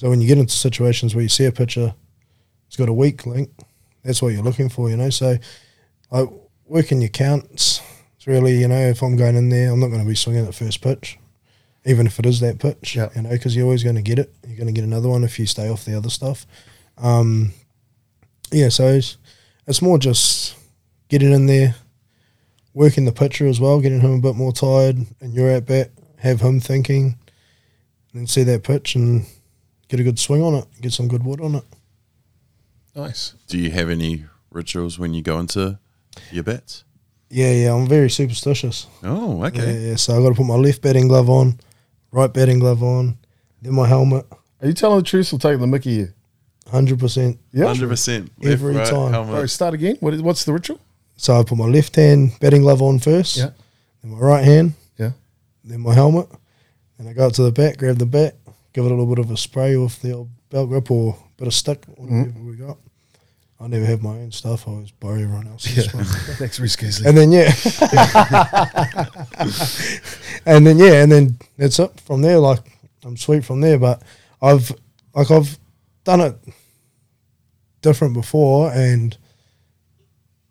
[0.00, 1.94] so when you get into situations where you see a pitcher
[2.70, 3.50] it's got a weak link.
[4.04, 5.10] That's what you're looking for, you know.
[5.10, 5.38] So,
[6.12, 6.28] like
[6.66, 7.82] working your counts.
[8.14, 10.46] It's really, you know, if I'm going in there, I'm not going to be swinging
[10.46, 11.18] at first pitch,
[11.84, 12.94] even if it is that pitch.
[12.94, 13.16] Yep.
[13.16, 14.32] You know, because you're always going to get it.
[14.46, 16.46] You're going to get another one if you stay off the other stuff.
[16.96, 17.54] Um,
[18.52, 19.16] yeah, so it's,
[19.66, 20.56] it's more just
[21.08, 21.74] getting in there,
[22.72, 25.90] working the pitcher as well, getting him a bit more tired, and you're at bat,
[26.18, 27.18] have him thinking,
[28.12, 29.26] and then see that pitch and
[29.90, 31.64] get a good swing on it, get some good wood on it.
[32.94, 33.34] Nice.
[33.48, 35.78] Do you have any rituals when you go into
[36.30, 36.84] your bets?
[37.28, 38.86] Yeah, yeah, I'm very superstitious.
[39.02, 39.58] Oh, okay.
[39.58, 39.96] Yeah, yeah.
[39.96, 41.60] So I got to put my left batting glove on,
[42.10, 43.18] right batting glove on,
[43.60, 44.26] then my helmet.
[44.60, 46.14] Are you telling the truth or taking the Mickey here?
[46.70, 47.38] Hundred percent.
[47.52, 48.30] Yeah, hundred percent.
[48.42, 49.12] Every right, time.
[49.12, 49.34] Helmet.
[49.34, 49.96] All right, start again.
[50.00, 50.80] What is, what's the ritual?
[51.16, 53.36] So I put my left hand batting glove on first.
[53.36, 53.50] Yeah.
[54.02, 54.74] Then my right hand.
[54.96, 55.12] Yeah.
[55.64, 56.28] Then my helmet.
[57.00, 58.36] and I go up to the bat, grab the bat,
[58.72, 61.48] give it a little bit of a spray with the old belt grip or bit
[61.48, 62.48] of stick, whatever mm-hmm.
[62.48, 62.78] we got.
[63.62, 64.66] I never have my own stuff.
[64.66, 65.92] I always borrow everyone else's.
[65.92, 66.02] Yeah.
[66.38, 67.52] Thanks, Risk And then yeah,
[70.46, 72.38] and then yeah, and then that's it from there.
[72.38, 72.60] Like
[73.04, 74.02] I'm sweet from there, but
[74.40, 74.72] I've
[75.14, 75.58] like I've
[76.04, 76.36] done it
[77.82, 79.16] different before, and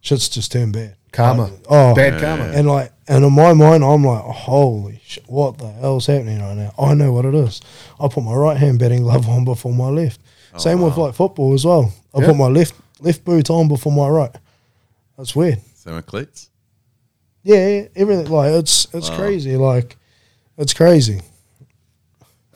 [0.02, 0.96] shit's just turned bad.
[1.12, 1.44] Karma.
[1.44, 2.44] Like, oh, bad karma.
[2.46, 6.56] And like, and in my mind, I'm like, holy shit, what the hell's happening right
[6.56, 6.74] now?
[6.78, 7.60] I know what it is.
[8.00, 10.22] I put my right hand betting glove on before my left.
[10.54, 10.90] Oh, Same wow.
[10.90, 11.92] with like football as well.
[12.14, 14.36] I put my left left boot on before my right.
[15.18, 15.60] That's weird.
[15.74, 16.52] Same with cleats.
[17.42, 19.18] Yeah, everything like it's it's wow.
[19.18, 19.58] crazy.
[19.58, 19.98] Like
[20.56, 21.22] it's crazy.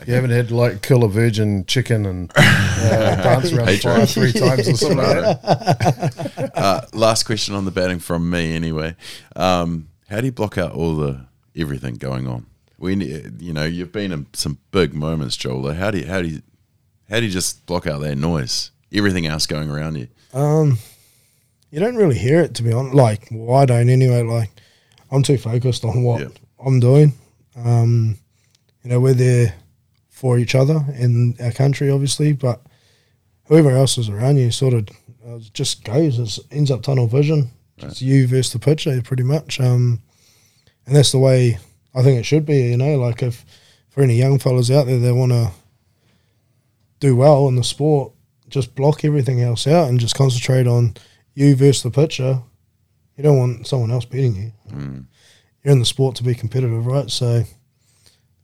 [0.06, 4.06] You haven't had to like kill a virgin chicken and uh, dance around the fire
[4.06, 6.52] three times or something like that.
[6.64, 8.96] Uh, last question on the batting from me, anyway.
[9.36, 11.26] Um, how do you block out all the
[11.56, 12.46] everything going on?
[12.78, 12.96] We,
[13.40, 15.74] you know, you've been in some big moments, Joel.
[15.74, 16.42] How do you, how do you,
[17.10, 18.72] how do you just block out that noise?
[18.92, 20.08] Everything else going around you.
[20.34, 20.78] Um,
[21.72, 22.96] you don't really hear it to be honest.
[22.96, 24.24] Like, well, I don't anyway.
[24.24, 24.50] Like,
[25.12, 26.28] I'm too focused on what
[26.64, 27.14] I'm doing.
[27.56, 28.18] Um,
[28.84, 29.56] you know, we're there
[30.10, 32.62] for each other in our country, obviously, but
[33.46, 34.88] whoever else is around you sort of
[35.28, 36.38] uh, just goes.
[36.38, 37.52] It ends up tunnel vision.
[37.82, 37.92] Right.
[37.92, 39.60] It's you versus the pitcher, pretty much.
[39.60, 40.02] Um,
[40.86, 41.58] and that's the way
[41.96, 42.62] I think it should be.
[42.70, 43.46] You know, like if
[43.90, 45.52] for any young fellas out there, they want to
[47.00, 48.14] do well in the sport,
[48.50, 50.96] just block everything else out and just concentrate on
[51.34, 52.42] you versus the pitcher
[53.16, 54.52] you don't want someone else beating you.
[54.72, 55.06] Mm.
[55.64, 57.10] You're in the sport to be competitive, right?
[57.10, 57.44] So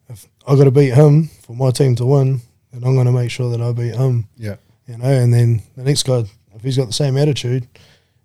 [0.07, 3.11] if I got to beat him for my team to win, then I'm going to
[3.11, 4.27] make sure that I beat him.
[4.37, 4.55] Yeah,
[4.87, 5.05] you know.
[5.05, 6.23] And then the next guy,
[6.53, 7.67] if he's got the same attitude,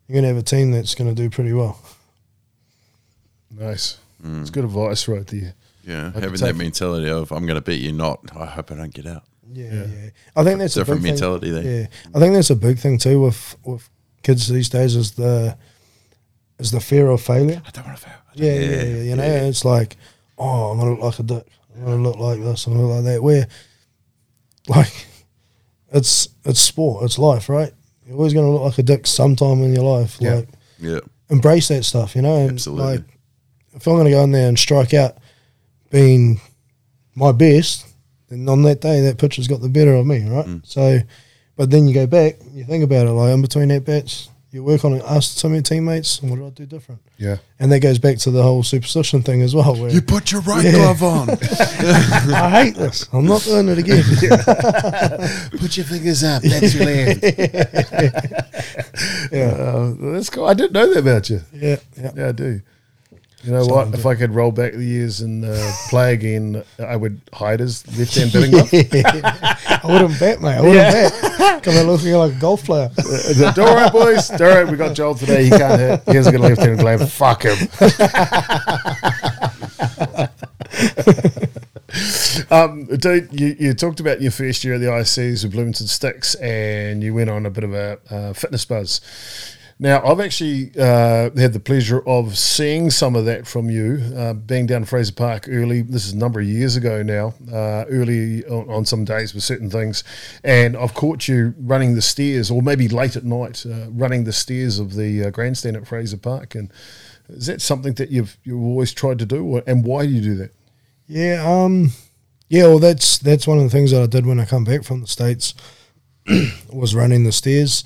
[0.07, 1.79] you're going to have a team that's going to do pretty well.
[3.51, 3.99] Nice.
[4.23, 4.43] Mm.
[4.43, 5.55] It's good advice right there.
[5.87, 8.93] Yeah, having that mentality of I'm going to beat you, not I hope I don't
[8.93, 9.25] get out.
[9.53, 9.87] Yeah, yeah.
[9.87, 10.11] yeah.
[10.35, 11.63] I think that's different a mentality thing.
[11.63, 11.81] there.
[11.83, 13.89] Yeah, I think that's a big thing too with with
[14.23, 15.57] kids these days is the
[16.59, 17.61] is the fear of failure.
[17.67, 18.15] I don't want to fail.
[18.35, 19.43] Yeah, yeah, yeah, yeah, You know, yeah.
[19.43, 19.97] it's like,
[20.39, 21.47] oh, I'm gonna look like a dick.
[21.77, 22.67] I'm gonna look like this.
[22.67, 23.23] I'm gonna look like that.
[23.23, 23.47] Where,
[24.69, 25.07] like,
[25.93, 27.05] it's it's sport.
[27.05, 27.73] It's life, right?
[28.07, 30.19] You're always gonna look like a dick sometime in your life.
[30.21, 30.35] Yeah.
[30.35, 30.49] Like,
[30.79, 31.01] yeah.
[31.31, 32.15] Embrace that stuff.
[32.17, 32.97] You know, and Absolutely.
[32.97, 33.05] like,
[33.75, 35.17] if I'm gonna go in there and strike out,
[35.91, 36.41] being
[37.15, 37.87] my best,
[38.29, 40.47] then on that day that pitcher's got the better of me, right?
[40.47, 40.67] Mm.
[40.67, 40.99] So,
[41.57, 44.63] but then you go back, you think about it, like in between that bats, you
[44.63, 47.01] work on it, ask some of your teammates, and what do I do different?
[47.19, 47.39] Yeah.
[47.59, 49.75] And that goes back to the whole superstition thing as well.
[49.75, 50.73] Where you put your right yeah.
[50.73, 51.31] glove on.
[51.31, 53.09] I hate this.
[53.13, 54.05] I'm not doing it again.
[55.59, 56.43] put your fingers up.
[56.43, 57.21] That's your land.
[59.33, 59.49] yeah.
[59.49, 60.47] Uh, that's cool.
[60.47, 61.41] I didn't know that about you.
[61.53, 61.77] Yeah.
[61.97, 62.61] Yeah, yeah I do.
[63.43, 63.93] You know what?
[63.93, 67.85] If I could roll back the years and uh, play again, I would hide as
[67.99, 68.71] left hand batting glove.
[69.85, 70.57] I wouldn't bet, mate.
[70.57, 71.11] I wouldn't yeah.
[71.11, 71.62] bet.
[71.62, 72.91] Come out looking like a golf player.
[72.99, 74.28] Uh, don't worry, boys.
[74.28, 74.64] Don't worry.
[74.64, 75.45] We got Joel today.
[75.45, 76.03] He can't hit.
[76.07, 77.12] He hasn't got a left hand glove.
[77.12, 77.68] Fuck him.
[82.51, 86.35] um, dude, you, you talked about your first year at the ICs with Bloomington Sticks,
[86.37, 89.01] and you went on a bit of a uh, fitness buzz.
[89.85, 94.32] Now, I've actually uh, had the pleasure of seeing some of that from you, uh,
[94.32, 95.82] being down Fraser Park early.
[95.82, 99.43] This is a number of years ago now, uh, early on, on, some days with
[99.43, 100.03] certain things.
[100.43, 104.32] And I've caught you running the stairs, or maybe late at night, uh, running the
[104.32, 106.55] stairs of the uh, grandstand at Fraser Park.
[106.55, 106.72] And
[107.28, 109.61] is that something that you've, you've always tried to do?
[109.66, 110.53] and why do you do that?
[111.09, 111.91] Yeah, um,
[112.49, 112.68] yeah.
[112.68, 115.03] Well, that's that's one of the things that I did when I come back from
[115.03, 115.53] the states
[116.72, 117.85] was running the stairs.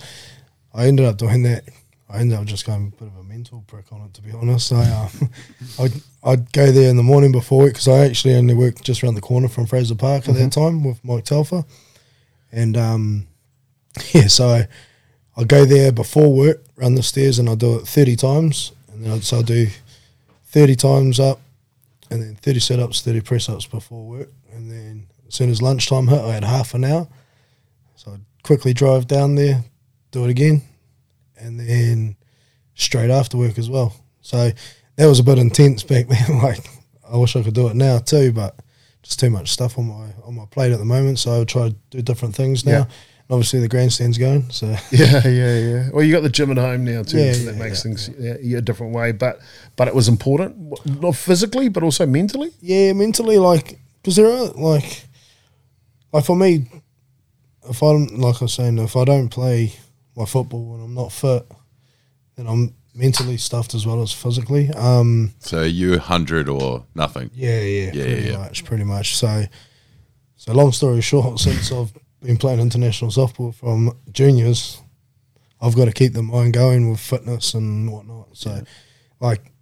[0.72, 1.64] I ended up doing that
[2.10, 4.32] I ended up just going a bit of a mental prick on it, to be
[4.32, 4.72] honest.
[4.72, 5.08] I, uh,
[5.84, 5.92] I'd,
[6.24, 9.14] I'd go there in the morning before work because I actually only worked just around
[9.14, 10.44] the corner from Fraser Park at mm-hmm.
[10.44, 11.64] that time with Mike Telfer.
[12.50, 13.26] And um,
[14.12, 14.68] yeah, so I,
[15.36, 18.72] i go there before work, run the stairs, and I'd do it 30 times.
[18.90, 19.66] And then I'd, so i do
[20.46, 21.40] 30 times up,
[22.10, 24.30] and then 30 sit ups, 30 press ups before work.
[24.54, 27.06] And then as soon as lunchtime hit, I had half an hour.
[27.96, 29.64] So I'd quickly drive down there,
[30.10, 30.62] do it again,
[31.38, 32.16] and then
[32.74, 33.94] straight after work as well.
[34.20, 34.50] So
[34.96, 36.38] that was a bit intense back then.
[36.42, 36.60] like
[37.10, 38.56] I wish I could do it now too, but
[39.02, 41.18] just too much stuff on my on my plate at the moment.
[41.18, 42.72] So I would try to do different things now.
[42.72, 42.86] Yeah.
[43.30, 44.50] Obviously, the grandstand's going.
[44.50, 45.88] So yeah, yeah, yeah.
[45.92, 48.08] Well, you got the gym at home now too, yeah, so that yeah, makes things
[48.18, 48.58] yeah.
[48.58, 49.12] a different way.
[49.12, 49.40] But
[49.76, 50.56] but it was important,
[51.00, 52.52] not physically, but also mentally.
[52.60, 55.04] Yeah, mentally, like because there are like
[56.12, 56.66] like for me,
[57.68, 59.74] if I'm like I was saying, if I don't play
[60.18, 61.46] my football and I'm not fit,
[62.36, 64.70] and I'm mentally stuffed as well as physically.
[64.70, 67.30] Um, so you hundred or nothing?
[67.32, 68.38] Yeah, yeah, yeah, pretty yeah.
[68.38, 69.16] much, pretty much.
[69.16, 69.44] So,
[70.36, 74.82] so long story short, since I've been playing international softball from juniors,
[75.60, 78.36] I've got to keep the mind going with fitness and whatnot.
[78.36, 78.62] So, yeah.
[79.20, 79.52] like,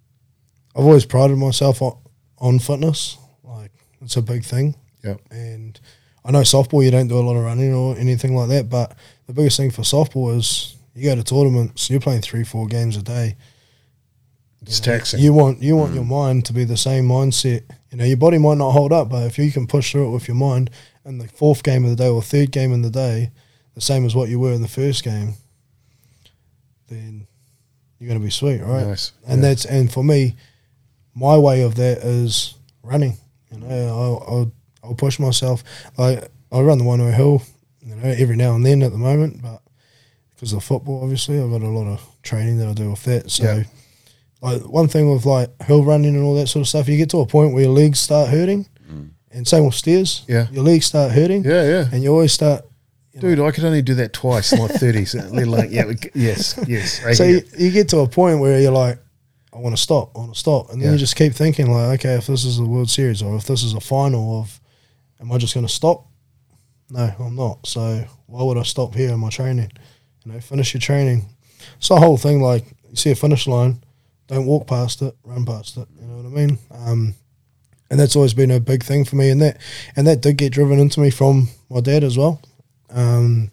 [0.75, 1.97] I've always prided myself on,
[2.39, 3.17] on fitness.
[3.43, 4.75] Like, it's a big thing.
[5.03, 5.79] Yeah, and
[6.25, 8.97] I know softball you don't do a lot of running or anything like that, but
[9.27, 12.97] the biggest thing for softball is you go to tournaments, you're playing three, four games
[12.97, 13.35] a day.
[14.61, 15.19] It's you know, taxing.
[15.19, 15.95] You want you want mm.
[15.95, 17.63] your mind to be the same mindset.
[17.91, 20.11] You know, your body might not hold up, but if you can push through it
[20.11, 20.71] with your mind,
[21.05, 23.31] and the fourth game of the day or third game in the day,
[23.75, 25.35] the same as what you were in the first game,
[26.87, 27.27] then
[27.99, 28.87] you're going to be sweet, right?
[28.87, 29.13] Nice.
[29.25, 29.49] And yeah.
[29.49, 30.35] that's and for me,
[31.13, 33.17] my way of that is running.
[33.51, 34.51] You know, I'll, I'll,
[34.83, 35.63] I'll push myself.
[35.97, 37.43] Like I run the one hill
[37.97, 39.61] you know, every now and then at the moment, but
[40.35, 43.31] because of football, obviously, I've got a lot of training that I do with that.
[43.31, 43.63] So, yeah.
[44.41, 47.09] like one thing with like hill running and all that sort of stuff, you get
[47.11, 49.09] to a point where your legs start hurting, mm.
[49.31, 50.23] and same with stairs.
[50.27, 51.43] Yeah, your legs start hurting.
[51.43, 52.65] Yeah, yeah, and you always start.
[53.13, 55.15] You Dude, know, I could only do that twice in my thirties.
[55.31, 57.03] like, yeah, yes, yes.
[57.03, 58.99] Right so you, you, get to a point where you're like,
[59.51, 60.93] I want to stop, I want to stop, and then yeah.
[60.93, 63.63] you just keep thinking like, okay, if this is a World Series or if this
[63.63, 64.61] is a final of,
[65.19, 66.05] am I just going to stop?
[66.89, 67.67] No, I'm not.
[67.67, 69.71] So why would I stop here in my training?
[70.23, 71.25] You know, finish your training.
[71.77, 72.41] It's the whole thing.
[72.41, 73.81] Like you see a finish line,
[74.27, 75.87] don't walk past it, run past it.
[75.99, 76.57] You know what I mean?
[76.71, 77.15] Um,
[77.89, 79.29] and that's always been a big thing for me.
[79.29, 79.57] And that
[79.95, 82.41] and that did get driven into me from my dad as well.
[82.89, 83.51] Um,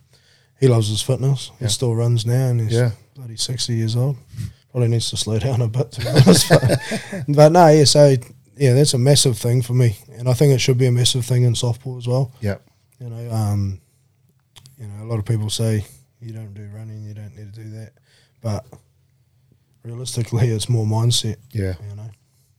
[0.60, 1.50] he loves his fitness.
[1.60, 1.66] Yeah.
[1.66, 2.92] He still runs now, and he's yeah.
[3.14, 4.16] bloody sixty years old.
[4.70, 6.48] probably needs to slow down a bit to be honest.
[6.48, 6.80] but,
[7.28, 8.14] but no, yeah, so
[8.56, 11.24] yeah, that's a massive thing for me, and I think it should be a massive
[11.24, 12.32] thing in softball as well.
[12.40, 12.56] Yeah,
[13.00, 13.80] you know, um,
[14.78, 15.84] you know, a lot of people say
[16.20, 17.92] you don't do running, you don't need to do that,
[18.42, 18.64] but
[19.82, 21.36] realistically, it's more mindset.
[21.52, 22.10] Yeah, you know.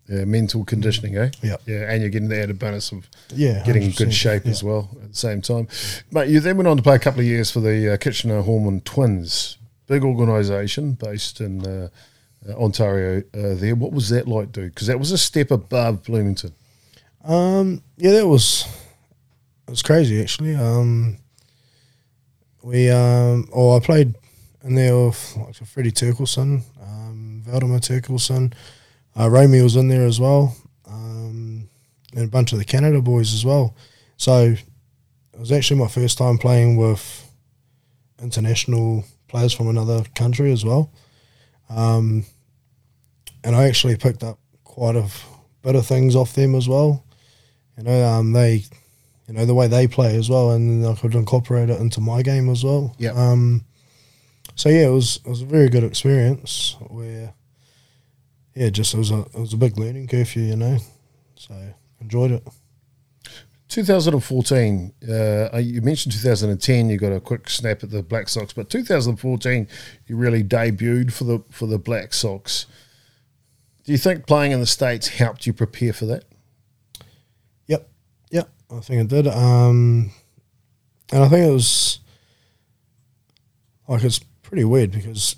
[0.07, 1.31] Yeah, mental conditioning, eh?
[1.41, 1.55] Yeah.
[1.65, 4.51] Yeah, and you're getting the added bonus of yeah, getting good shape yeah.
[4.51, 5.67] as well at the same time.
[6.11, 8.43] But you then went on to play a couple of years for the uh, Kitchener
[8.43, 9.57] Horman Twins,
[9.87, 11.89] big organisation based in uh,
[12.47, 13.75] uh, Ontario uh, there.
[13.75, 14.75] What was that like, dude?
[14.75, 16.53] Because that was a step above Bloomington.
[17.23, 18.67] Um, yeah, that was
[19.67, 20.55] it was crazy actually.
[20.55, 21.17] Um,
[22.63, 24.15] we um, oh, I played
[24.63, 28.53] in there with like Freddie Turkelson, um, Valdemar Turkelson,
[29.15, 30.55] uh, was in there as well,
[30.87, 31.69] um,
[32.15, 33.75] and a bunch of the Canada boys as well.
[34.17, 34.55] So
[35.33, 37.31] it was actually my first time playing with
[38.21, 40.91] international players from another country as well.
[41.69, 42.25] Um,
[43.43, 45.07] and I actually picked up quite a
[45.61, 47.05] bit of things off them as well.
[47.77, 48.63] You know, um, they,
[49.27, 52.21] you know, the way they play as well, and I could incorporate it into my
[52.21, 52.95] game as well.
[52.97, 53.11] Yeah.
[53.11, 53.65] Um,
[54.55, 57.33] so yeah, it was it was a very good experience where,
[58.53, 60.77] yeah, just it was a it was a big learning curve for you, you know.
[61.35, 61.55] So
[61.99, 62.47] enjoyed it.
[63.67, 66.89] 2014, uh, you mentioned 2010.
[66.89, 69.67] You got a quick snap at the Black Sox, but 2014,
[70.07, 72.67] you really debuted for the for the Black Sox.
[73.83, 76.23] Do you think playing in the States helped you prepare for that?
[78.71, 79.27] I think it did.
[79.27, 80.11] Um,
[81.11, 81.99] and I think it was
[83.87, 85.35] like it's pretty weird because,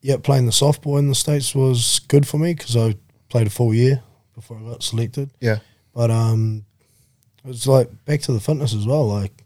[0.00, 2.94] yeah, playing the softball in the States was good for me because I
[3.28, 4.02] played a full year
[4.34, 5.30] before I got selected.
[5.40, 5.58] Yeah.
[5.94, 6.64] But um,
[7.44, 9.08] it was like back to the fitness as well.
[9.08, 9.44] Like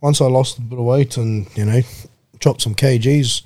[0.00, 1.80] once I lost a bit of weight and, you know,
[2.38, 3.42] chopped some kgs,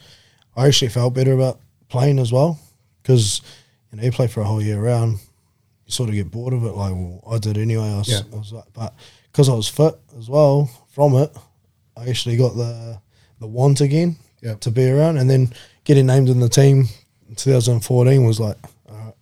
[0.57, 2.59] I actually felt better about playing as well
[3.03, 3.41] because–
[3.95, 5.21] you know, you play for a whole year round,
[5.87, 6.73] you sort of get bored of it.
[6.73, 7.93] Like, well, I did anyway.
[7.93, 8.23] I was, yeah.
[8.33, 8.93] I was like, but
[9.35, 11.37] because I was fit as well from it,
[11.97, 13.01] I actually got the
[13.41, 14.61] the want again yep.
[14.61, 16.85] to be around, and then getting named in the team
[17.29, 18.57] in 2014 was like,
[18.89, 19.15] all right,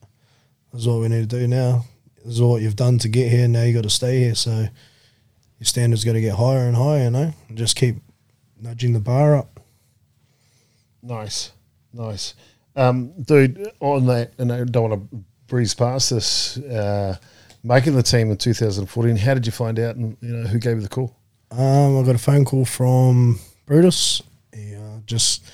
[0.71, 1.87] this is what we need to do now.
[2.23, 3.49] This is what you've done to get here.
[3.49, 4.35] Now you got to stay here.
[4.35, 7.05] So your standards got to get higher and higher.
[7.05, 7.97] You know, and just keep
[8.61, 9.61] nudging the bar up.
[11.03, 11.53] Nice,
[11.95, 12.35] nice.
[12.77, 17.17] Um, dude, on that, and I don't want to breeze past this, uh,
[17.63, 20.77] making the team in 2014, how did you find out and you know who gave
[20.77, 21.17] you the call?
[21.51, 24.23] Um, I got a phone call from Brutus.
[24.55, 25.45] He uh, just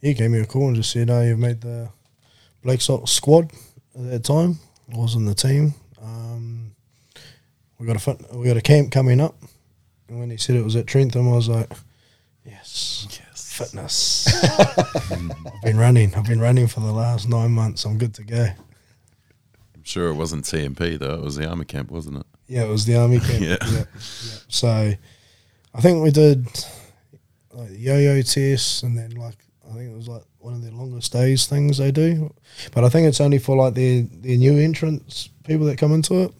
[0.00, 1.88] he gave me a call and just said, "Oh, you've made the
[2.62, 3.50] Black Sox squad
[3.94, 4.58] at that time.
[4.92, 5.74] I was in the team.
[6.02, 6.72] Um,
[7.78, 9.36] we got a we got a camp coming up."
[10.08, 11.72] And when he said it was at Trentham, I was like,
[12.44, 14.28] "Yes, "Yes, fitness.
[14.58, 16.14] I've been running.
[16.14, 17.84] I've been running for the last nine months.
[17.84, 18.48] I'm good to go.
[19.88, 21.14] I'm sure it wasn't TMP though.
[21.14, 22.26] It was the army camp, wasn't it?
[22.46, 23.40] Yeah, it was the army camp.
[23.40, 23.56] yeah.
[23.62, 23.70] yeah.
[23.72, 23.84] yeah.
[24.48, 26.46] So I think we did
[27.54, 31.10] like yo-yo tests, and then like I think it was like one of the longest
[31.14, 32.34] days things they do.
[32.74, 36.16] But I think it's only for like their their new entrants people that come into
[36.24, 36.34] it.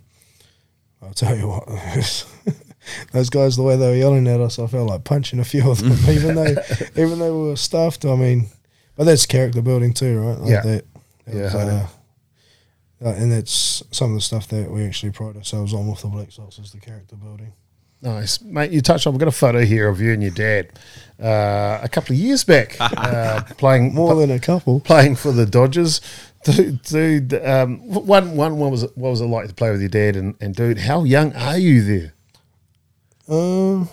[1.01, 1.67] I'll tell you what,
[3.13, 5.71] those guys, the way they were yelling at us, I felt like punching a few
[5.71, 6.55] of them, even though
[6.97, 8.05] even though we were stuffed.
[8.05, 8.49] I mean,
[8.95, 10.39] but that's character building too, right?
[10.39, 10.85] Like yeah, that,
[11.25, 11.45] that yeah.
[11.45, 11.89] Was, uh,
[13.05, 16.09] uh, and that's some of the stuff that we actually pride ourselves on with the
[16.09, 17.53] Black Sox is the character building.
[18.01, 18.71] Nice, mate.
[18.71, 19.13] You touched on.
[19.13, 20.71] We've got a photo here of you and your dad
[21.21, 25.47] uh, a couple of years back, uh, playing more than a couple, playing for the
[25.47, 26.01] Dodgers.
[26.45, 28.97] Dude, dude um, one, one, what was it?
[28.97, 30.15] What was it like to play with your dad?
[30.15, 32.15] And, and dude, how young are you there?
[33.29, 33.89] Um,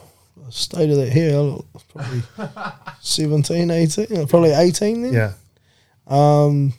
[0.46, 1.58] I stated that here,
[1.90, 2.22] probably
[3.02, 5.14] 17, 18, probably 18 then.
[5.14, 5.34] Yeah.
[6.08, 6.74] Um,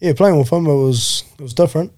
[0.00, 1.92] yeah, playing with him, it was, it was different,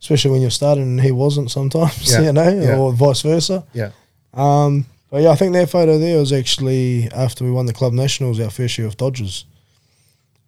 [0.00, 2.20] especially when you're starting and he wasn't sometimes, yeah.
[2.22, 2.76] you know, yeah.
[2.76, 3.64] or vice versa.
[3.72, 3.90] Yeah.
[4.34, 7.92] Um, but yeah, I think that photo there was actually after we won the club
[7.92, 9.44] nationals, our first year of Dodgers,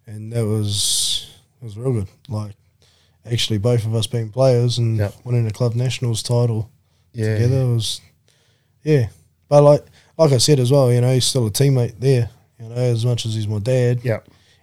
[0.05, 1.27] and that was
[1.61, 2.07] it was real good.
[2.27, 2.55] Like
[3.25, 5.13] actually, both of us being players and yep.
[5.23, 6.69] winning the club nationals title
[7.13, 8.01] yeah, together was
[8.83, 9.07] yeah.
[9.47, 9.85] But like
[10.17, 12.29] like I said as well, you know, he's still a teammate there.
[12.59, 14.01] You know, as much as he's my dad.
[14.03, 14.19] Yeah.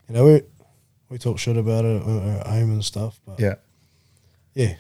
[0.09, 0.43] You know, we
[1.09, 3.21] we talk shit about it at home and stuff.
[3.27, 3.55] But yeah,
[4.55, 4.77] yeah,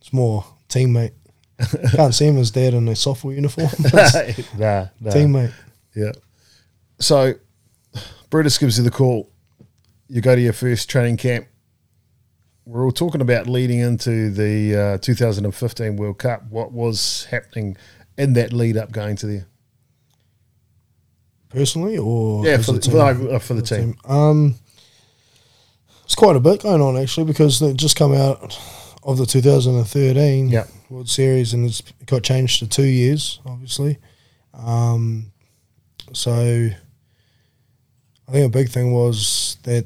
[0.00, 1.12] it's more teammate.
[1.92, 3.68] Can't see him as dad in a softball uniform.
[4.58, 5.52] nah, nah, teammate.
[5.94, 6.12] Yeah.
[6.98, 7.34] So,
[8.30, 9.30] Brutus gives you the call.
[10.08, 11.46] You go to your first training camp.
[12.66, 16.44] We're all talking about leading into the uh, 2015 World Cup.
[16.50, 17.76] What was happening
[18.18, 19.46] in that lead up going to there?
[21.48, 23.94] Personally, or yeah, for the, for, for the, team.
[23.94, 24.10] team.
[24.10, 24.54] Um,
[26.06, 28.56] It's quite a bit going on actually because it just come out
[29.02, 30.68] of the 2013 yep.
[30.88, 33.98] World Series and it's got changed to two years, obviously.
[34.54, 35.32] Um,
[36.12, 36.70] so
[38.28, 39.84] I think a big thing was that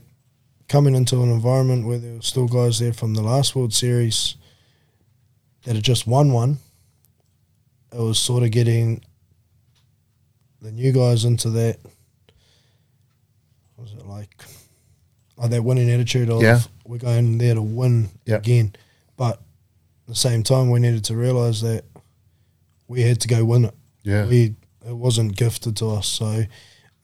[0.68, 4.36] coming into an environment where there were still guys there from the last World Series
[5.64, 6.59] that had just won one,
[7.92, 9.02] it was sort of getting
[10.60, 11.78] the new guys into that.
[13.78, 14.44] Was it like,
[15.40, 16.60] like that winning attitude of yeah.
[16.84, 18.40] we're going there to win yep.
[18.40, 18.74] again,
[19.16, 21.84] but at the same time we needed to realize that
[22.86, 23.74] we had to go win it.
[24.02, 24.54] Yeah, we
[24.86, 26.06] it wasn't gifted to us.
[26.06, 26.44] So,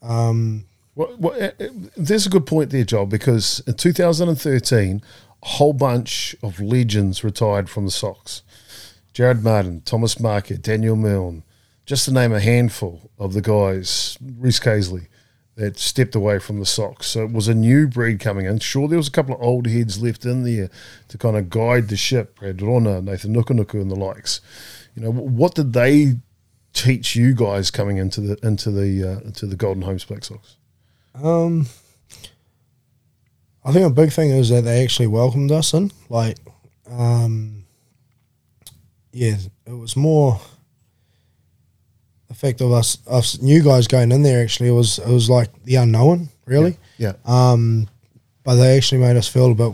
[0.01, 0.65] um,
[0.95, 5.01] well, well, uh, uh, there's a good point there, Joel, because in 2013,
[5.41, 8.43] a whole bunch of legends retired from the Sox.
[9.13, 11.43] Jared Martin, Thomas Market, Daniel Milne,
[11.87, 15.07] just to name a handful of the guys, Rhys Casely,
[15.57, 17.07] that stepped away from the Sox.
[17.07, 18.59] So it was a new breed coming in.
[18.59, 20.69] Sure, there was a couple of old heads left in there
[21.07, 24.39] to kind of guide the ship, Brad Rona, Nathan Nukunuku and the likes.
[24.95, 26.17] You know, what did they
[26.73, 30.57] teach you guys coming into the into the uh, into the Golden Homes Black Sox?
[31.15, 31.65] Um,
[33.65, 35.91] I think a big thing is that they actually welcomed us in.
[36.07, 36.37] Like,
[36.87, 37.65] um,
[39.11, 40.39] yeah, it was more
[42.27, 44.43] the fact of us us new guys going in there.
[44.43, 46.77] Actually, it was it was like the unknown, really.
[46.97, 47.13] Yeah.
[47.25, 47.51] yeah.
[47.51, 47.87] Um,
[48.43, 49.73] but they actually made us feel a bit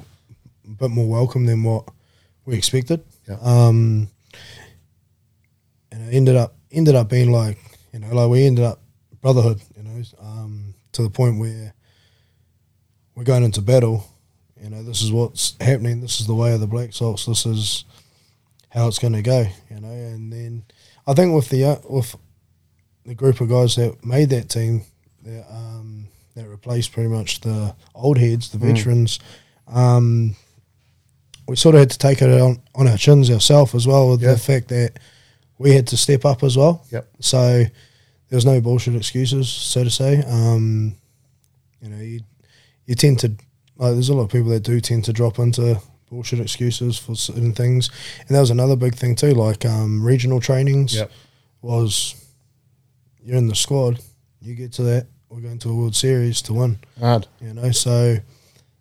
[0.66, 1.88] a bit more welcome than what
[2.46, 3.04] we expected.
[3.28, 3.38] Yeah.
[3.42, 4.10] Um,
[5.92, 7.58] and it ended up ended up being like
[7.92, 8.82] you know like we ended up
[9.22, 9.62] brotherhood.
[9.76, 11.74] You know, um, to the point where
[13.16, 14.06] we're going into battle.
[14.62, 16.00] You know, this is what's happening.
[16.00, 17.26] This is the way of the Black Sox.
[17.26, 17.84] This is
[18.70, 19.46] how it's going to go.
[19.70, 20.64] You know, and then
[21.06, 22.16] I think with the uh, with
[23.06, 24.84] the group of guys that made that team,
[25.24, 28.74] that um, that replaced pretty much the old heads, the mm.
[28.74, 29.20] veterans.
[29.68, 30.36] Um,
[31.48, 34.22] we sort of had to take it on, on our chins ourselves as well, with
[34.22, 34.34] yeah.
[34.34, 35.00] the fact that
[35.58, 36.86] we had to step up as well.
[36.92, 37.08] Yep.
[37.20, 37.66] So
[38.30, 40.24] there's no bullshit excuses, so to say.
[40.28, 40.96] Um,
[41.82, 42.22] you know, you
[42.86, 43.30] you tend to
[43.78, 47.16] like there's a lot of people that do tend to drop into bullshit excuses for
[47.16, 47.90] certain things,
[48.28, 49.34] and that was another big thing too.
[49.34, 51.12] Like um, regional trainings yep.
[51.62, 52.23] was
[53.24, 54.00] you're in the squad,
[54.41, 56.80] you get to that, we're going to a World Series to win.
[57.00, 57.72] Hard, you know.
[57.72, 58.18] So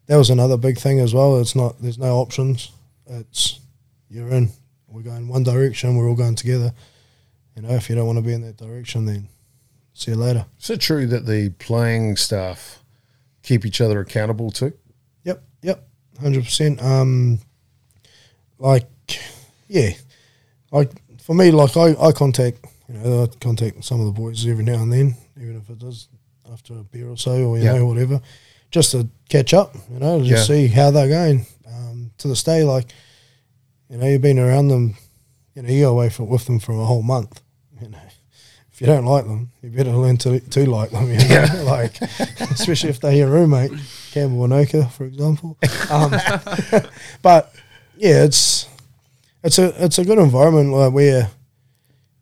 [0.06, 1.40] that was another big thing as well.
[1.40, 2.70] It's not there's no options.
[3.06, 3.60] It's
[4.09, 4.51] you're in.
[4.89, 5.97] We're going one direction.
[5.97, 6.73] We're all going together.
[7.56, 9.28] You know, if you don't want to be in that direction, then
[9.94, 10.47] See you later.
[10.59, 12.82] Is it true that the playing staff
[13.43, 14.73] keep each other accountable too?
[15.24, 15.86] Yep, yep,
[16.20, 16.82] hundred percent.
[16.82, 17.39] Um,
[18.59, 18.89] like,
[19.69, 19.90] yeah,
[20.70, 20.90] like
[21.20, 24.64] for me, like I, I contact, you know, I contact some of the boys every
[24.64, 26.09] now and then, even if it does
[26.52, 27.77] after a beer or so, or you yep.
[27.77, 28.20] know, whatever,
[28.70, 30.56] just to catch up, you know, just yeah.
[30.56, 31.47] see how they're going.
[31.66, 32.93] Um, to this day, like,
[33.89, 34.97] you know, you've been around them,
[35.55, 37.40] you know, you go away from, with them for a whole month,
[37.81, 37.98] you know
[38.73, 41.09] If you don't like them, you better learn to to like them.
[41.09, 41.24] You know?
[41.24, 41.62] Yeah.
[41.64, 42.01] like
[42.40, 43.73] especially if they're your roommate,
[44.10, 45.56] Campbell Enoka, for example.
[45.90, 46.10] Um,
[47.23, 47.55] but
[47.97, 48.69] yeah, it's
[49.43, 51.31] it's a it's a good environment like where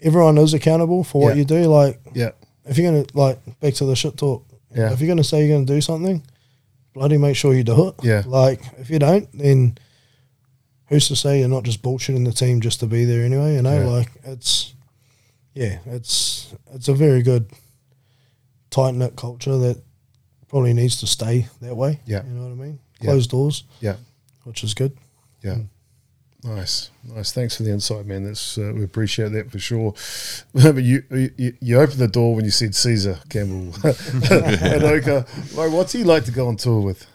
[0.03, 1.41] everyone is accountable for what yeah.
[1.41, 1.63] you do.
[1.65, 2.31] Like, yeah,
[2.65, 5.57] if you're gonna like back to the shit talk, yeah, if you're gonna say you're
[5.57, 6.23] gonna do something,
[6.95, 7.95] bloody make sure you do it.
[8.03, 9.79] Yeah, like if you don't, then
[10.87, 13.55] who's to say you're not just bullshitting the team just to be there anyway?
[13.55, 13.87] You know, yeah.
[13.87, 14.75] like it's
[15.55, 17.51] yeah, it's it's a very good
[18.71, 19.83] tight knit culture that
[20.49, 22.01] probably needs to stay that way.
[22.07, 22.79] Yeah, you know what I mean.
[23.01, 23.39] Closed yeah.
[23.39, 23.65] doors.
[23.81, 23.97] Yeah,
[24.45, 24.97] which is good.
[25.43, 25.55] Yeah.
[25.55, 25.67] Mm.
[26.43, 27.33] Nice, nice.
[27.33, 28.25] Thanks for the insight, man.
[28.25, 29.95] That's uh, we appreciate that for sure.
[30.55, 35.27] but you, you you opened the door when you said Caesar Campbell Enoka.
[35.55, 37.07] Like, what's he like to go on tour with?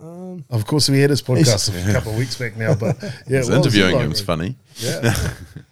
[0.00, 2.96] Um, of course, we had his podcast a couple of weeks back now, but
[3.28, 4.56] yeah, interviewing him was funny.
[4.76, 5.14] Yeah,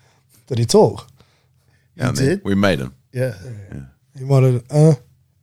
[0.48, 1.09] did he talk?
[1.96, 2.44] Yeah, did.
[2.44, 2.94] We made him.
[3.12, 3.34] Yeah.
[3.72, 3.80] yeah.
[4.16, 4.94] He wanted, uh,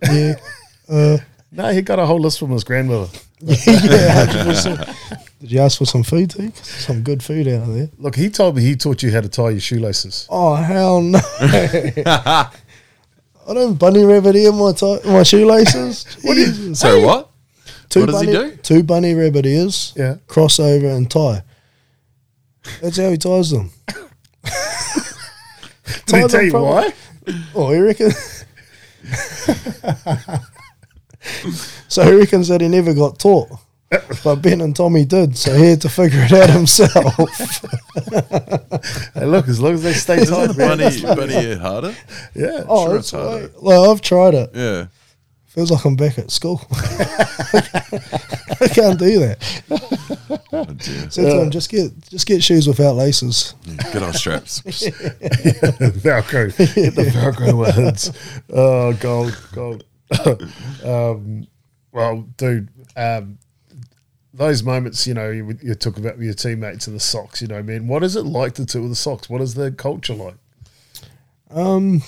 [0.03, 0.35] yeah,
[0.87, 1.17] uh.
[1.51, 3.09] No, he got a whole list from his grandmother.
[3.39, 4.93] yeah,
[5.45, 6.51] Did you ask for some food too?
[6.63, 7.87] Some good food out there.
[7.99, 10.25] Look, he told me he taught you how to tie your shoelaces.
[10.27, 11.19] Oh hell no!
[11.39, 12.49] I
[13.45, 16.05] don't bunny rabbit ear my tie, my shoelaces.
[16.23, 17.29] what you, so what?
[17.89, 18.55] Two what does bunny, he do?
[18.55, 19.93] Two bunny rabbit ears.
[19.95, 20.15] Yeah.
[20.25, 21.43] Crossover and tie.
[22.81, 23.69] That's how he ties them.
[26.07, 26.91] Did he tell you why?
[27.53, 28.09] Oh, he reckon.
[31.87, 33.59] so he reckons that he never got taught.
[34.23, 37.15] But Ben and Tommy did, so he had to figure it out himself.
[39.13, 41.95] hey, look, as long as they stay tight, bunny, bunny harder.
[42.33, 43.51] Yeah, oh, sure it's harder.
[43.61, 44.49] Well, I've tried it.
[44.53, 44.87] Yeah,
[45.47, 46.61] feels like I'm back at school.
[46.71, 49.37] I can't do that.
[50.51, 51.09] Oh, dear.
[51.11, 51.49] So yeah.
[51.49, 53.53] just get just get shoes without laces.
[53.65, 54.61] Yeah, get on straps.
[54.61, 56.57] Velcro.
[56.57, 58.11] Get the Velcro ones.
[58.49, 59.85] Oh, gold, gold.
[60.83, 61.47] um,
[61.91, 63.37] well, dude, um,
[64.35, 67.41] those moments, you know, you, you talk about your teammates and the socks.
[67.41, 69.29] You know, man, what is it like to tour the socks?
[69.29, 70.35] What is the culture like?
[71.49, 72.03] Um,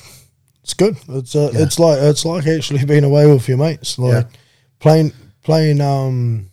[0.61, 0.97] it's good.
[1.07, 1.63] It's uh, yeah.
[1.63, 4.39] it's like it's like actually being away with your mates, like yeah.
[4.79, 5.13] playing
[5.43, 6.49] playing um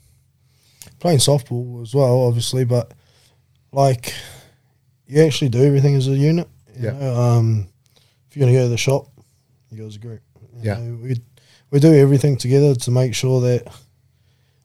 [1.01, 2.93] playing softball as well, obviously, but
[3.73, 4.15] like
[5.09, 6.49] you actually do everything as a unit.
[6.79, 6.93] yeah.
[6.93, 7.15] Know?
[7.15, 7.69] Um,
[8.29, 9.09] if you're gonna go to the shop,
[9.71, 10.23] you go as a group.
[10.41, 10.77] You yeah.
[10.77, 11.17] Know, we
[11.73, 13.67] we do everything together to make sure that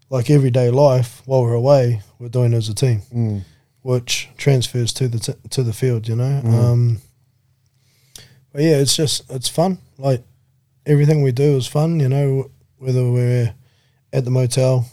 [0.10, 3.41] like everyday life while we're away, we're doing as a team, mm.
[3.81, 6.07] which transfers to the t- to the field.
[6.07, 6.53] You know, mm.
[6.53, 6.98] um,
[8.52, 9.80] but yeah, it's just it's fun.
[9.98, 10.23] Like
[10.86, 11.99] everything we do is fun.
[11.99, 13.53] You know, whether we're
[14.11, 14.90] at the motel,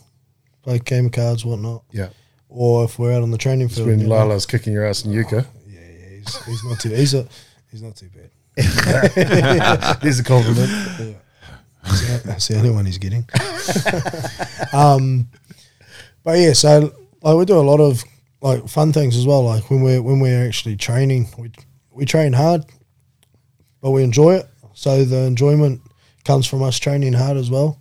[0.62, 1.84] play game of cards, whatnot.
[1.90, 2.08] Yeah.
[2.48, 3.88] Or if we're out on the training field.
[3.88, 5.44] When Lala's kicking your ass in Yuka.
[5.44, 6.90] Oh, yeah, yeah, he's, he's not too.
[6.90, 7.28] He's a,
[7.70, 8.30] he's not too bad.
[10.02, 10.70] Here's a compliment.
[10.98, 11.12] Yeah.
[12.24, 13.28] That's the only one he's getting.
[14.72, 15.28] um,
[16.22, 16.92] but yeah, so
[17.22, 18.04] like we do a lot of
[18.40, 19.44] like fun things as well.
[19.44, 21.50] Like when we're when we're actually training, we
[21.92, 22.64] we train hard,
[23.80, 24.48] but we enjoy it.
[24.74, 25.80] So the enjoyment
[26.24, 27.80] comes from us training hard as well.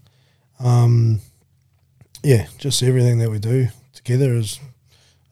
[0.59, 1.19] Um,
[2.23, 4.59] yeah, just everything that we do together is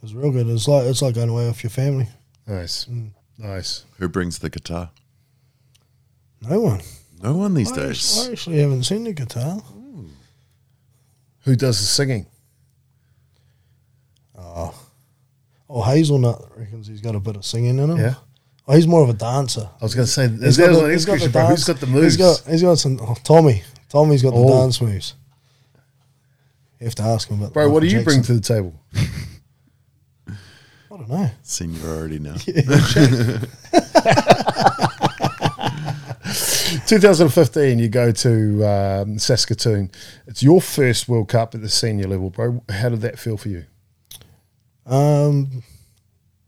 [0.01, 0.47] is real good.
[0.47, 2.09] It's like it's like going away with your family.
[2.45, 3.11] Nice, mm.
[3.37, 3.85] nice.
[3.99, 4.89] Who brings the guitar?
[6.41, 6.81] No one.
[7.23, 8.19] No one these I days.
[8.19, 9.63] Actually, I actually haven't seen the guitar.
[11.45, 12.25] Who does the singing?
[14.37, 14.75] Oh,
[15.69, 17.97] oh, Hazelnut reckons he's got a bit of singing in him.
[17.97, 18.15] Yeah.
[18.67, 19.69] Oh, he's more of a dancer.
[19.81, 21.49] I was going to say, he's got, the, he's got the dance.
[21.49, 22.05] Who's got the moves?
[22.05, 22.99] He's got, he's got some.
[23.01, 23.63] Oh, Tommy.
[23.89, 24.45] Tommy's got oh.
[24.45, 25.15] the dance moves.
[26.79, 27.53] You have to ask him about.
[27.53, 28.05] Bro, what do you Jackson.
[28.05, 28.73] bring to the table?
[30.27, 30.33] I
[30.89, 31.29] don't know.
[31.41, 32.35] Seniority now.
[36.79, 39.91] 2015, you go to um, Saskatoon.
[40.27, 42.63] It's your first World Cup at the senior level, bro.
[42.69, 43.65] How did that feel for you?
[44.85, 45.63] Um,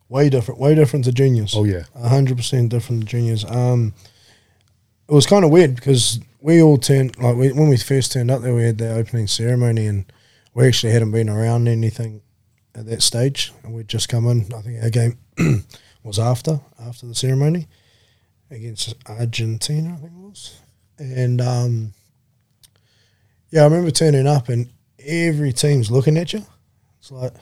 [0.09, 1.53] way different, way different to juniors.
[1.55, 3.45] Oh yeah, hundred percent different to juniors.
[3.45, 3.93] Um,
[5.07, 8.31] it was kind of weird because we all turned like we, when we first turned
[8.31, 10.11] up there, we had the opening ceremony, and
[10.53, 12.21] we actually hadn't been around anything
[12.73, 14.51] at that stage, and we'd just come in.
[14.53, 15.17] I think our game
[16.03, 17.67] was after after the ceremony
[18.55, 20.59] against Argentina, I think it was,
[20.97, 21.93] and um,
[23.49, 24.69] yeah, I remember turning up and
[24.99, 26.45] every team's looking at you.
[26.99, 27.33] It's like,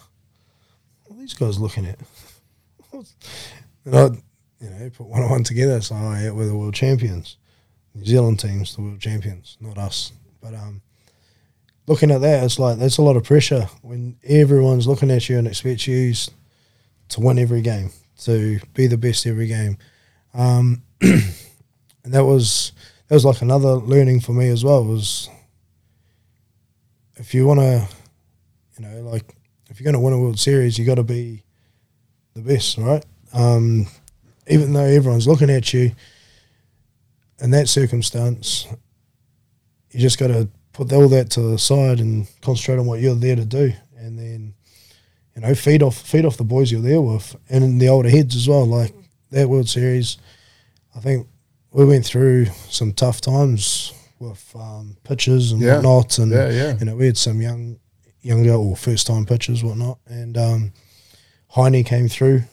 [1.06, 1.99] what are these guys looking at?
[3.85, 4.03] and I,
[4.60, 5.81] you know, put one on one together.
[5.81, 7.38] So, oh, yeah, we're the world champions.
[7.95, 10.11] New Zealand team's the world champions, not us.
[10.41, 10.81] But um,
[11.88, 15.38] looking at that, it's like that's a lot of pressure when everyone's looking at you
[15.38, 16.14] and expects you
[17.10, 17.91] to win every game,
[18.22, 19.77] to be the best every game.
[20.34, 20.84] Um,
[22.04, 22.72] and that was
[23.08, 24.86] that was like another learning for me as well.
[24.86, 25.30] Was
[27.18, 27.88] if you want to,
[28.78, 29.36] you know, like
[29.70, 31.44] if you're going to win a World Series, you got to be
[32.36, 33.06] the best, right?
[33.34, 33.88] Um,
[34.48, 35.92] even though everyone's looking at you,
[37.40, 38.68] in that circumstance,
[39.92, 43.16] you just got to put all that to the side and concentrate on what you're
[43.16, 44.54] there to do, and then
[45.36, 48.38] you know feed off feed off the boys you're there with, and the older heads
[48.38, 48.66] as well.
[48.66, 48.94] Like
[49.32, 50.18] that World Series,
[50.95, 51.28] I think
[51.72, 55.76] we went through some tough times with um, pitches and yeah.
[55.76, 56.78] whatnot, and yeah, yeah.
[56.78, 57.80] you know we had some young,
[58.22, 60.74] younger or first time pitchers whatnot, and um,
[61.49, 62.44] Heine came through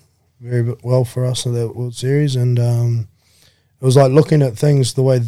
[0.40, 3.08] very well for us in that World Series, and um,
[3.80, 5.20] it was like looking at things the way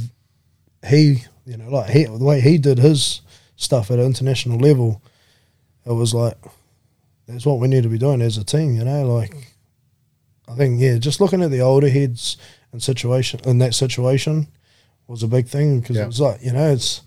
[0.87, 3.21] he, you know, like he, the way he did his
[3.57, 5.03] stuff at an international level.
[5.85, 6.39] It was like
[7.27, 9.49] that's what we need to be doing as a team, you know, like.
[10.49, 12.37] I think yeah, just looking at the older heads
[12.73, 14.49] and situation in that situation
[15.07, 16.05] was a big thing because yeah.
[16.05, 17.03] it was like you know it's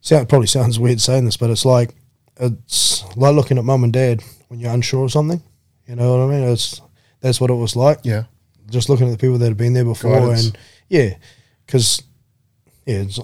[0.00, 1.94] sound probably sounds weird saying this, but it's like
[2.36, 5.42] it's like looking at mum and dad when you're unsure of something.
[5.86, 6.48] You know what I mean?
[6.48, 6.80] It's
[7.20, 8.00] that's what it was like.
[8.02, 8.24] Yeah,
[8.70, 10.46] just looking at the people that have been there before, Guidance.
[10.46, 10.58] and
[10.88, 11.14] yeah,
[11.66, 12.02] because
[12.86, 13.18] yeah, it's,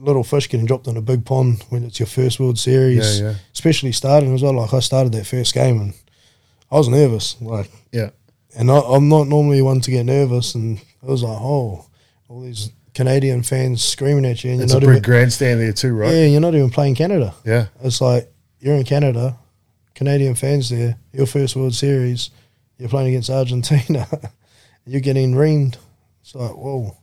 [0.00, 3.30] little fish getting dropped in a big pond when it's your first World Series, yeah,
[3.30, 3.34] yeah.
[3.52, 4.54] especially starting as well.
[4.54, 5.94] Like I started that first game and
[6.70, 7.40] I was nervous.
[7.40, 8.10] Like yeah,
[8.56, 11.86] and I, am not normally one to get nervous, and I was like, oh,
[12.28, 14.52] all these Canadian fans screaming at you.
[14.52, 16.12] And it's you're a big grandstand there too, right?
[16.12, 17.34] Yeah, you're not even playing Canada.
[17.44, 19.36] Yeah, it's like you're in Canada,
[19.94, 20.96] Canadian fans there.
[21.12, 22.30] Your first World Series,
[22.78, 24.06] you're playing against Argentina.
[24.86, 25.76] you're getting reamed.
[26.22, 26.96] It's like whoa.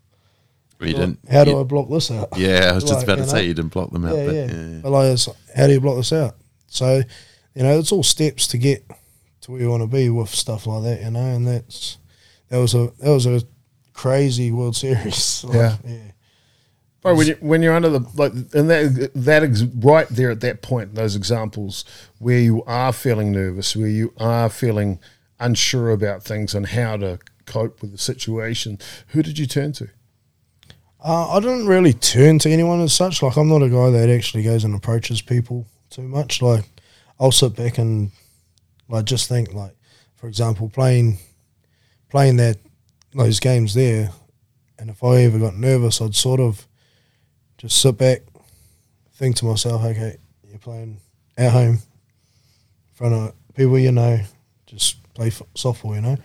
[0.79, 1.19] you didn't.
[1.29, 2.29] How do I block this out?
[2.37, 4.15] Yeah, I was just about to say you didn't block them out.
[4.15, 4.45] Yeah, but, yeah.
[4.45, 4.79] yeah.
[4.81, 5.19] But like,
[5.55, 6.35] how do you block this out?
[6.67, 7.01] So,
[7.53, 8.89] you know, it's all steps to get
[9.41, 11.19] to where you want to be with stuff like that, you know.
[11.19, 11.97] And that's
[12.49, 13.41] that was a that was a
[13.93, 15.43] crazy World Series.
[15.47, 16.11] like, yeah, yeah.
[17.01, 20.41] But when you when you're under the like, and that that is right there at
[20.41, 21.83] that point, those examples
[22.19, 24.99] where you are feeling nervous, where you are feeling
[25.39, 28.77] unsure about things and how to cope with the situation,
[29.07, 29.89] who did you turn to?
[31.03, 33.23] Uh, I didn't really turn to anyone as such.
[33.23, 36.43] Like I'm not a guy that actually goes and approaches people too much.
[36.43, 36.65] Like
[37.19, 38.11] I'll sit back and
[38.91, 39.75] like just think like,
[40.15, 41.17] for example, playing
[42.09, 42.57] playing that
[43.13, 44.11] those games there,
[44.77, 46.67] and if I ever got nervous, I'd sort of
[47.57, 48.21] just sit back,
[49.13, 50.99] think to myself, okay, you're playing
[51.37, 51.79] at home, in
[52.93, 54.19] front of people you know,
[54.65, 56.17] just play softball, you know.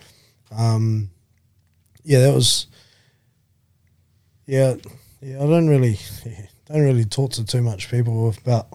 [0.51, 1.09] Um,
[2.03, 2.67] yeah, that was.
[4.45, 4.75] Yeah,
[5.21, 5.43] yeah.
[5.43, 8.67] I don't really, yeah, don't really talk to too much people about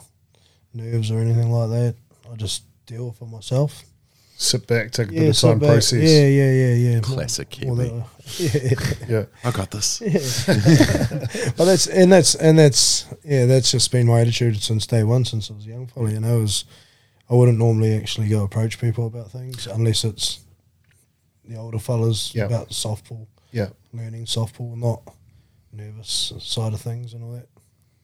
[0.75, 1.95] nerves or anything like that.
[2.31, 2.63] I just
[2.93, 3.83] deal with it myself.
[4.37, 5.69] Sit back, take a yeah, bit of time, back.
[5.69, 6.03] process.
[6.03, 7.01] Yeah, yeah, yeah, yeah.
[7.01, 8.07] Classic more, more
[8.39, 8.75] yeah,
[9.09, 9.25] yeah.
[9.45, 10.01] I got this.
[10.05, 11.53] Yeah.
[11.57, 15.25] but that's and that's and that's yeah, that's just been my attitude since day one,
[15.25, 15.87] since I was young.
[15.87, 16.65] Probably, you know, was
[17.31, 20.41] I wouldn't normally actually go approach people about things unless it's
[21.45, 22.49] the older fellas yep.
[22.49, 23.27] about softball.
[23.53, 25.03] Yeah, learning softball, not
[25.73, 27.49] nervous side of things and all that.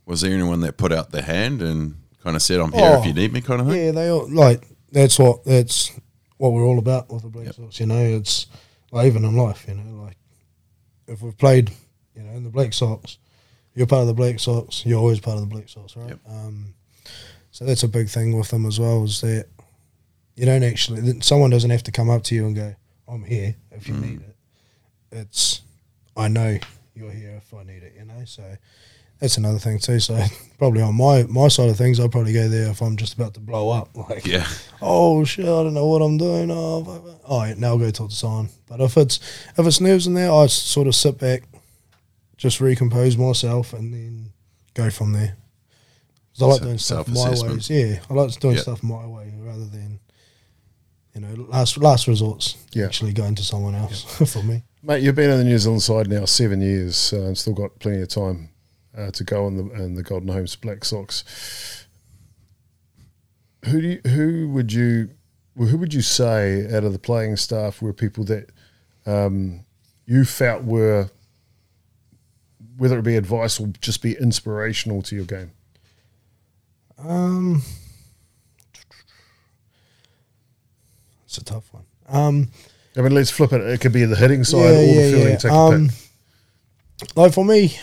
[0.07, 3.01] Was there anyone that put out their hand and kind of said, "I'm here oh,
[3.01, 3.87] if you need me," kind of thing?
[3.87, 5.93] Yeah, they all, like that's what that's
[6.37, 7.55] what we're all about with the Black yep.
[7.55, 7.81] Sox.
[7.81, 8.47] You know, it's
[8.91, 9.67] like even in life.
[9.69, 10.17] You know, like
[11.07, 11.71] if we've played,
[12.15, 13.19] you know, in the Black Sox,
[13.75, 14.85] you're part of the Black Sox.
[14.87, 16.11] You're always part of the Black Sox, right?
[16.11, 16.21] Yep.
[16.29, 16.75] Um,
[17.51, 19.05] so that's a big thing with them as well.
[19.05, 19.47] Is that
[20.37, 22.75] you don't actually someone doesn't have to come up to you and go,
[23.07, 24.03] "I'm here" if you mm.
[24.03, 24.37] need it.
[25.11, 25.63] It's
[26.17, 26.59] I know
[26.95, 27.95] you're here if I need it.
[27.99, 28.57] You know, so
[29.21, 30.01] that's another thing too.
[30.01, 30.21] So
[30.59, 33.35] probably on my my side of things, I'll probably go there if I'm just about
[33.35, 33.89] to blow up.
[34.09, 34.47] Like, yeah,
[34.81, 36.51] oh shit, I don't know what I'm doing.
[36.51, 38.49] Oh, oh yeah, now I'll go talk to someone.
[38.69, 39.19] But if it's
[39.57, 41.43] if it's nerves in there, I sort of sit back,
[42.37, 44.33] just recompose myself, and then
[44.75, 45.37] go from there.
[46.33, 47.69] Because I like doing stuff my ways.
[47.69, 48.63] Yeah, I like doing yep.
[48.63, 49.99] stuff my way rather than
[51.15, 52.57] you know last last resorts.
[52.73, 52.87] Yeah.
[52.87, 54.29] actually going to someone else yep.
[54.31, 54.63] for me.
[54.83, 57.79] Mate, you've been on the New Zealand side now seven years uh, and still got
[57.81, 58.51] plenty of time
[58.97, 61.87] uh, to go in the in the Golden Homes Black Sox.
[63.65, 65.11] Who do you, who would you
[65.57, 68.51] who would you say out of the playing staff were people that
[69.07, 69.65] um,
[70.07, 71.11] you felt were
[72.77, 75.51] whether it be advice or just be inspirational to your game?
[76.99, 77.63] Um,
[81.25, 81.85] it's a tough one.
[82.09, 82.51] Um,
[82.97, 83.61] I mean, let's flip it.
[83.61, 85.29] It could be the hitting side yeah, or yeah, the fielding.
[85.29, 85.37] Yeah.
[85.37, 85.91] Take um,
[87.15, 87.77] like for me,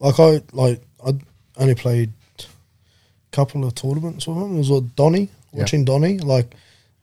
[0.00, 1.14] like I like I
[1.56, 2.44] only played a
[3.32, 4.54] couple of tournaments with him.
[4.54, 5.86] It was with Donny, watching yeah.
[5.86, 6.18] Donny.
[6.18, 6.54] Like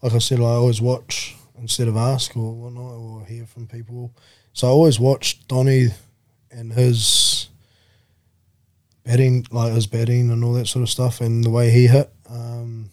[0.01, 4.11] like I said, I always watch instead of ask or whatnot or hear from people.
[4.53, 5.89] So I always watched Donny
[6.51, 7.47] and his
[9.03, 12.11] batting, like his batting and all that sort of stuff, and the way he hit.
[12.29, 12.89] Um,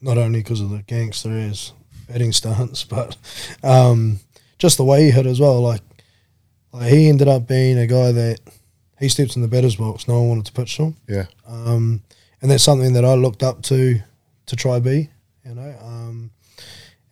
[0.00, 1.72] not only because of the gangster his
[2.08, 3.16] batting stance, but
[3.62, 4.20] um,
[4.58, 5.60] just the way he hit as well.
[5.60, 5.82] Like,
[6.72, 8.40] like he ended up being a guy that
[8.98, 10.08] he steps in the batter's box.
[10.08, 10.96] No one wanted to pitch to him.
[11.08, 11.26] Yeah.
[11.46, 12.02] Um,
[12.40, 14.00] and that's something that I looked up to
[14.46, 15.10] to try be,
[15.44, 15.76] you know.
[15.82, 16.30] Um,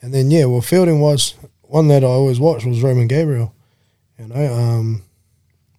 [0.01, 3.55] and then yeah, well, fielding was one that I always watched was Roman Gabriel,
[4.19, 4.55] you know.
[4.55, 5.03] Um,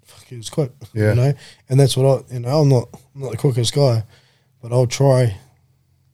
[0.04, 1.10] fuck, he was quick, yeah.
[1.10, 1.34] you know.
[1.70, 4.04] And that's what I, you know, I'm not I'm not the quickest guy,
[4.62, 5.38] but I'll try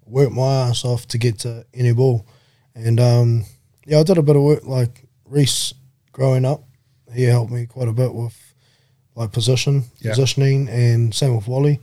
[0.05, 2.25] work my ass off to get to any ball.
[2.75, 3.45] And um,
[3.85, 5.73] yeah, I did a bit of work like Reese
[6.11, 6.63] growing up.
[7.13, 8.37] He helped me quite a bit with
[9.15, 10.11] like position, yeah.
[10.11, 11.79] positioning, and same with Wally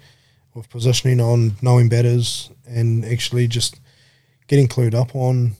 [0.54, 3.80] with positioning on knowing batters and actually just
[4.48, 5.52] getting clued up on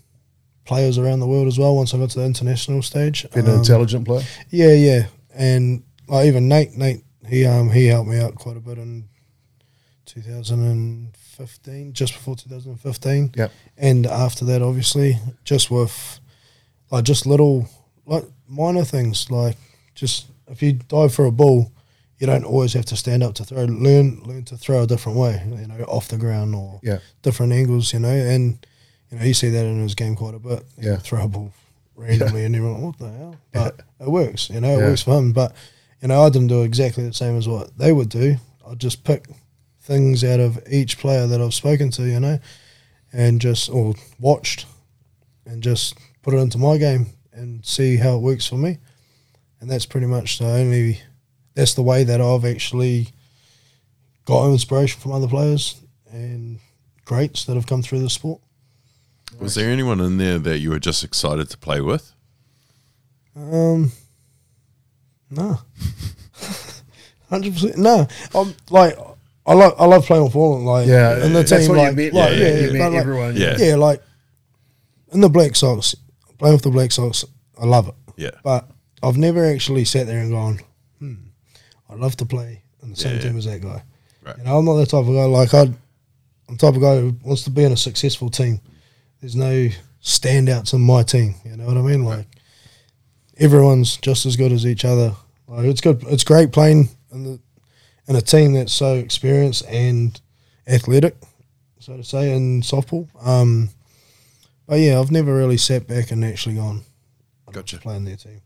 [0.64, 1.76] players around the world as well.
[1.76, 4.22] Once I got to the international stage, being um, an intelligent player.
[4.51, 8.60] Yeah, yeah, and like even Nate, Nate, he um he helped me out quite a
[8.60, 9.09] bit in
[10.06, 13.32] 2015, just before 2015.
[13.36, 16.20] Yeah, and after that, obviously, just with
[16.90, 17.68] like just little
[18.06, 19.56] like minor things like
[19.94, 21.70] just if you dive for a ball,
[22.18, 23.64] you don't always have to stand up to throw.
[23.64, 26.98] Learn learn to throw a different way, you know, off the ground or yeah.
[27.22, 28.09] different angles, you know.
[28.09, 28.64] And
[29.10, 30.62] you know, you see that in his game quite a bit.
[30.78, 31.52] Yeah, throw a ball
[31.97, 32.47] randomly, yeah.
[32.47, 33.36] and everyone, what the hell?
[33.52, 34.06] But yeah.
[34.06, 35.32] it works, you know, it works for him.
[35.32, 35.55] But
[36.02, 38.36] you know, I didn't do exactly the same as what they would do.
[38.66, 39.27] I just pick
[39.81, 42.39] things out of each player that I've spoken to, you know,
[43.12, 44.66] and just or watched,
[45.47, 48.77] and just put it into my game and see how it works for me
[49.61, 51.01] and that's pretty much the only
[51.55, 53.09] that's the way that I've actually
[54.24, 55.81] got inspiration from other players
[56.11, 56.59] and
[57.05, 58.41] greats that have come through the sport.
[59.39, 62.12] Was there anyone in there that you were just excited to play with?
[63.37, 63.93] Um,
[65.31, 65.59] no,
[67.28, 67.78] hundred percent.
[67.78, 68.97] No, I'm like
[69.47, 70.65] I love I love playing with Fallen.
[70.65, 73.37] Like yeah, and the team like, like yeah, yeah, yeah, yeah, like, everyone.
[73.37, 73.57] Yeah.
[73.59, 74.03] yeah, like
[75.12, 75.95] in the Black Sox,
[76.39, 77.24] playing with the Black Sox,
[77.61, 77.95] I love it.
[78.16, 78.69] Yeah, but
[79.02, 80.60] I've never actually sat there and gone,
[80.98, 81.14] hmm,
[81.89, 83.39] I'd love to play in the same Yeah, team yeah.
[83.39, 83.82] as that guy.
[84.22, 84.36] Right.
[84.39, 85.24] You know, I'm not that type of guy.
[85.24, 85.68] Like I'd,
[86.48, 88.60] I'm the type of guy who wants to be in a successful team.
[89.20, 89.68] There's no
[90.02, 91.35] standouts in my team.
[91.44, 92.05] You know what I mean?
[92.05, 92.27] Like
[93.39, 95.14] everyone's just as good as each other.
[95.48, 96.02] Like it's good.
[96.09, 97.40] It's great playing in the
[98.09, 100.20] in a team that's so experienced and
[100.66, 101.16] athletic,
[101.78, 103.09] so to say, in softball.
[103.24, 103.70] Um,
[104.66, 106.82] but yeah, I've never really sat back and actually gone.
[107.52, 107.78] Gotcha.
[107.78, 108.40] Play in their team.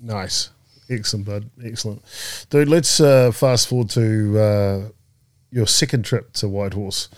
[0.00, 0.50] Nice.
[0.90, 1.50] Excellent, bud.
[1.62, 2.02] Excellent.
[2.50, 4.88] Dude, let's uh, fast forward to uh,
[5.50, 7.08] your second trip to Whitehorse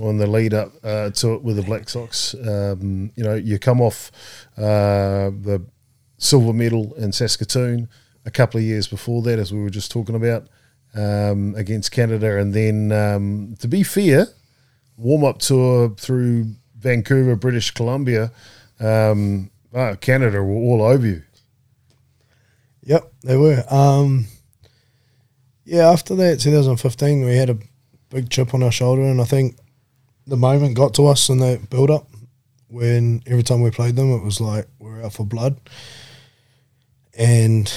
[0.00, 2.34] on the lead up uh, to it with the Black Sox.
[2.34, 4.10] Um, you know, you come off
[4.56, 5.64] uh, the
[6.18, 7.88] silver medal in Saskatoon
[8.26, 10.46] a couple of years before that, as we were just talking about,
[10.94, 12.38] um, against Canada.
[12.38, 14.28] And then, um, to be fair,
[14.96, 18.32] warm up tour through Vancouver, British Columbia.
[18.80, 21.22] Um, oh, Canada were all over you.
[22.84, 23.64] Yep, they were.
[23.70, 24.26] Um,
[25.64, 27.58] yeah, after that, 2015, we had a
[28.10, 29.56] big chip on our shoulder, and I think
[30.26, 32.08] the moment got to us in that build up
[32.68, 35.58] when every time we played them, it was like we're out for blood.
[37.16, 37.72] And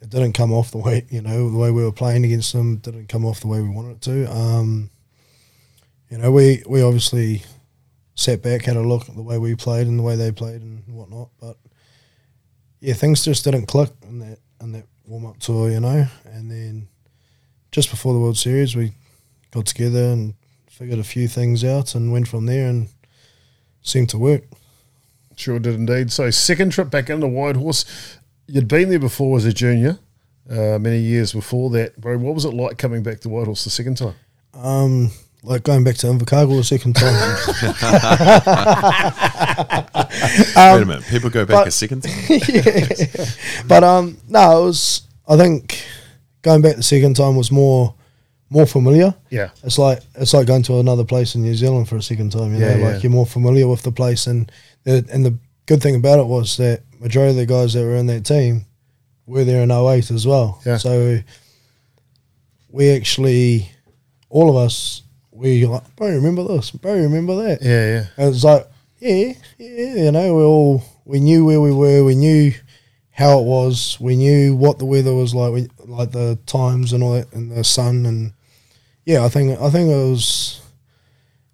[0.00, 2.76] it didn't come off the way, you know, the way we were playing against them
[2.76, 4.32] didn't come off the way we wanted it to.
[4.32, 4.90] Um,
[6.08, 7.42] you know, we, we obviously
[8.14, 10.62] sat back, had a look at the way we played and the way they played
[10.62, 11.56] and whatnot, but
[12.84, 16.06] yeah, things just didn't click in that in that warm up tour, you know.
[16.26, 16.88] And then
[17.72, 18.92] just before the World Series, we
[19.52, 20.34] got together and
[20.68, 22.88] figured a few things out and went from there and
[23.80, 24.42] seemed to work.
[25.34, 26.12] Sure did indeed.
[26.12, 28.18] So, second trip back into Whitehorse.
[28.46, 29.98] You'd been there before as a junior,
[30.50, 32.18] uh, many years before that, bro.
[32.18, 34.14] What was it like coming back to Whitehorse the second time?
[34.52, 35.10] Um,
[35.42, 37.14] like going back to Invercargill the second time.
[40.56, 41.04] Wait a minute.
[41.04, 42.12] People go back but- a second time.
[42.28, 43.26] yeah.
[43.66, 45.02] But um, no, it was.
[45.26, 45.82] I think
[46.42, 47.94] going back the second time was more
[48.50, 49.14] more familiar.
[49.30, 49.50] Yeah.
[49.62, 52.54] It's like it's like going to another place in New Zealand for a second time.
[52.54, 52.92] You Yeah, know, yeah.
[52.94, 54.50] like you're more familiar with the place, and
[54.84, 55.36] the, and the
[55.66, 58.66] good thing about it was that majority of the guys that were in that team
[59.26, 60.60] were there in 08 as well.
[60.66, 60.76] Yeah.
[60.76, 61.18] So
[62.70, 63.70] we actually,
[64.28, 67.62] all of us, we like, bro, remember this, bro, remember that.
[67.62, 68.04] Yeah, yeah.
[68.16, 68.66] And it's like,
[69.08, 72.52] yeah, yeah, you know, we all we knew where we were, we knew
[73.10, 77.02] how it was, we knew what the weather was like, we, like the times and
[77.02, 78.32] all that, and the sun, and
[79.04, 80.60] yeah, I think I think it was,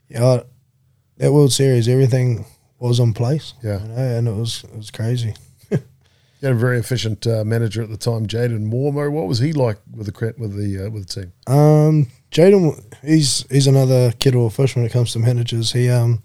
[0.08, 0.42] yeah,
[1.18, 2.46] that World Series, everything
[2.78, 3.82] was in place, Yeah.
[3.82, 5.34] you know, and it was it was crazy.
[6.42, 9.10] You had a very efficient uh, manager at the time, Jaden Moore.
[9.10, 11.32] What was he like with the with the uh, with the team?
[11.46, 15.72] Um, Jaden, he's he's another kid or fish when it comes to managers.
[15.72, 16.22] He um,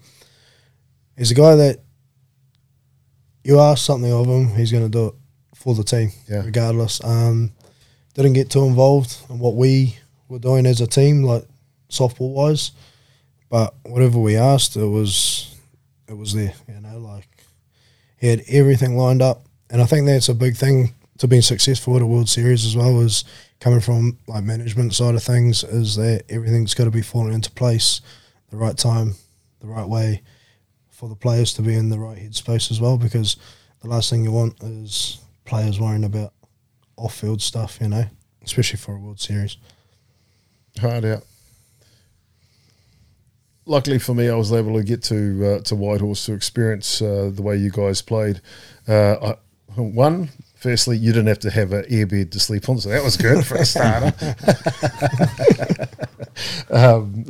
[1.16, 1.80] he's a guy that
[3.44, 5.14] you ask something of him, he's going to do it
[5.54, 6.44] for the team, Yeah.
[6.44, 7.02] regardless.
[7.04, 7.52] Um,
[8.14, 9.96] didn't get too involved in what we
[10.28, 11.44] were doing as a team, like
[11.90, 12.72] softball wise,
[13.48, 15.54] but whatever we asked, it was
[16.08, 16.54] it was there.
[16.68, 17.28] You know, like
[18.18, 21.94] he had everything lined up, and I think that's a big thing to being successful
[21.96, 23.00] at a World Series as well.
[23.00, 23.24] Is
[23.60, 27.50] coming from like management side of things is that everything's got to be falling into
[27.52, 28.00] place,
[28.50, 29.14] the right time,
[29.60, 30.22] the right way,
[30.96, 32.96] for the players to be in the right headspace as well.
[32.96, 33.36] Because
[33.82, 36.32] the last thing you want is players worrying about
[36.96, 38.06] off-field stuff, you know,
[38.42, 39.58] especially for a World Series.
[40.80, 41.22] Hard out.
[43.66, 47.30] Luckily for me, I was able to get to uh, to Whitehorse to experience uh,
[47.34, 48.40] the way you guys played.
[48.86, 49.36] Uh,
[49.74, 50.30] I, one,
[50.66, 53.46] firstly, you didn't have to have an airbed to sleep on, so that was good
[53.46, 54.12] for a starter.
[56.70, 57.24] um,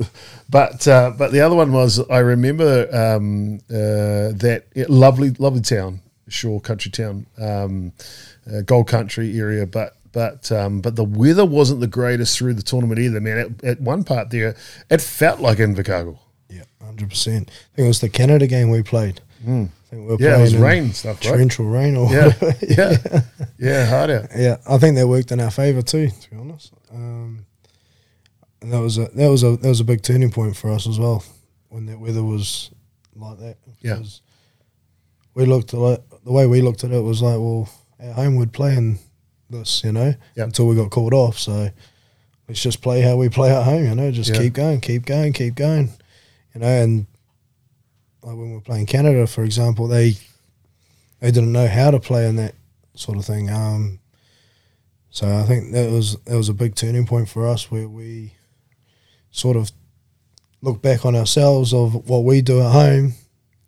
[0.49, 6.01] but uh, but the other one was I remember um, uh, that lovely lovely town,
[6.29, 7.93] Shore Country Town, um,
[8.51, 9.93] uh, Gold Country area, but.
[10.13, 13.37] But um, but the weather wasn't the greatest through the tournament either, man.
[13.37, 14.57] At, at one part there,
[14.89, 16.17] it felt like Invercargill.
[16.49, 17.51] Yeah, hundred percent.
[17.51, 19.21] I think it was the Canada game we played.
[19.86, 20.23] I think we were.
[20.23, 21.31] Yeah, it was rain stuff, right?
[21.31, 22.33] torrential rain or Yeah,
[22.63, 23.21] yeah,
[23.59, 24.29] yeah, hard out.
[24.37, 26.09] yeah, I think that worked in our favour too.
[26.09, 27.47] To be honest, um,
[28.61, 30.87] and that was a that was a that was a big turning point for us
[30.87, 31.25] as well
[31.69, 32.71] when that weather was
[33.15, 33.57] like that.
[33.81, 33.95] Yeah.
[33.95, 34.23] Because
[35.35, 37.69] we looked at it, the way we looked at it was like, well,
[38.01, 38.99] at home we'd play in
[39.51, 40.47] this, you know, yep.
[40.47, 41.39] until we got called off.
[41.39, 41.71] So
[42.49, 45.33] let's just play how we play at home, you know, just keep going, keep going,
[45.33, 45.91] keep going,
[46.55, 46.67] you know.
[46.67, 47.07] And
[48.27, 50.17] like when we are playing Canada, for example, they
[51.21, 52.57] they didn't know how to play in that
[52.95, 53.49] sort of thing.
[53.49, 54.01] Um,
[55.11, 58.33] so I think that was that was a big turning point for us where we
[59.31, 59.71] sort of
[60.61, 63.13] look back on ourselves of what we do at home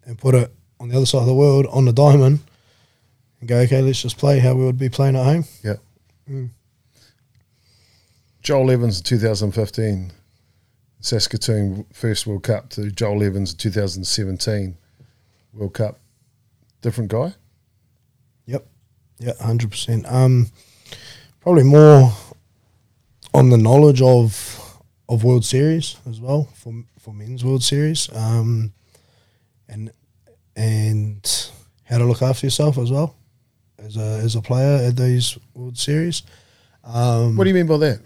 [0.05, 2.41] and put it on the other side of the world on the diamond
[3.39, 5.45] and go, okay, let's just play how we would be playing at home.
[5.63, 5.77] Yeah.
[6.29, 6.51] Mm.
[8.43, 10.11] Joel Evans in 2015,
[11.01, 14.77] Saskatoon first World Cup to Joel Evans in 2017
[15.53, 15.99] World Cup.
[16.81, 17.35] Different guy?
[18.47, 18.67] Yep.
[19.19, 20.11] Yeah, 100%.
[20.11, 20.49] Um,
[21.41, 22.13] probably more
[23.35, 24.55] on the knowledge of
[25.09, 28.73] of World Series as well for for men's World Series, um,
[29.69, 29.91] and
[30.55, 31.51] and
[31.85, 33.17] how to look after yourself as well
[33.79, 36.23] as a as a player at these World Series.
[36.85, 38.01] Um, what do you mean by that?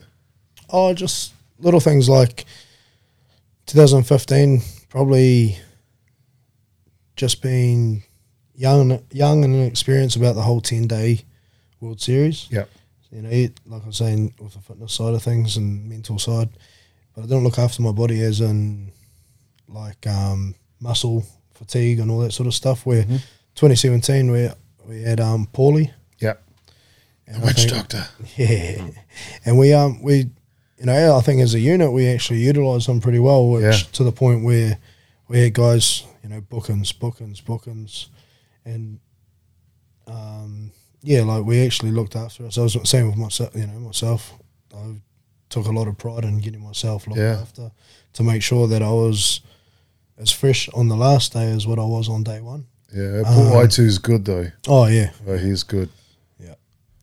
[0.71, 2.45] Oh, just little things like
[3.73, 5.57] 2015, probably
[7.17, 8.03] just being
[8.55, 11.25] young, young and inexperienced about the whole 10 day
[11.81, 12.49] World Series.
[12.51, 12.69] Yep.
[13.11, 13.31] You know,
[13.65, 16.51] like I was saying, with the fitness side of things and mental side,
[17.15, 18.93] but I don't look after my body as in
[19.69, 21.25] like um, muscle
[21.55, 22.85] fatigue and all that sort of stuff.
[22.85, 23.17] Where mm-hmm.
[23.55, 24.51] 2017, we
[24.87, 25.93] we had um, Paulie.
[26.19, 26.43] Yep.
[27.27, 28.07] And Witch doctor.
[28.37, 28.87] Yeah,
[29.47, 30.31] and we um we
[30.83, 33.89] you know I think as a unit we actually utilised them pretty well, which yeah.
[33.93, 34.79] to the point where
[35.29, 38.09] we had guys you know bookings, bookings, bookings,
[38.65, 38.99] and
[40.09, 42.77] um yeah, like we actually looked after ourselves.
[42.89, 44.35] Same with myself, you know myself.
[44.75, 44.97] I
[45.51, 47.39] took a lot of pride in getting myself looked yeah.
[47.41, 47.71] after
[48.15, 49.41] to make sure that I was
[50.19, 52.67] as fresh on the last day as what I was on day one.
[52.93, 54.47] Yeah, Paul um, is good though.
[54.67, 55.91] Oh yeah, oh, he's good.
[56.41, 56.55] Yeah,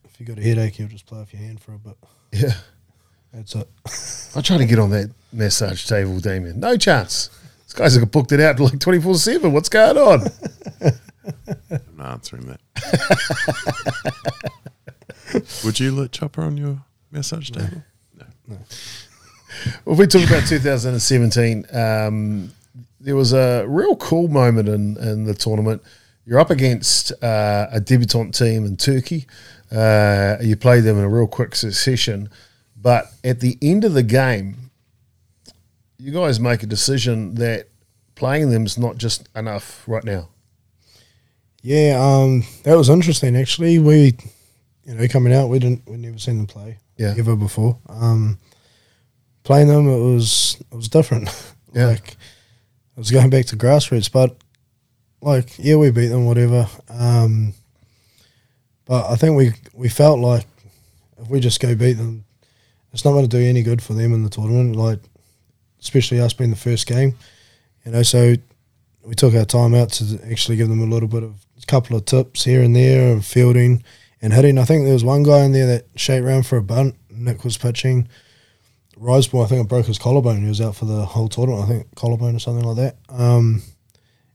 [0.04, 1.96] if you got a headache, you'll just play off your hand for a bit.
[2.32, 2.54] Yeah,
[3.34, 3.68] that's it.
[4.36, 6.60] I try to get on that massage table, Damien.
[6.60, 7.30] No chance.
[7.66, 9.54] These guys have booked it out like twenty four seven.
[9.54, 10.28] What's going on?
[11.72, 12.60] I'm not answering that.
[15.64, 16.80] Would you let Chopper on your
[17.12, 17.84] massage table?
[18.18, 18.26] No.
[18.48, 18.60] well,
[19.94, 22.52] if we talk about 2017, um,
[23.00, 25.84] there was a real cool moment in, in the tournament.
[26.26, 29.28] You're up against uh, a debutant team in Turkey.
[29.72, 32.30] Uh, you play them in a real quick succession.
[32.82, 34.72] But at the end of the game,
[35.98, 37.68] you guys make a decision that
[38.16, 40.30] playing them is not just enough right now.
[41.62, 43.36] Yeah, um, that was interesting.
[43.36, 44.16] Actually, we,
[44.86, 47.16] you know, coming out, we didn't, we never seen them play yeah.
[47.18, 47.78] ever before.
[47.90, 48.40] Um,
[49.44, 51.30] playing them, it was it was different.
[51.72, 51.86] Yeah.
[51.86, 54.36] like it was going back to grassroots, but
[55.22, 56.68] like yeah, we beat them, whatever.
[56.90, 57.54] Um,
[58.86, 60.48] but I think we we felt like
[61.22, 62.26] if we just go beat them,
[62.94, 64.76] it's not going to do any good for them in the tournament.
[64.76, 65.00] Like
[65.82, 67.16] especially us being the first game,
[67.86, 68.04] you know.
[68.04, 68.36] So
[69.04, 71.96] we took our time out to actually give them a little bit of a couple
[71.96, 73.84] of tips here and there of fielding
[74.22, 74.58] and hitting.
[74.58, 76.96] I think there was one guy in there that shaped round for a bunt.
[77.10, 78.08] Nick was pitching.
[78.98, 80.42] Riseball, I think, it broke his collarbone.
[80.42, 81.64] He was out for the whole tournament.
[81.64, 82.98] I think collarbone or something like that.
[83.08, 83.62] Um,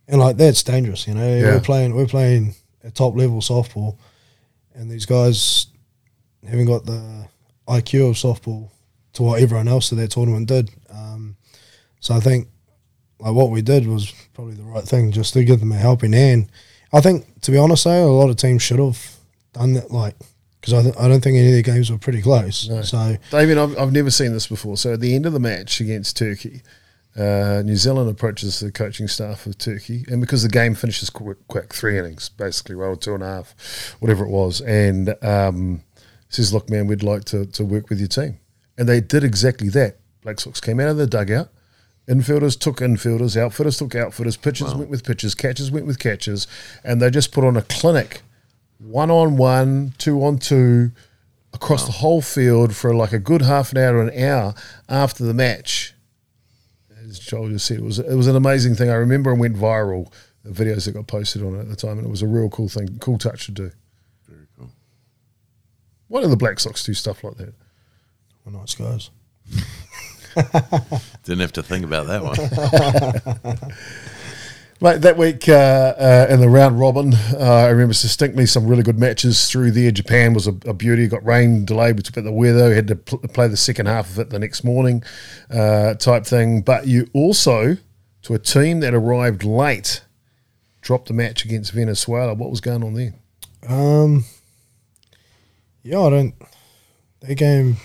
[0.09, 1.37] and like that's dangerous, you know.
[1.37, 1.55] Yeah.
[1.55, 3.99] We're playing, we're playing at top level softball,
[4.75, 5.67] and these guys
[6.47, 7.29] haven't got the
[7.69, 8.71] IQ of softball
[9.15, 10.71] to what everyone else at that tournament did.
[10.91, 11.37] Um,
[12.01, 12.49] so I think
[13.19, 16.13] like what we did was probably the right thing, just to give them a helping
[16.13, 16.51] hand.
[16.93, 19.17] I think, to be honest, though, a lot of teams should have
[19.53, 20.15] done that, like
[20.61, 22.69] because I, th- I don't think any of the games were pretty close.
[22.69, 22.81] No.
[22.83, 24.77] So, David, I've, I've never seen this before.
[24.77, 26.63] So, at the end of the match against Turkey,
[27.17, 31.37] uh, New Zealand approaches the coaching staff of Turkey, and because the game finishes quick,
[31.49, 35.83] quick three innings, basically, well, two and a half, whatever it was, and um,
[36.35, 38.39] says, "Look, man, we'd like to, to work with your team,"
[38.77, 39.99] and they did exactly that.
[40.23, 41.49] Black Sox came out of the dugout.
[42.09, 44.81] Infielders took infielders, outfitters took outfitters, pitchers wow.
[44.81, 46.47] went with pitchers, catchers went with catchers,
[46.83, 48.23] and they just put on a clinic
[48.79, 50.93] one on one, two on two,
[51.53, 51.87] across wow.
[51.87, 54.55] the whole field for like a good half an hour, an hour
[54.89, 55.95] after the match.
[57.07, 58.91] As Joel just said, it was it was an amazing thing.
[58.91, 60.13] I remember and went viral.
[60.45, 62.51] The videos that got posted on it at the time, and it was a real
[62.51, 63.71] cool thing, cool touch to do.
[66.09, 66.21] Very.
[66.21, 67.55] Why do the Black Sox do stuff like that?
[68.45, 69.11] We're nice guys.
[71.25, 73.73] Didn't have to think about that one.
[74.81, 78.83] Mate, that week uh, uh, in the round robin, uh, I remember distinctly some really
[78.83, 79.91] good matches through there.
[79.91, 81.07] Japan was a, a beauty.
[81.07, 82.69] Got rain delayed about the weather.
[82.69, 85.03] We had to pl- play the second half of it the next morning,
[85.49, 86.61] uh, type thing.
[86.61, 87.77] But you also,
[88.23, 90.03] to a team that arrived late,
[90.83, 92.35] dropped the match against Venezuela.
[92.35, 93.15] What was going on there?
[93.67, 94.25] Um,
[95.85, 96.35] Yeah, I don't.
[97.21, 97.77] That game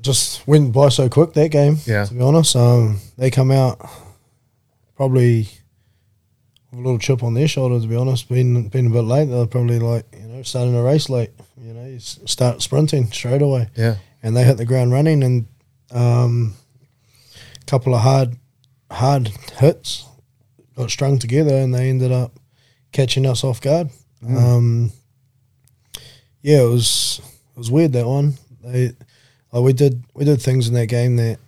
[0.00, 1.32] just went by so quick.
[1.34, 2.04] That game, yeah.
[2.04, 3.80] To be honest, um, they come out
[4.96, 5.48] probably
[6.70, 7.80] with a little chip on their shoulder.
[7.80, 10.82] To be honest, being being a bit late, they're probably like you know starting a
[10.82, 11.30] race late.
[11.56, 13.70] You know, you start sprinting straight away.
[13.76, 15.46] Yeah, and they hit the ground running, and
[15.92, 16.54] um,
[17.62, 18.36] a couple of hard
[18.90, 20.06] hard hits
[20.76, 22.32] got strung together, and they ended up
[22.90, 23.90] catching us off guard.
[24.20, 24.36] Mm.
[24.36, 24.92] Um,
[26.44, 27.22] yeah, it was
[27.56, 28.34] it was weird that one.
[28.62, 28.92] They
[29.50, 31.38] like we did we did things in that game that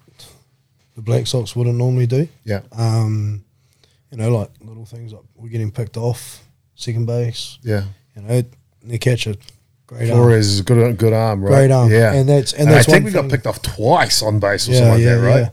[0.97, 2.27] the Black Sox wouldn't normally do.
[2.45, 2.63] Yeah.
[2.73, 3.45] Um,
[4.11, 6.43] you know, like little things like we're getting picked off
[6.77, 7.59] second base.
[7.63, 7.85] Yeah.
[8.17, 8.43] You know,
[8.85, 9.37] they catch a
[9.87, 11.51] great Flores is good good arm, right?
[11.51, 11.91] Great arm.
[11.91, 12.15] Yeah.
[12.15, 14.79] And that's and, that's I think we got picked off twice on base or yeah,
[14.79, 15.41] something like yeah, that, right?
[15.41, 15.51] Yeah.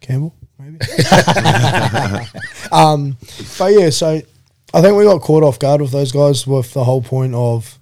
[0.00, 0.76] Campbell, maybe.
[2.72, 3.16] um,
[3.58, 4.20] but yeah, so
[4.74, 7.78] I think we got caught off guard with those guys with the whole point of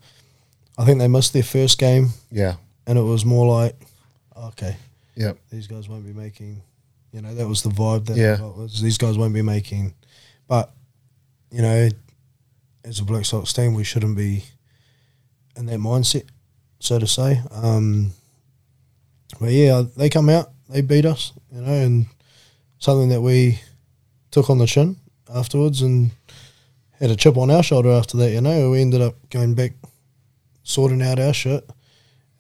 [0.81, 2.09] I think they missed their first game.
[2.31, 2.55] Yeah.
[2.87, 3.77] And it was more like,
[4.35, 4.77] okay,
[5.15, 6.63] yeah, these guys won't be making,
[7.13, 8.41] you know, that was the vibe that yeah.
[8.41, 8.81] was.
[8.81, 9.93] These guys won't be making,
[10.49, 10.73] but
[11.51, 11.91] you know,
[12.85, 14.45] as a Black Sox team, we shouldn't be
[15.55, 16.27] in that mindset,
[16.79, 17.43] so to say.
[17.53, 18.13] Um,
[19.39, 22.07] but yeah, they come out, they beat us, you know, and
[22.79, 23.61] something that we
[24.31, 24.97] took on the chin
[25.33, 26.13] afterwards and
[26.99, 28.71] had a chip on our shoulder after that, you know.
[28.71, 29.73] We ended up going back
[30.63, 31.69] sorting out our shit,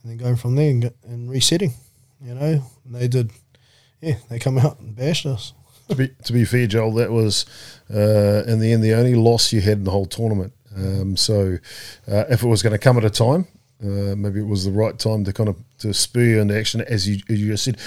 [0.02, 1.74] and then going from there and, and resetting.
[2.22, 3.30] You know, and they did.
[4.00, 5.52] Yeah, they come out and bashed us.
[5.88, 7.46] to be to be fair, Joel, that was
[7.90, 10.52] uh, in the end the only loss you had in the whole tournament.
[10.76, 11.58] Um, so,
[12.06, 13.46] uh, if it was going to come at a time,
[13.82, 16.82] uh, maybe it was the right time to kind of to spur you into action,
[16.82, 17.78] as you, as you just said.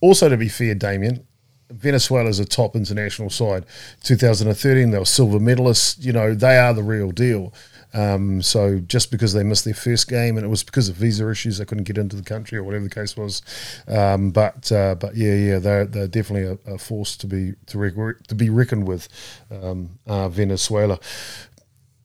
[0.00, 1.24] Also, to be fair, Damien,
[1.70, 3.64] Venezuela is a top international side.
[4.02, 6.04] 2013, they were silver medalists.
[6.04, 7.52] You know, they are the real deal.
[7.94, 11.28] Um, so just because they missed their first game and it was because of visa
[11.30, 13.42] issues, they couldn't get into the country or whatever the case was.
[13.86, 17.78] Um, but uh, but yeah, yeah, they're, they're definitely a, a force to be to,
[17.78, 19.08] re- to be reckoned with.
[19.50, 20.98] Um, uh, Venezuela.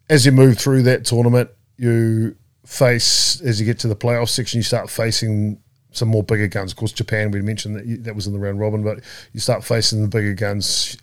[0.10, 2.36] As you move through that tournament, you
[2.66, 5.62] face as you get to the playoff section, you start facing
[5.92, 6.72] some more bigger guns.
[6.72, 9.00] Of course, Japan we mentioned that that was in the round robin, but
[9.34, 10.98] you start facing the bigger guns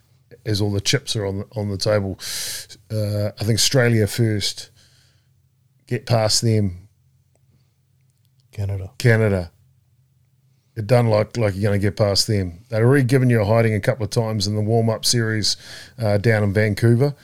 [0.46, 2.18] as all the chips are on the, on the table.
[2.90, 4.70] Uh, I think Australia first
[5.86, 6.88] get past them.
[8.52, 8.92] Canada.
[8.98, 9.50] Canada.
[10.76, 12.64] It done like like you're going to get past them.
[12.68, 15.56] They'd already given you a hiding a couple of times in the warm up series
[15.98, 17.14] uh, down in Vancouver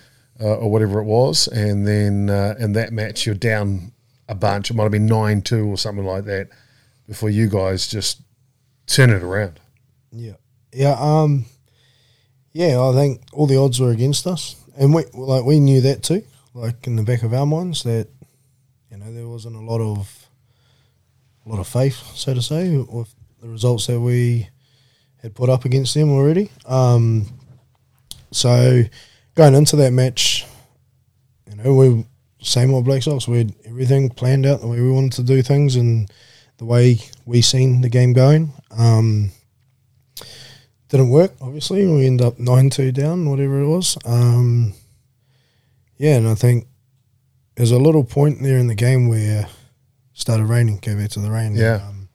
[0.40, 3.92] uh, or whatever it was, and then uh, in that match you're down
[4.28, 4.70] a bunch.
[4.70, 6.48] It might have been nine two or something like that
[7.08, 8.22] before you guys just
[8.86, 9.58] turn it around.
[10.12, 10.34] Yeah,
[10.72, 11.46] yeah, um,
[12.52, 12.80] yeah.
[12.80, 16.22] I think all the odds were against us, and we like we knew that too.
[16.54, 18.08] Like in the back of our minds that
[19.00, 20.28] know, there wasn't a lot of
[21.46, 24.48] a lot of faith, so to say, with the results that we
[25.22, 26.50] had put up against them already.
[26.66, 27.26] Um,
[28.30, 28.82] so
[29.34, 30.46] going into that match,
[31.48, 32.04] you know, we
[32.42, 33.26] same old Black Sox.
[33.28, 36.10] We had everything planned out the way we wanted to do things and
[36.58, 38.52] the way we seen the game going.
[38.70, 39.30] Um,
[40.88, 41.86] didn't work, obviously.
[41.86, 43.96] We end up nine two down, whatever it was.
[44.04, 44.74] Um,
[45.96, 46.66] yeah, and I think
[47.60, 49.46] there's a little point there in the game where
[50.14, 51.54] started raining, go back to the rain.
[51.54, 51.86] Yeah.
[51.86, 52.08] Um,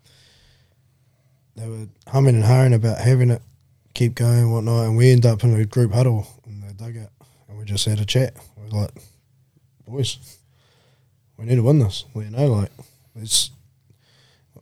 [1.56, 3.44] they were humming and hawing about having it
[3.94, 7.12] keep going and whatnot, and we end up in a group huddle in the dugout,
[7.48, 8.34] and we just had a chat.
[8.58, 8.90] We were like,
[9.88, 10.18] boys,
[11.38, 12.06] we need to win this.
[12.16, 12.72] Well, you know, like,
[13.16, 13.52] let's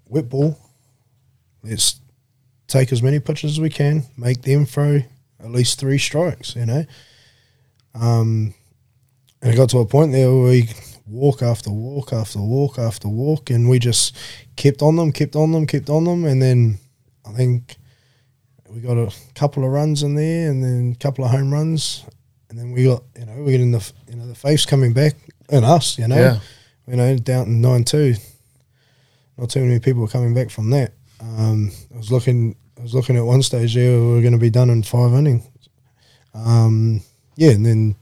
[0.10, 0.60] wet ball,
[1.64, 2.02] let's
[2.68, 5.02] take as many pitches as we can, make them throw
[5.40, 6.86] at least three strikes, you know.
[7.96, 8.54] Um,
[9.44, 10.70] and it got to a point there where we
[11.06, 14.16] walk after walk after walk after walk, and we just
[14.56, 16.80] kept on them, kept on them, kept on them, and then
[17.26, 17.76] I think
[18.70, 22.06] we got a couple of runs in there, and then a couple of home runs,
[22.50, 25.16] and then we got you know we getting the you know the face coming back
[25.50, 26.40] in us, you know, yeah.
[26.88, 28.16] you know down in nine two.
[29.38, 30.94] Not too many people were coming back from that.
[31.20, 34.38] Um, I was looking, I was looking at one stage there we were going to
[34.38, 35.44] be done in five innings.
[36.34, 37.02] Um,
[37.36, 37.96] yeah, and then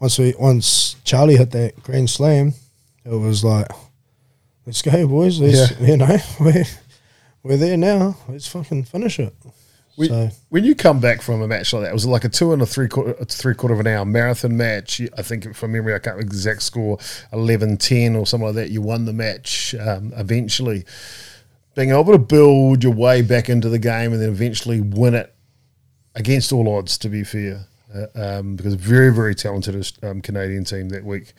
[0.00, 2.54] once we once Charlie hit that grand slam,
[3.04, 3.68] it was like,
[4.66, 5.40] let's go, boys.
[5.40, 5.86] Let's, yeah.
[5.86, 6.64] You know, we're
[7.42, 8.16] we're there now.
[8.28, 9.34] Let's fucking finish it.
[9.96, 10.30] We, so.
[10.50, 12.52] When you come back from a match like that, it was it like a two
[12.52, 15.00] and a three quarter, a three quarter of an hour marathon match?
[15.16, 16.98] I think from memory, I can't exact score
[17.32, 18.70] 11-10 or something like that.
[18.70, 20.84] You won the match um, eventually.
[21.74, 25.34] Being able to build your way back into the game and then eventually win it
[26.14, 27.66] against all odds, to be fair
[28.14, 31.32] um, because very very talented um, Canadian team that week.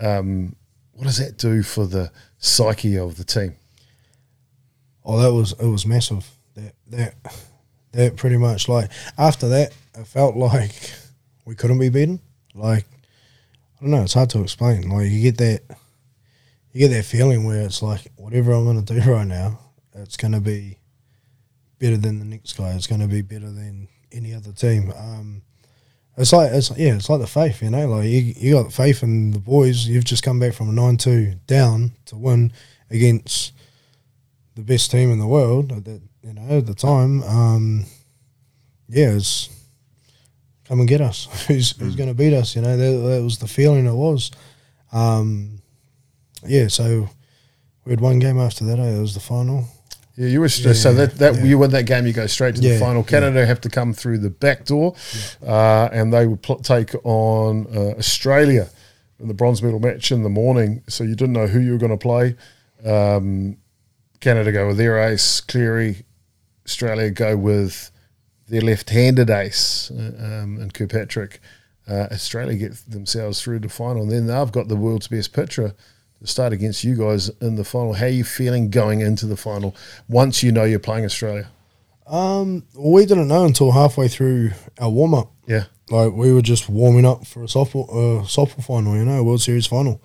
[0.00, 0.56] Um,
[0.92, 3.56] what does that do for the psyche of the team?
[5.04, 6.26] Oh, that was it was massive.
[6.54, 7.14] That that
[7.92, 10.92] that pretty much like after that, it felt like
[11.44, 12.20] we couldn't be beaten.
[12.54, 12.86] Like
[13.78, 14.88] I don't know, it's hard to explain.
[14.88, 15.62] Like you get that
[16.72, 19.58] you get that feeling where it's like whatever I'm going to do right now,
[19.94, 20.78] it's going to be
[21.78, 22.72] better than the next guy.
[22.72, 24.92] It's going to be better than any other team.
[24.96, 25.42] Um,
[26.16, 27.86] it's like it's yeah, it's like the faith, you know.
[27.88, 29.86] Like you, you got faith in the boys.
[29.86, 32.52] You've just come back from a nine two down to win
[32.90, 33.52] against
[34.54, 37.22] the best team in the world at that you know at the time.
[37.22, 37.84] Um,
[38.88, 39.50] yeah, it's
[40.64, 41.26] come and get us.
[41.46, 41.98] who's who's mm.
[41.98, 42.56] going to beat us?
[42.56, 44.30] You know that, that was the feeling it was.
[44.92, 45.60] Um,
[46.46, 47.10] yeah, so
[47.84, 48.78] we had one game after that.
[48.78, 48.96] Eh?
[48.96, 49.66] It was the final.
[50.16, 51.44] Yeah, you were yeah, so that that yeah.
[51.44, 53.04] you win that game, you go straight to yeah, the final.
[53.04, 54.94] Canada have to come through the back door,
[55.46, 58.70] uh, and they would pl- take on uh, Australia
[59.20, 60.82] in the bronze medal match in the morning.
[60.88, 62.34] So you didn't know who you were going to play.
[62.84, 63.58] Um,
[64.20, 66.04] Canada go with their ace, Cleary.
[66.64, 67.90] Australia go with
[68.48, 71.40] their left-handed ace uh, um, and Kirkpatrick.
[71.88, 75.74] Uh, Australia get themselves through the final, and then they've got the world's best pitcher
[76.20, 77.94] to start against you guys in the final.
[77.94, 79.74] How are you feeling going into the final
[80.08, 81.48] once you know you're playing Australia?
[82.06, 85.32] Um, we didn't know until halfway through our warm up.
[85.46, 89.22] Yeah, like we were just warming up for a softball, uh, softball final, you know,
[89.24, 90.00] World Series final.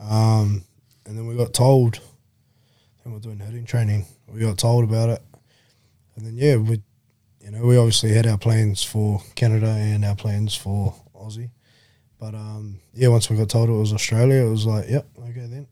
[0.00, 0.64] Um,
[1.06, 2.00] and then we got told.
[3.02, 4.06] Think we're doing hitting training.
[4.28, 5.22] We got told about it,
[6.16, 6.80] and then yeah, we,
[7.40, 11.50] you know, we obviously had our plans for Canada and our plans for Aussie.
[12.22, 15.40] But um, yeah, once we got told it was Australia, it was like, yep, okay
[15.40, 15.66] then,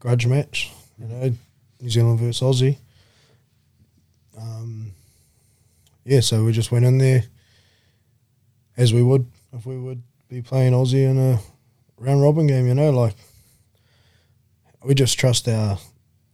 [0.00, 1.32] grudge match, you know,
[1.80, 2.78] New Zealand versus Aussie.
[4.36, 4.90] Um,
[6.04, 7.22] yeah, so we just went in there
[8.76, 11.38] as we would if we would be playing Aussie in a
[11.96, 13.14] round robin game, you know, like
[14.84, 15.78] we just trust our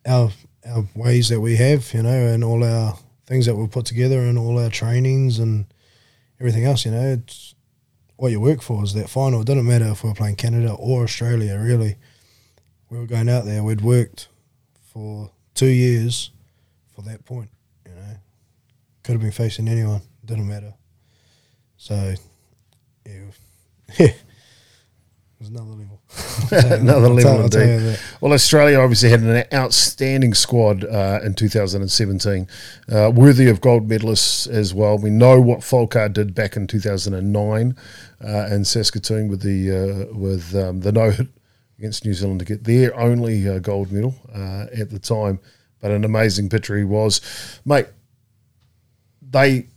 [0.07, 0.31] our
[0.66, 4.20] our ways that we have, you know, and all our things that we've put together
[4.20, 5.66] and all our trainings and
[6.41, 7.09] everything else, you know.
[7.09, 7.55] It's
[8.21, 9.41] what you work for is that final.
[9.41, 11.97] It doesn't matter if we are playing Canada or Australia, really.
[12.91, 14.29] We were going out there, we'd worked
[14.93, 16.31] for two years
[16.95, 17.49] for that point,
[17.87, 18.17] you know.
[19.03, 20.75] Could have been facing anyone, didn't matter.
[21.79, 22.15] So,
[23.07, 23.23] yeah,
[23.99, 24.23] it
[25.39, 25.90] was another level.
[26.51, 27.99] another level indeed.
[28.21, 32.49] Well, Australia obviously had an outstanding squad uh, in 2017,
[32.91, 34.99] uh, worthy of gold medalists as well.
[34.99, 37.77] We know what Folkard did back in 2009
[38.23, 41.29] uh, in Saskatoon with the uh, with um, the no hit
[41.79, 45.41] against New Zealand to get their only uh, gold medal uh, at the time.
[45.81, 47.21] But an amazing pitcher he was,
[47.65, 47.87] mate.
[49.23, 49.69] They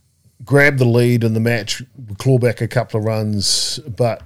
[0.43, 1.81] grabbed the lead in the match,
[2.17, 4.23] claw back a couple of runs, but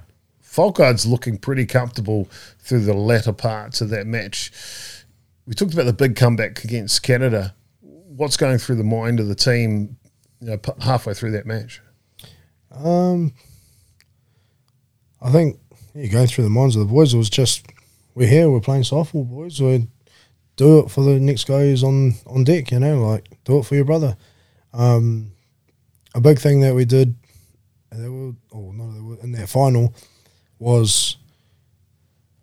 [0.48, 2.26] Folkard's looking pretty comfortable
[2.58, 4.50] through the latter parts of that match.
[5.46, 7.54] We talked about the big comeback against Canada.
[7.82, 9.98] What's going through the mind of the team
[10.40, 11.82] you know, halfway through that match?
[12.72, 13.34] Um,
[15.20, 15.60] I think
[15.94, 17.66] yeah, going through the minds of the boys it was just
[18.14, 19.60] we're here, we're playing softball, boys.
[19.60, 19.86] We
[20.56, 22.70] do it for the next guy who's on on deck.
[22.70, 24.16] You know, like do it for your brother.
[24.72, 25.32] Um,
[26.14, 27.16] a big thing that we did,
[27.92, 29.94] they were, oh no, they were in that final,
[30.58, 31.16] was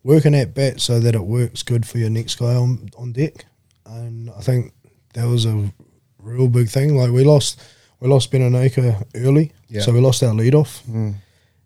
[0.04, 3.46] working at bat so that it works good for your next guy on on deck.
[3.86, 4.74] And I think
[5.14, 5.72] that was a
[6.20, 6.96] real big thing.
[6.96, 7.62] Like we lost,
[8.00, 9.82] we lost Ben Enoka early, yeah.
[9.82, 10.84] so we lost our lead off.
[10.90, 11.16] Mm.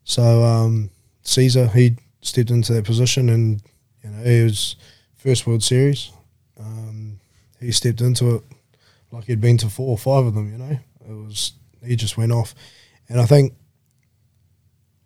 [0.04, 0.90] So um,
[1.24, 3.62] Caesar he stepped into that position, and
[4.04, 4.76] you know he was
[5.16, 6.12] first World Series.
[6.60, 7.20] Um,
[7.60, 8.44] he stepped into it
[9.12, 10.52] like he'd been to four or five of them.
[10.52, 11.54] You know, it was
[11.86, 12.56] he just went off,
[13.08, 13.54] and I think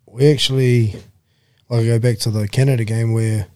[0.06, 0.96] we actually
[1.74, 3.48] I go back to the Canada game where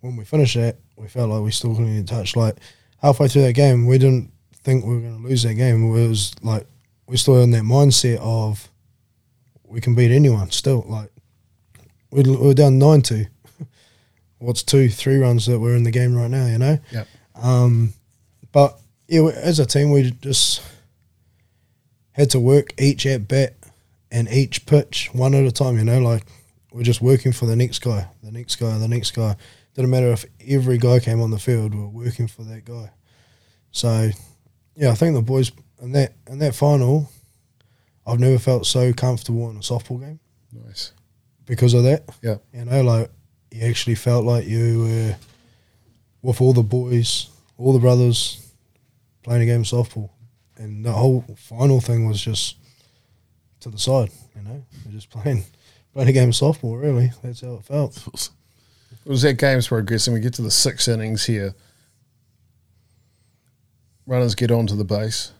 [0.00, 2.36] when we finished that we felt like we still couldn't get touch.
[2.36, 2.56] Like
[3.02, 4.32] halfway through that game, we didn't
[4.62, 5.84] think we were going to lose that game.
[5.84, 6.66] It was like
[7.06, 8.70] we're still in that mindset of
[9.64, 10.84] we can beat anyone still.
[10.86, 11.10] Like
[12.10, 13.26] we're, we're down nine two.
[14.38, 16.46] What's two, three runs that we're in the game right now?
[16.46, 16.78] You know.
[16.92, 17.04] Yeah.
[17.34, 17.92] Um,
[18.52, 18.78] but
[19.08, 20.62] yeah, as a team, we just
[22.12, 23.54] had to work each at bat
[24.10, 25.76] and each pitch one at a time.
[25.76, 26.24] You know, like
[26.74, 29.36] we're just working for the next guy, the next guy, the next guy.
[29.74, 32.90] Didn't matter if every guy came on the field, we are working for that guy.
[33.70, 34.10] So,
[34.74, 37.08] yeah, I think the boys in that in that final,
[38.04, 40.18] I've never felt so comfortable in a softball game.
[40.52, 40.92] Nice.
[41.46, 42.08] Because of that.
[42.22, 42.38] Yeah.
[42.52, 43.10] You know, like
[43.52, 45.16] you actually felt like you were
[46.22, 48.52] with all the boys, all the brothers
[49.22, 50.10] playing a game of softball.
[50.56, 52.56] And the whole final thing was just
[53.60, 54.64] to the side, you know.
[54.84, 55.44] We're just playing
[55.94, 57.12] a game of softball, really.
[57.22, 58.06] That's how it felt.
[59.04, 60.14] It was that game's progressing.
[60.14, 61.54] We get to the six innings here.
[64.06, 65.32] Runners get onto the base.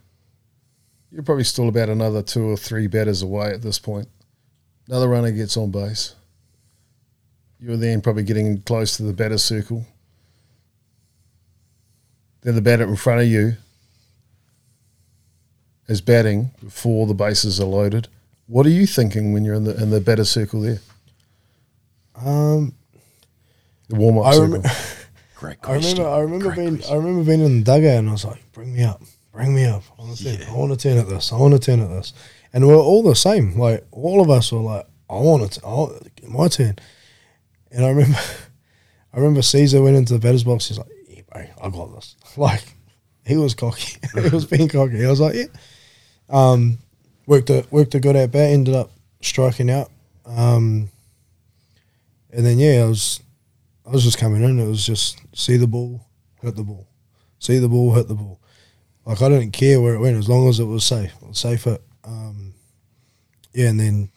[1.10, 4.08] You're probably still about another two or three batters away at this point.
[4.88, 6.14] Another runner gets on base.
[7.60, 9.86] You're then probably getting close to the batter circle.
[12.42, 13.56] Then the batter in front of you
[15.88, 18.08] is batting before the bases are loaded.
[18.46, 20.80] What are you thinking when you're in the in the batter circle there?
[22.16, 22.74] Um,
[23.88, 24.62] the warm up circle.
[25.36, 26.00] Great question.
[26.00, 26.14] I remember.
[26.14, 26.76] I remember Great being.
[26.76, 26.94] Question.
[26.94, 29.02] I remember being in the dugout, and I was like, "Bring me up,
[29.32, 29.82] bring me up.
[29.98, 30.50] I want to yeah.
[30.50, 31.32] I want to turn at this.
[31.32, 32.12] I want to turn at this."
[32.52, 33.58] And we're all the same.
[33.58, 35.58] Like all of us were like, "I want it.
[35.66, 35.88] I
[36.28, 36.76] my turn."
[37.70, 38.18] And I remember,
[39.12, 40.68] I remember Caesar went into the batter's box.
[40.68, 42.64] He's like, "Yeah, bro, I got this." Like
[43.24, 43.98] he was cocky.
[44.14, 45.04] he was being cocky.
[45.04, 45.46] I was like, "Yeah."
[46.28, 46.78] Um,
[47.26, 48.50] worked a worked a good at bat.
[48.50, 48.90] Ended up
[49.20, 49.90] striking out.
[50.26, 50.90] Um,
[52.32, 53.20] and then yeah, I was
[53.86, 54.58] I was just coming in.
[54.58, 56.06] It was just see the ball,
[56.42, 56.88] hit the ball,
[57.38, 58.40] see the ball, hit the ball.
[59.04, 61.12] Like I didn't care where it went as long as it was safe.
[61.22, 61.82] It was safe hit.
[62.04, 62.54] Um,
[63.52, 64.08] yeah, and then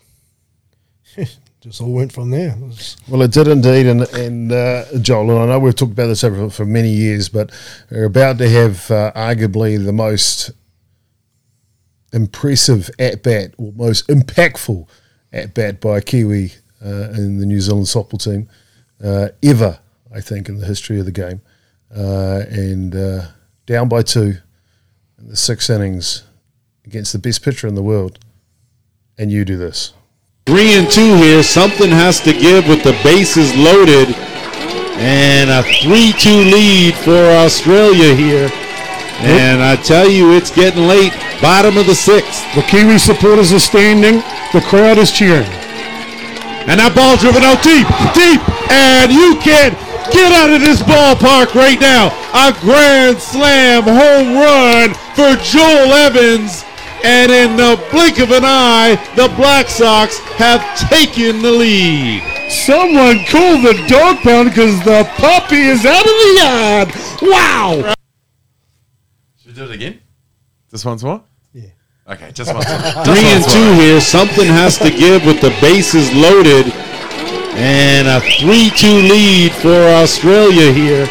[1.59, 2.55] just all went from there.
[2.57, 6.07] It well, it did indeed, and and uh, Joel, and I know we've talked about
[6.07, 7.51] this over for many years, but
[7.91, 10.51] we're about to have uh, arguably the most
[12.13, 14.87] impressive at bat or most impactful
[15.33, 16.53] at bat by a Kiwi
[16.83, 18.49] uh, in the New Zealand softball team
[19.03, 19.79] uh, ever,
[20.13, 21.41] I think, in the history of the game.
[21.95, 23.27] Uh, and uh,
[23.65, 24.37] down by two
[25.17, 26.23] in the six innings
[26.85, 28.19] against the best pitcher in the world,
[29.17, 29.93] and you do this.
[30.45, 31.43] Three and two here.
[31.43, 34.15] Something has to give with the bases loaded.
[34.99, 38.49] And a 3 2 lead for Australia here.
[39.19, 41.13] And I tell you, it's getting late.
[41.41, 42.43] Bottom of the sixth.
[42.55, 44.23] The Kiwi supporters are standing.
[44.53, 45.45] The crowd is cheering.
[46.65, 47.85] And that ball driven out deep,
[48.17, 48.41] deep.
[48.73, 49.77] And you can't
[50.11, 52.09] get out of this ballpark right now.
[52.33, 56.65] A grand slam home run for Joel Evans.
[57.05, 62.23] And in the blink of an eye, the Black Sox have taken the lead.
[62.49, 66.89] Someone call the dog pound because the puppy is out of the yard.
[67.21, 67.93] Wow.
[69.37, 70.01] Should we do it again?
[70.69, 71.23] This once more?
[71.53, 71.69] Yeah.
[72.09, 72.79] Okay, just once more.
[73.05, 74.01] Three and two here.
[74.01, 76.73] Something has to give with the bases loaded.
[77.57, 81.07] And a 3 2 lead for Australia here.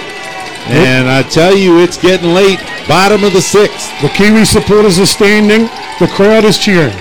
[0.69, 2.61] And I tell you, it's getting late.
[2.87, 3.91] Bottom of the sixth.
[4.03, 5.71] The Kiwi supporters are standing.
[5.99, 6.95] The crowd is cheering.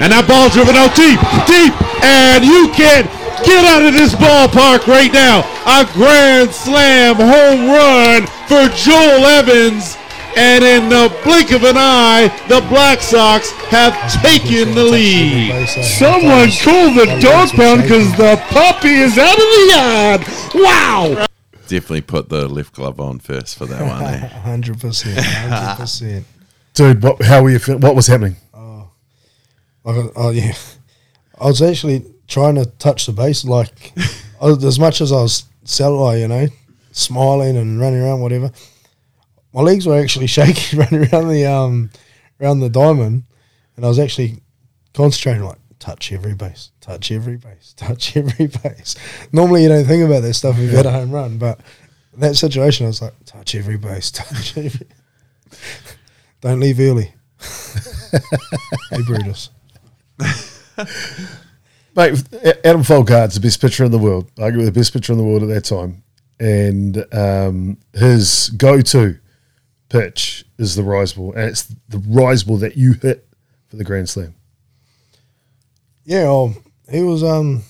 [0.00, 1.74] And that ball driven out deep, deep.
[2.00, 3.08] And you can't
[3.44, 5.44] get out of this ballpark right now.
[5.68, 9.96] A grand slam home run for Joel Evans.
[10.34, 15.68] And in the blink of an eye, the Black Sox have taken the lead.
[15.68, 20.22] Someone call the dog pound because the puppy is out of the yard.
[20.54, 21.26] Wow.
[21.68, 24.02] Definitely put the left glove on first for that one.
[24.02, 24.26] Eh?
[24.42, 26.26] Hundred percent, hundred percent.
[26.74, 27.22] Dude, what?
[27.22, 27.58] How were you?
[27.58, 28.36] Feel, what was happening?
[28.54, 28.88] Oh,
[29.84, 30.54] like, oh yeah,
[31.40, 33.92] I was actually trying to touch the base, like
[34.42, 36.48] as much as I was cellular, you know,
[36.90, 38.50] smiling and running around, whatever
[39.52, 41.90] my legs were actually shaking running around the um
[42.40, 43.24] around the diamond,
[43.76, 44.40] and I was actually
[44.94, 48.96] concentrating like touch every base, touch every base, touch every base.
[49.32, 51.60] Normally you don't think about that stuff if you've had a home run, but
[52.14, 54.86] in that situation I was like touch every base, touch every.
[56.40, 57.12] don't leave early.
[58.90, 59.50] hey Brutus.
[61.94, 62.22] Mate,
[62.64, 64.34] Adam Folkard's the best pitcher in the world.
[64.36, 66.02] Arguably the best pitcher in the world at that time.
[66.40, 69.18] And um, his go to
[69.92, 73.28] pitch is the rise ball, and it's the rise ball that you hit
[73.68, 74.34] for the grand slam.
[76.04, 76.56] Yeah, well,
[76.90, 77.62] he was um,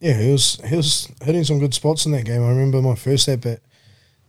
[0.00, 2.42] yeah, he was he was hitting some good spots in that game.
[2.42, 3.60] I remember my first at bat.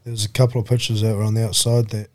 [0.03, 2.09] There was a couple of pitches that were on the outside that,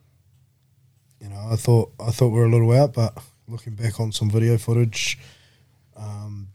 [1.20, 4.12] you know, I thought I thought we were a little out, but looking back on
[4.12, 5.18] some video footage,
[5.96, 6.48] um,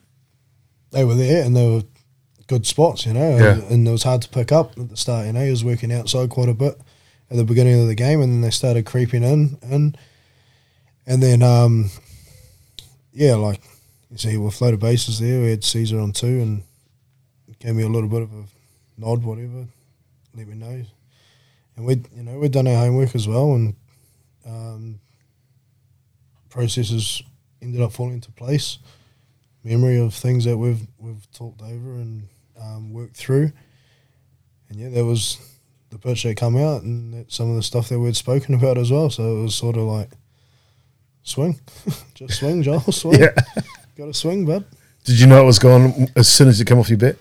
[0.92, 1.84] they were there and they were
[2.48, 3.54] good spots, you know, yeah.
[3.54, 5.26] and, and it was hard to pick up at the start.
[5.26, 6.80] You know, he was working outside quite a bit
[7.34, 9.98] at the beginning of the game, and then they started creeping in, and
[11.08, 11.90] and then um,
[13.12, 13.60] yeah, like
[14.12, 15.42] you see, we floated bases there.
[15.42, 16.64] We had Caesar on two, and
[17.60, 18.44] gave me a little bit of a
[19.00, 19.66] nod, whatever.
[20.36, 20.86] Let me know,
[21.76, 23.76] and we, you know, we'd done our homework as well, and
[24.46, 25.00] um,
[26.52, 27.24] processes
[27.64, 28.78] ended up falling into place.
[29.64, 32.28] Memory of things that we've we've talked over and
[32.62, 33.52] um, worked through,
[34.70, 35.40] and yeah, there was
[35.94, 38.92] the pitch that come out and some of the stuff that we'd spoken about as
[38.92, 39.10] well.
[39.10, 40.10] So it was sort of like
[41.24, 41.60] swing,
[42.14, 43.22] just swing, Joel, swing.
[43.22, 43.34] yeah.
[43.96, 44.66] Got to swing, bud.
[45.04, 47.18] Did you know it was gone as soon as it came off your bet?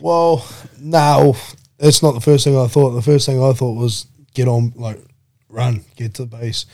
[0.00, 0.46] Well,
[0.80, 1.36] no,
[1.78, 2.90] it's not the first thing I thought.
[2.90, 4.98] The first thing I thought was get on, like,
[5.48, 6.66] run, get to the base,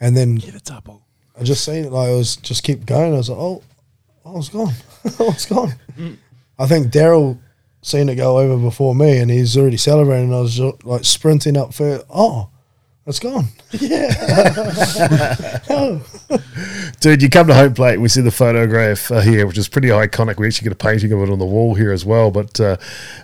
[0.00, 1.02] and then get a double.
[1.38, 1.92] I just seen it.
[1.92, 3.14] Like I was just keep going.
[3.14, 3.62] I was like, oh,
[4.26, 4.72] I was gone.
[5.04, 5.72] I was gone.
[5.96, 6.16] Mm.
[6.58, 7.38] I think Daryl
[7.88, 10.32] seen it go over before me, and he's already celebrating.
[10.32, 12.50] I was just, like sprinting up for oh.
[13.08, 13.46] It's gone.
[13.80, 14.10] Yeah.
[17.00, 17.98] Dude, you come to home plate.
[17.98, 20.36] We see the photograph uh, here, which is pretty iconic.
[20.36, 22.30] We actually get a painting of it on the wall here as well.
[22.30, 22.76] But uh,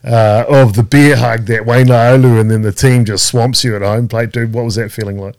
[0.03, 3.77] uh, of the beer hug that Wayne Laulu and then the team just swamps you
[3.77, 4.55] at home plate, dude.
[4.55, 5.35] What was that feeling like?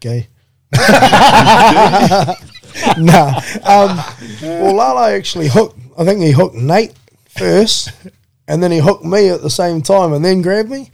[0.00, 0.26] Gay.
[2.98, 3.40] nah.
[3.62, 3.98] Um,
[4.42, 5.78] well, Lala actually hooked.
[5.98, 6.94] I think he hooked Nate
[7.28, 7.92] first,
[8.50, 10.90] and then he hooked me at the same time, and then grabbed me.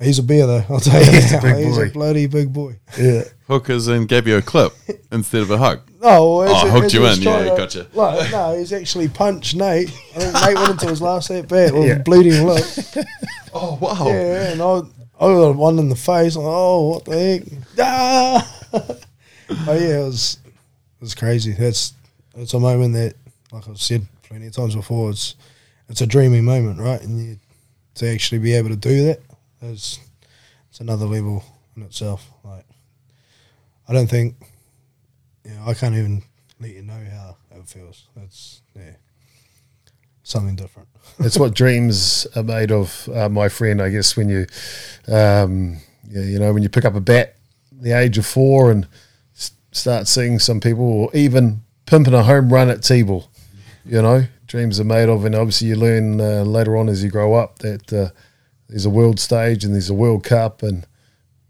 [0.00, 0.64] He's a bear though.
[0.70, 1.10] I'll tell you.
[1.10, 1.84] He's, a, big he's boy.
[1.84, 2.78] a bloody big boy.
[2.98, 3.22] Yeah.
[3.48, 4.72] Hookers and gave you a clip
[5.10, 5.80] instead of a hug.
[6.02, 7.22] No, well, oh, hooked you in.
[7.22, 7.86] Yeah, to, gotcha.
[7.94, 9.88] Like, no, he's actually punched Nate.
[10.16, 11.98] I think Nate went into his last at bat with yeah.
[11.98, 12.64] bleeding lip.
[13.54, 14.08] oh wow.
[14.08, 14.78] Yeah, and I,
[15.20, 16.34] I got one in the face.
[16.34, 17.42] Like, oh, what the heck?
[17.78, 18.64] Ah!
[18.72, 21.52] oh yeah, it was it was crazy.
[21.52, 21.92] That's
[22.34, 23.14] it's a moment that,
[23.52, 25.36] like I've said plenty of times before, it's
[25.92, 27.02] it's a dreamy moment, right?
[27.02, 27.38] And you,
[27.96, 29.20] to actually be able to do that
[29.60, 30.00] is
[30.70, 31.44] it's another level
[31.76, 32.30] in itself.
[32.42, 32.64] Like
[33.86, 34.34] I don't think,
[35.44, 36.22] you know, I can't even
[36.58, 38.06] let you know how it feels.
[38.16, 38.94] It's yeah,
[40.22, 40.88] something different.
[41.18, 43.82] it's what dreams are made of, uh, my friend.
[43.82, 44.46] I guess when you,
[45.08, 45.76] um,
[46.08, 47.36] yeah, you know, when you pick up a bat,
[47.70, 48.88] the age of four, and
[49.72, 53.28] start seeing some people, or even pimping a home run at T-ball.
[53.84, 57.10] You know, dreams are made of, and obviously you learn uh, later on as you
[57.10, 58.10] grow up that uh,
[58.68, 60.86] there's a world stage and there's a World Cup, and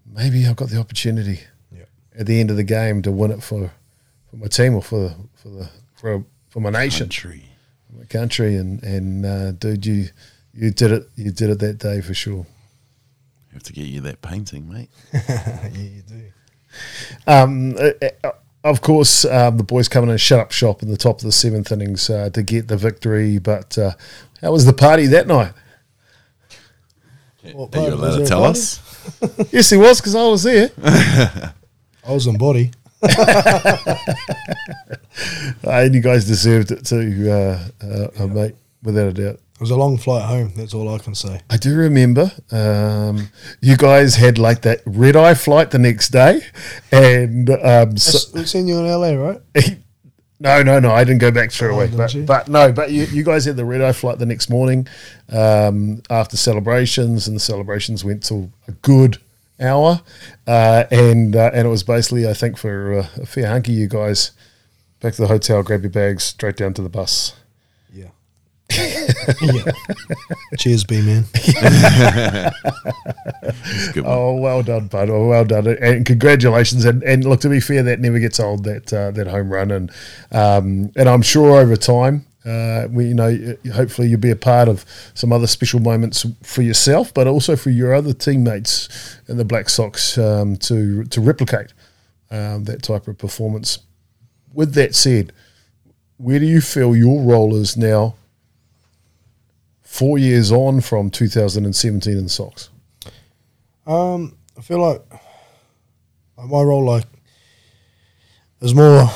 [0.06, 1.40] maybe I've got the opportunity
[1.76, 1.88] yep.
[2.16, 3.72] at the end of the game to win it for,
[4.30, 7.44] for my team or for the for the for, for my nation, country.
[7.92, 10.08] my country, and and uh, dude, you
[10.54, 12.46] you did it, you did it that day for sure.
[13.52, 14.90] have to get you that painting, mate.
[15.12, 16.22] yeah, you do.
[17.26, 17.90] Um, uh,
[18.22, 18.30] uh,
[18.64, 21.24] of course, um, the boys coming in and shut up shop in the top of
[21.24, 23.38] the seventh innings uh, to get the victory.
[23.38, 23.92] But uh,
[24.40, 25.52] how was the party that night?
[27.52, 28.80] What Are you allowed to tell us?
[29.52, 30.70] yes, he was because I was there.
[30.84, 32.70] I was on body.
[35.64, 38.26] and you guys deserved it too, uh, uh, yeah.
[38.26, 39.40] mate, without a doubt.
[39.62, 40.52] It was a long flight home.
[40.56, 41.40] That's all I can say.
[41.48, 43.28] I do remember um,
[43.60, 46.40] you guys had like that red eye flight the next day,
[46.90, 49.40] and um, so, we seen you in LA, right?
[50.40, 50.90] no, no, no.
[50.90, 53.56] I didn't go back straight oh, away, but, but no, but you, you guys had
[53.56, 54.88] the red eye flight the next morning
[55.28, 59.18] um, after celebrations, and the celebrations went till a good
[59.60, 60.02] hour,
[60.48, 63.86] uh, and uh, and it was basically I think for uh, a fair hunky, you
[63.86, 64.32] guys
[64.98, 67.36] back to the hotel, grab your bags, straight down to the bus
[69.40, 69.72] yeah.
[70.58, 71.24] Cheers, B man.
[74.04, 75.10] oh, well done, bud.
[75.10, 76.84] Oh, well done, and congratulations.
[76.84, 78.64] And, and look, to be fair, that never gets old.
[78.64, 79.90] That uh, that home run, and
[80.30, 84.68] um, and I'm sure over time, uh, we, you know, hopefully you'll be a part
[84.68, 84.84] of
[85.14, 89.68] some other special moments for yourself, but also for your other teammates in the Black
[89.68, 91.72] Sox um, to to replicate
[92.30, 93.78] um, that type of performance.
[94.52, 95.32] With that said,
[96.18, 98.16] where do you feel your role is now
[99.92, 102.70] four years on from 2017 in the Sox?
[103.86, 105.02] Um, I feel like
[106.38, 107.04] my role, like,
[108.62, 109.10] is more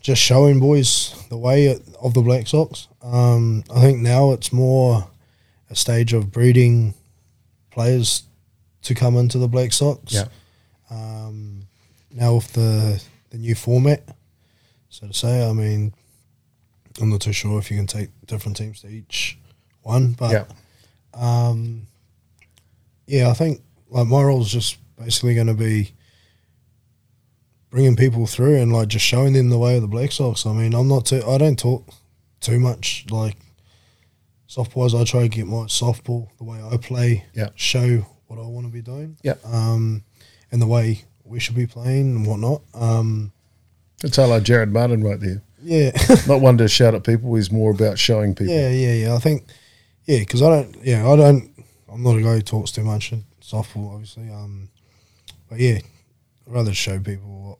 [0.00, 2.88] just showing boys the way of the Black Sox.
[3.02, 5.06] Um, I think now it's more
[5.68, 6.94] a stage of breeding
[7.70, 8.22] players
[8.82, 10.14] to come into the Black Sox.
[10.14, 10.28] Yeah.
[10.90, 11.66] Um,
[12.10, 14.08] now with the the new format,
[14.88, 15.92] so to say, I mean,
[16.98, 19.38] I'm not too sure if you can take different teams to each
[19.84, 20.12] one.
[20.12, 20.44] But yeah,
[21.14, 21.86] um,
[23.06, 25.92] yeah, I think like my role is just basically going to be
[27.70, 30.46] bringing people through and like just showing them the way of the Black Sox.
[30.46, 31.22] I mean, I'm not too.
[31.26, 31.88] I don't talk
[32.40, 33.36] too much like
[34.48, 34.98] softballs.
[34.98, 37.24] I try to get my softball the way I play.
[37.34, 39.16] Yeah, show what I want to be doing.
[39.22, 40.04] Yeah, um,
[40.50, 42.62] and the way we should be playing and whatnot.
[42.74, 43.32] Um,
[44.02, 45.42] it's like Jared Martin right there.
[45.62, 45.90] Yeah,
[46.28, 47.34] not one to shout at people.
[47.34, 48.54] He's more about showing people.
[48.54, 49.14] Yeah, yeah, yeah.
[49.14, 49.46] I think
[50.06, 50.76] yeah, because I don't.
[50.82, 51.50] Yeah, I don't.
[51.92, 54.30] I'm not a guy who talks too much in softball, obviously.
[54.30, 54.68] Um,
[55.48, 55.78] but yeah,
[56.46, 57.58] I'd rather show people what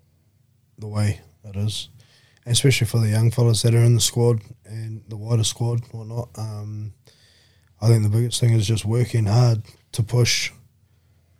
[0.79, 1.89] the way it is,
[2.45, 5.81] and especially for the young fellas that are in the squad and the wider squad,
[5.93, 6.29] whatnot.
[6.37, 6.93] Um,
[7.81, 9.62] I think the biggest thing is just working hard
[9.93, 10.51] to push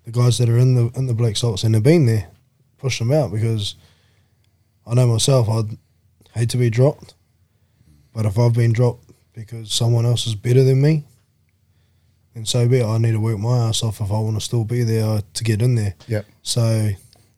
[0.05, 2.29] the guys that are in the in the Black Sox and they've been there,
[2.79, 3.75] push them out because
[4.87, 5.79] I know myself I'd
[6.35, 7.15] hate to be dropped,
[8.13, 9.04] but if I've been dropped
[9.35, 11.05] because someone else is better than me.
[12.35, 12.87] And so be it.
[12.87, 15.45] I need to work my ass off if I want to still be there to
[15.45, 15.95] get in there.
[16.09, 16.27] Yep.
[16.43, 16.91] So,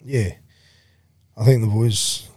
[0.05, 0.31] yeah,
[1.37, 2.29] I think the boys,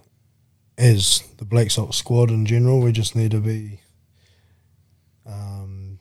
[0.77, 3.79] as the Black Sox squad in general, we just need to be,
[5.25, 5.99] um,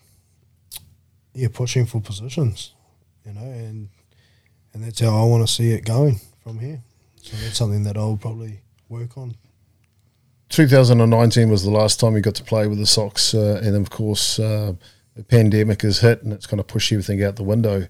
[1.32, 2.72] yeah, pushing for positions,
[3.24, 3.89] you know, and
[4.72, 6.82] and that's how I want to see it going from here.
[7.22, 9.36] So that's something that I'll probably work on.
[10.49, 13.91] 2019 was the last time you got to play with the Sox, uh, and of
[13.91, 14.73] course, uh,
[15.15, 17.87] the pandemic has hit and it's going to push everything out the window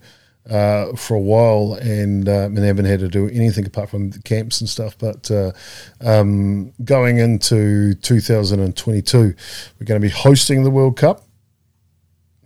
[0.50, 4.22] uh, for a while, and, uh, and haven't had to do anything apart from the
[4.22, 4.96] camps and stuff.
[4.98, 5.52] But uh,
[6.00, 11.24] um, going into 2022, we're going to be hosting the World Cup.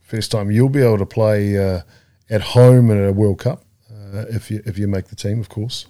[0.00, 1.82] First time you'll be able to play uh,
[2.28, 3.64] at home in a World Cup
[4.28, 5.86] if you if you make the team, of course,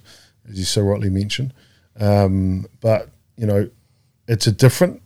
[0.49, 1.53] as you so rightly mentioned.
[1.99, 3.69] Um, but you know
[4.29, 5.03] it's a different.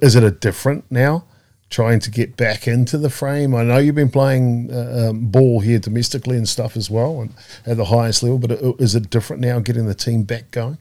[0.00, 1.24] Is it a different now?
[1.70, 3.54] Trying to get back into the frame.
[3.54, 7.34] I know you've been playing uh, um, ball here domestically and stuff as well, and
[7.66, 8.38] at the highest level.
[8.38, 10.78] But is it different now, getting the team back going?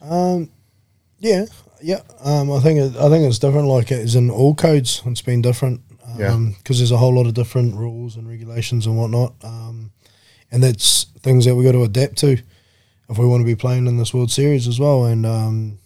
[0.00, 0.50] Um,
[1.18, 1.46] yeah,
[1.82, 2.02] yeah.
[2.24, 3.66] Um, I think it, I think it's different.
[3.68, 5.80] Like it's in all codes, it's been different.
[6.06, 6.38] Um, yeah.
[6.58, 9.34] Because there's a whole lot of different rules and regulations and whatnot.
[9.42, 9.92] Um,
[10.50, 12.38] and that's things that we got to adapt to
[13.08, 15.04] if we want to be playing in this World Series as well.
[15.04, 15.78] And um,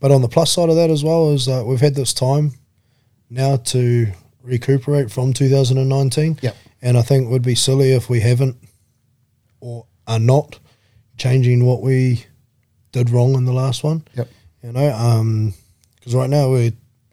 [0.00, 2.52] but on the plus side of that as well is that we've had this time
[3.30, 4.08] now to
[4.42, 6.38] recuperate from 2019.
[6.42, 6.52] Yeah.
[6.80, 8.56] And I think it would be silly if we haven't
[9.60, 10.58] or are not
[11.16, 12.24] changing what we
[12.92, 14.04] did wrong in the last one.
[14.14, 14.28] Yep.
[14.62, 15.52] You know,
[15.96, 16.72] because um, right now we're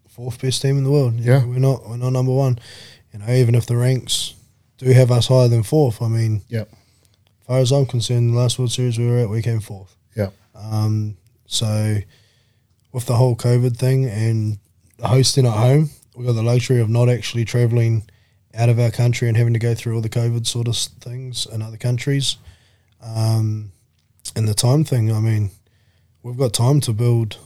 [0.09, 1.15] fourth best team in the world.
[1.15, 1.39] yeah.
[1.39, 2.59] Know, we're not we're not number one.
[3.11, 4.33] You know, even if the ranks
[4.77, 6.69] do have us higher than fourth, I mean, yep.
[7.41, 9.95] As far as I'm concerned, the last World Series we were at, we came fourth.
[10.15, 10.31] Yeah.
[10.55, 11.99] Um, so
[12.95, 14.57] with the whole COVID thing and
[15.03, 18.09] hosting at home, we got the luxury of not actually traveling
[18.53, 21.45] out of our country and having to go through all the COVID sort of things
[21.45, 22.37] in other countries.
[23.03, 23.73] Um,
[24.33, 25.51] and the time thing, I mean,
[26.23, 27.37] we've got time to build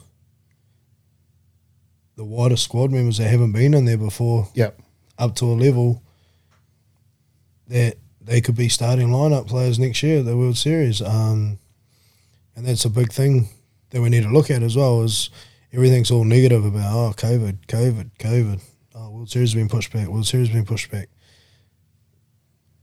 [2.16, 4.50] the wider squad members that haven't been in there before.
[4.54, 4.80] Yep.
[5.18, 6.04] Up to a level
[7.70, 11.02] that they could be starting lineup players next year at the World Series.
[11.02, 11.58] Um,
[12.56, 13.50] and that's a big thing
[13.92, 15.02] that we need to look at as well.
[15.04, 15.30] Is
[15.74, 18.62] everything's all negative about oh COVID, COVID, COVID.
[18.96, 20.08] Oh, World Series has been pushed back.
[20.08, 21.10] World Series has been pushed back.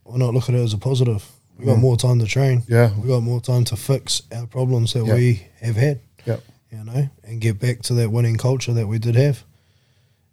[0.04, 1.24] Why not look at it as a positive?
[1.58, 1.80] We got mm.
[1.80, 2.62] more time to train.
[2.68, 5.16] Yeah, we got more time to fix our problems that yep.
[5.16, 6.00] we have had.
[6.24, 6.42] Yep.
[6.70, 9.42] You know, and get back to that winning culture that we did have.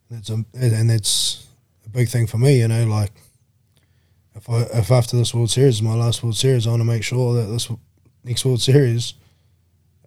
[0.09, 1.47] That's a, and that's
[1.85, 2.59] a big thing for me.
[2.59, 3.11] You know, like
[4.35, 6.85] if I if after this World Series is my last World Series, I want to
[6.85, 7.71] make sure that this
[8.23, 9.13] next World Series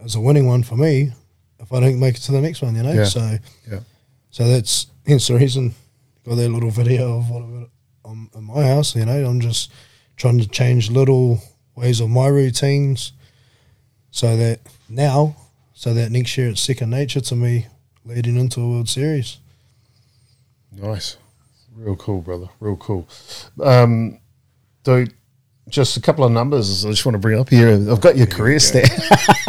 [0.07, 1.13] is a winning one for me.
[1.59, 2.93] If I don't make it to the next one, you know.
[2.93, 3.05] Yeah.
[3.05, 3.39] So
[3.71, 3.81] yeah.
[4.31, 5.75] So that's hence the reason
[6.25, 7.43] got that little video of what
[8.05, 8.95] on, in my house.
[8.97, 9.73] You know, I'm just
[10.17, 11.41] trying to change little
[11.75, 13.13] ways of my routines,
[14.11, 15.37] so that now,
[15.75, 17.67] so that next year it's second nature to me
[18.05, 19.39] leading into a World Series.
[20.73, 21.17] Nice.
[21.75, 22.49] Real cool, brother.
[22.61, 23.09] Real cool.
[23.63, 24.19] Um,
[24.85, 25.13] dude,
[25.69, 27.73] just a couple of numbers I just want to bring up here.
[27.73, 28.89] I've got your career stat.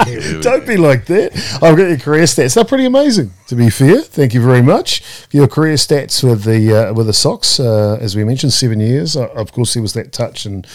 [0.42, 1.34] Don't be like that.
[1.62, 2.56] I've got your career stats.
[2.56, 4.02] They're pretty amazing, to be fair.
[4.02, 5.04] Thank you very much.
[5.32, 9.16] Your career stats with the uh, with the Sox, uh, as we mentioned, seven years.
[9.16, 10.66] Uh, of course, there was that touch and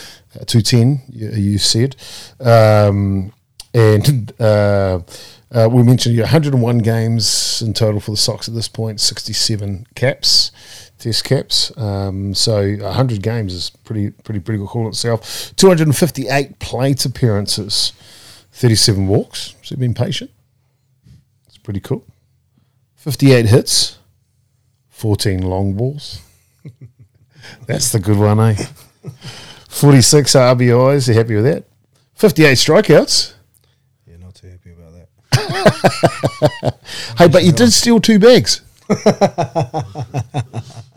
[0.41, 1.97] uh, 210, you, you said.
[2.39, 3.33] Um,
[3.75, 5.01] and uh,
[5.51, 9.87] uh, we mentioned you 101 games in total for the Sox at this point, 67
[9.95, 10.53] caps
[11.03, 11.77] test caps.
[11.77, 15.53] Um, so 100 games is pretty pretty pretty good call itself.
[15.57, 17.93] 258 plate appearances,
[18.53, 19.57] 37 walks.
[19.63, 20.31] So been patient.
[21.49, 22.05] It's pretty cool.
[22.95, 23.99] 58 hits,
[24.91, 26.21] 14 long balls.
[27.67, 28.55] That's the good one, eh?
[29.69, 31.09] 46 RBIs.
[31.09, 31.65] You happy with that?
[32.15, 33.33] 58 strikeouts.
[34.07, 35.09] Yeah, not too happy about that.
[37.19, 38.63] hey, but you did steal two bags.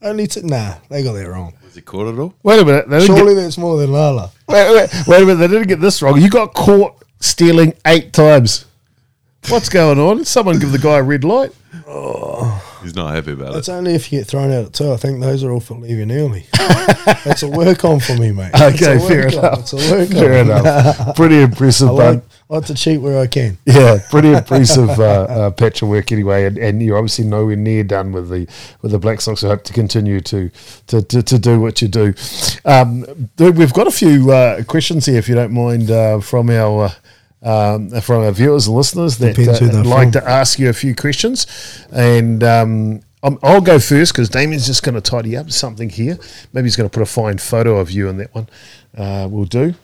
[0.00, 1.54] Only to nah, they got that wrong.
[1.64, 2.34] Was he caught at all?
[2.42, 2.88] Wait a minute.
[2.88, 4.30] They Surely get, that's more than Lala.
[4.48, 5.36] Wait, wait, wait a minute.
[5.36, 6.20] They didn't get this wrong.
[6.20, 8.64] You got caught stealing eight times.
[9.48, 10.24] What's going on?
[10.24, 11.52] Someone give the guy a red light.
[11.86, 12.67] Oh.
[12.82, 13.58] He's not happy about it.
[13.58, 14.92] It's only if you get thrown out at two.
[14.92, 16.46] I think those are all for leaving early.
[17.24, 18.54] That's a work on for me, mate.
[18.54, 19.32] Okay, fair on.
[19.32, 19.58] enough.
[19.60, 20.50] It's a work fair on.
[20.50, 21.16] enough.
[21.16, 23.58] Pretty impressive, I like, like, to cheat where I can.
[23.64, 27.84] Yeah, pretty impressive uh, uh, patch of work anyway, and, and, you're obviously nowhere near
[27.84, 28.46] done with the
[28.82, 29.42] with the Black Sox.
[29.44, 30.50] I hope to continue to
[30.86, 32.14] to, to, to do what you do.
[32.64, 33.04] Um,
[33.38, 36.92] we've got a few uh, questions here, if you don't mind, uh, from our uh,
[37.42, 40.22] um, from our viewers and listeners that uh, like from.
[40.22, 41.46] to ask you a few questions.
[41.92, 46.18] And um, I'll go first because Damien's just going to tidy up something here.
[46.52, 48.48] Maybe he's going to put a fine photo of you in that one.
[48.96, 49.74] Uh, we'll do.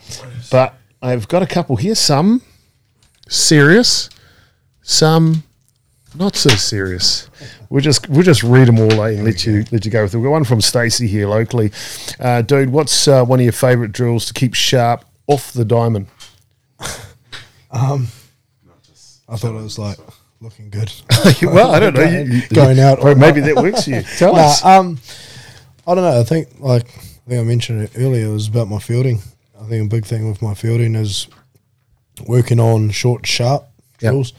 [0.51, 1.95] But I've got a couple here.
[1.95, 2.43] Some
[3.29, 4.09] serious,
[4.83, 5.43] some
[6.15, 7.29] not so serious.
[7.71, 10.15] We'll just we'll just read them all eh, and let you let you go with
[10.15, 10.19] it.
[10.19, 11.73] We've got one from Stacy here locally.
[12.21, 16.07] Uh, dude, what's uh, one of your favourite drills to keep sharp off the diamond?
[17.75, 18.09] Um,
[19.29, 19.99] I thought it was like
[20.41, 20.93] looking good.
[21.43, 22.05] well, I don't know.
[22.05, 24.03] You, going out, or maybe that works for you.
[24.17, 24.65] Tell nah, us.
[24.65, 24.99] Um,
[25.87, 26.21] I don't know.
[26.21, 28.27] I think like I think I mentioned it earlier.
[28.27, 29.21] It was about my fielding.
[29.61, 31.29] I think a big thing with my fielding is
[32.27, 33.67] working on short, sharp
[33.99, 34.33] drills.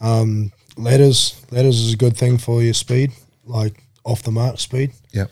[0.00, 0.10] Yep.
[0.10, 3.12] Um, ladders, ladders is a good thing for your speed,
[3.44, 4.92] like off the mark speed.
[5.12, 5.26] Yeah.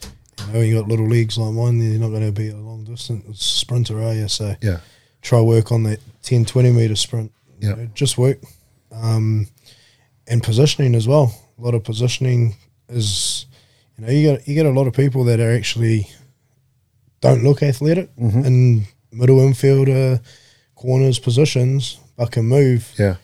[0.48, 2.84] You know, you got little legs like mine, you're not going to be a long
[2.84, 4.28] distance sprinter, are you?
[4.28, 4.80] So yeah,
[5.26, 7.32] try work on that 10, 20 meter sprint.
[7.60, 7.86] Yeah.
[7.94, 8.38] just work.
[8.92, 9.48] Um,
[10.26, 11.34] and positioning as well.
[11.58, 12.54] A lot of positioning
[12.88, 13.46] is,
[13.96, 16.08] you know, you get you get a lot of people that are actually
[17.20, 18.44] don't look athletic mm-hmm.
[18.44, 20.20] in middle infielder,
[20.74, 22.92] corners, positions, but can move.
[22.98, 23.16] Yeah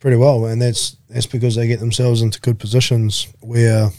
[0.00, 3.90] pretty well, and that's that's because they get themselves into good positions where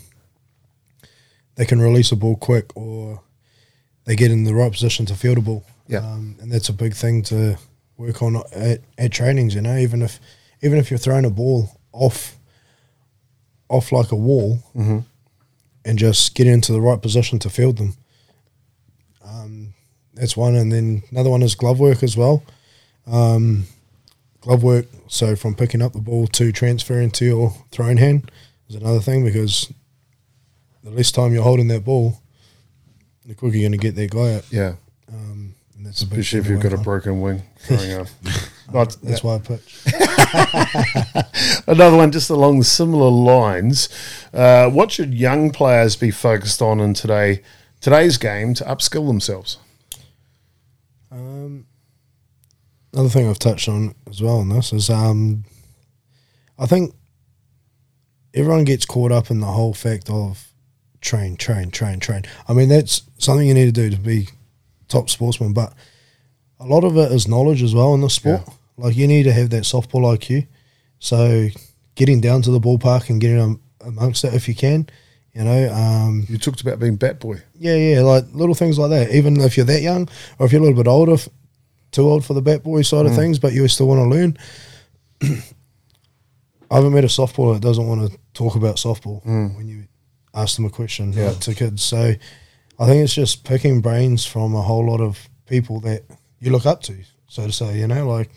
[1.55, 3.21] they can release a ball quick or
[4.05, 5.63] they get in the right position to field a ball.
[5.91, 7.57] Yeah, um, and that's a big thing to
[7.97, 9.53] work on at, at trainings.
[9.53, 10.19] You know, even if
[10.61, 12.37] even if you're throwing a ball off
[13.69, 14.99] off like a wall mm-hmm.
[15.85, 17.95] and just get into the right position to field them.
[19.23, 19.73] Um,
[20.13, 22.43] that's one, and then another one is glove work as well.
[23.07, 23.65] Um,
[24.41, 24.87] glove work.
[25.07, 28.31] So from picking up the ball to transferring to your throwing hand
[28.69, 29.71] is another thing because
[30.83, 32.21] the less time you're holding that ball,
[33.25, 34.51] the quicker you're going to get that guy out.
[34.51, 34.75] Yeah.
[35.83, 38.07] That's Especially if you've got a broken wing up.
[38.73, 39.83] Not, that's why I pitch.
[41.67, 43.89] Another one just along the similar lines.
[44.33, 47.41] Uh, what should young players be focused on in today
[47.81, 49.57] today's game to upskill themselves?
[51.11, 51.65] Um,
[52.93, 55.43] another thing I've touched on as well in this is um,
[56.57, 56.93] I think
[58.33, 60.53] everyone gets caught up in the whole fact of
[61.01, 62.23] train, train, train, train.
[62.47, 64.29] I mean, that's something you need to do to be
[64.91, 65.73] top sportsman, but
[66.59, 68.41] a lot of it is knowledge as well in the sport.
[68.45, 68.53] Yeah.
[68.77, 70.47] Like you need to have that softball IQ.
[70.99, 71.47] So
[71.95, 74.87] getting down to the ballpark and getting amongst it if you can.
[75.33, 77.41] You know, um, you talked about being bat boy.
[77.55, 79.11] Yeah, yeah, like little things like that.
[79.11, 81.15] Even if you're that young, or if you're a little bit older,
[81.91, 83.09] too old for the bat boy side mm.
[83.09, 84.37] of things, but you still want to learn.
[86.71, 89.55] I haven't met a softballer that doesn't want to talk about softball mm.
[89.55, 89.85] when you
[90.33, 91.29] ask them a question yeah.
[91.29, 91.83] like, to kids.
[91.83, 92.13] So
[92.81, 96.03] I think it's just picking brains from a whole lot of people that
[96.39, 96.97] you look up to,
[97.27, 97.77] so to say.
[97.77, 98.31] You know, like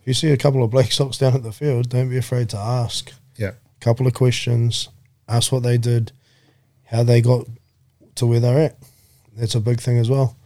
[0.00, 2.48] if you see a couple of Black Sox down at the field, don't be afraid
[2.48, 3.12] to ask.
[3.36, 4.88] Yeah, a couple of questions.
[5.28, 6.10] Ask what they did,
[6.86, 7.46] how they got
[8.16, 8.76] to where they're at.
[9.36, 10.36] That's a big thing as well.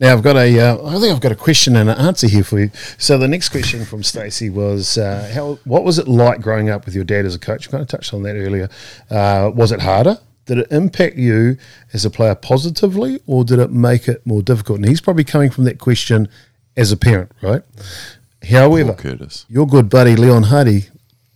[0.00, 2.42] Now I've got a, uh, I think I've got a question and an answer here
[2.42, 2.70] for you.
[2.98, 6.86] So the next question from Stacey was, uh, how, what was it like growing up
[6.86, 7.66] with your dad as a coach?
[7.66, 8.70] You kind of touched on that earlier.
[9.10, 10.18] Uh, was it harder?
[10.46, 11.56] Did it impact you
[11.92, 14.80] as a player positively, or did it make it more difficult?
[14.80, 16.28] And he's probably coming from that question
[16.76, 17.62] as a parent, right?
[18.48, 18.92] However,
[19.48, 20.86] your good buddy Leon Hardy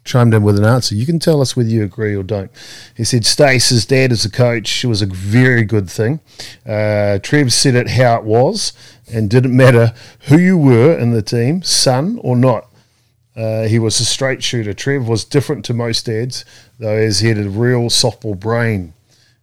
[0.07, 0.95] chimed in with an answer.
[0.95, 2.51] You can tell us whether you agree or don't.
[2.97, 6.21] He said Stace's dad as a coach was a very good thing.
[6.65, 8.73] Uh, Trev said it how it was,
[9.13, 9.93] and didn't matter
[10.23, 12.69] who you were in the team, son or not.
[13.37, 14.73] Uh, he was a straight shooter.
[14.73, 16.45] Trev was different to most dads,
[16.79, 18.95] though, as he had a real softball brain.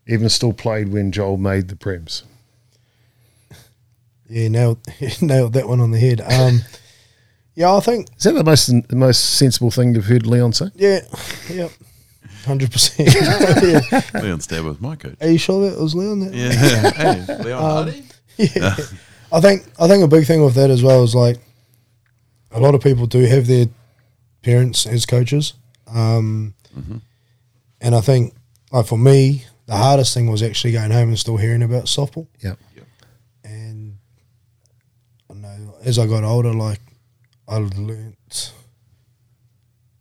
[0.07, 2.23] Even still played when Joel made the prems.
[4.29, 4.79] Yeah, nailed,
[5.21, 6.21] nailed that one on the head.
[6.21, 6.61] Um,
[7.55, 10.67] yeah, I think is that the most the most sensible thing you've heard Leon say?
[10.75, 11.01] Yeah,
[11.49, 11.69] yeah,
[12.45, 13.13] hundred percent.
[14.15, 15.17] Leon's there with my coach.
[15.21, 16.21] Are you sure that was Leon?
[16.21, 16.33] That?
[16.33, 18.03] Yeah, hey, Leon um, Hardy.
[18.37, 18.75] Yeah,
[19.31, 21.37] I think I think a big thing with that as well is like
[22.51, 23.67] a lot of people do have their
[24.41, 25.53] parents as coaches,
[25.87, 26.97] um, mm-hmm.
[27.81, 28.33] and I think
[28.71, 32.27] like for me, the hardest thing was actually going home and still hearing about softball.
[32.39, 32.85] Yeah, yep.
[33.43, 33.97] and
[35.29, 36.79] I know as I got older, like
[37.47, 38.53] I learnt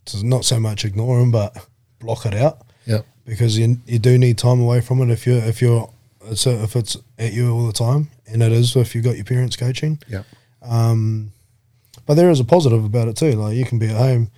[0.06, 1.56] to not so much ignore them, but
[2.00, 2.62] block it out.
[2.86, 3.02] Yeah.
[3.24, 5.90] Because you you do need time away from it if you if you're
[6.24, 9.16] it's a, if it's at you all the time, and it is if you've got
[9.16, 10.00] your parents coaching.
[10.08, 10.22] Yeah.
[10.62, 11.32] Um,
[12.06, 13.32] but there is a positive about it too.
[13.32, 14.30] Like you can be at home,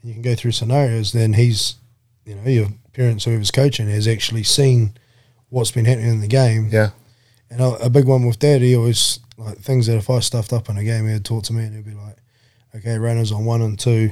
[0.00, 1.12] and you can go through scenarios.
[1.12, 1.76] Then he's,
[2.24, 2.68] you know, your
[3.00, 4.92] parents whoever's coaching has actually seen
[5.48, 6.68] what's been happening in the game.
[6.70, 6.90] Yeah.
[7.48, 10.52] And a, a big one with dad, he always like things that if I stuffed
[10.52, 12.16] up in a game, he'd talk to me and he'd be like,
[12.74, 14.10] okay, runners on one and two,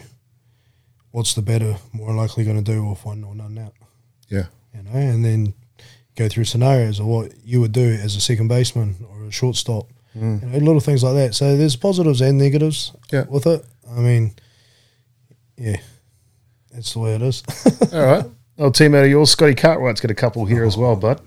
[1.11, 3.75] what's the better, more likely going to do with one or none out?
[4.31, 4.47] Yeah.
[4.75, 5.53] You know, and then
[6.17, 9.87] go through scenarios of what you would do as a second baseman or a shortstop.
[10.17, 10.43] Mm.
[10.43, 11.35] You know, little things like that.
[11.35, 13.27] So there's positives and negatives yeah.
[13.29, 13.67] with it.
[13.87, 14.33] I mean,
[15.59, 15.77] yeah,
[16.73, 17.43] that's the way it is.
[17.93, 18.25] All right.
[18.59, 21.21] Well, teammate of yours, Scotty Cartwright's got a couple here as well, bud.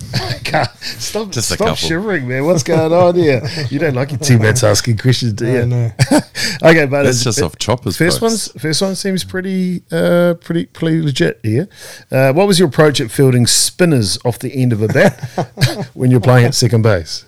[0.00, 2.44] stop Just stop shivering, man.
[2.46, 3.42] What's going on here?
[3.68, 5.66] You don't like your teammates asking questions, do you?
[5.66, 5.90] No,
[6.62, 7.96] okay, but it's just off choppers.
[7.96, 8.30] First one,
[8.60, 11.68] first one seems pretty, uh, pretty, pretty legit here.
[12.12, 15.20] Uh, what was your approach at fielding spinners off the end of a bat
[15.94, 17.24] when you're playing at second base?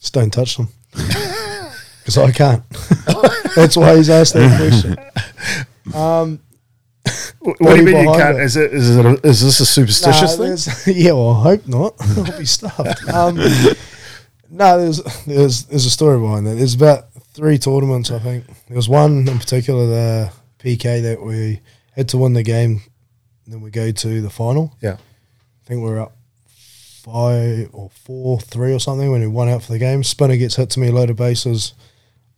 [0.00, 2.64] Just don't touch them because I can't.
[3.54, 4.96] That's why he's asked that question.
[5.94, 6.40] Um,
[7.40, 8.38] what do you mean you can't?
[8.38, 8.42] It?
[8.42, 10.94] Is it is it a, is this a superstitious thing?
[10.96, 11.94] Yeah, well, I hope not.
[12.00, 13.04] I'll be stuffed.
[13.12, 13.36] Um,
[14.50, 16.54] no, there's there's there's a story behind that.
[16.54, 18.44] There's about three tournaments, I think.
[18.66, 21.60] There was one in particular, the PK, that we
[21.92, 22.82] had to win the game.
[23.46, 24.74] Then we go to the final.
[24.80, 26.16] Yeah, I think we we're up
[26.46, 30.02] five or four three or something when we won out for the game.
[30.02, 31.74] Spinner gets hit to me, a load of bases.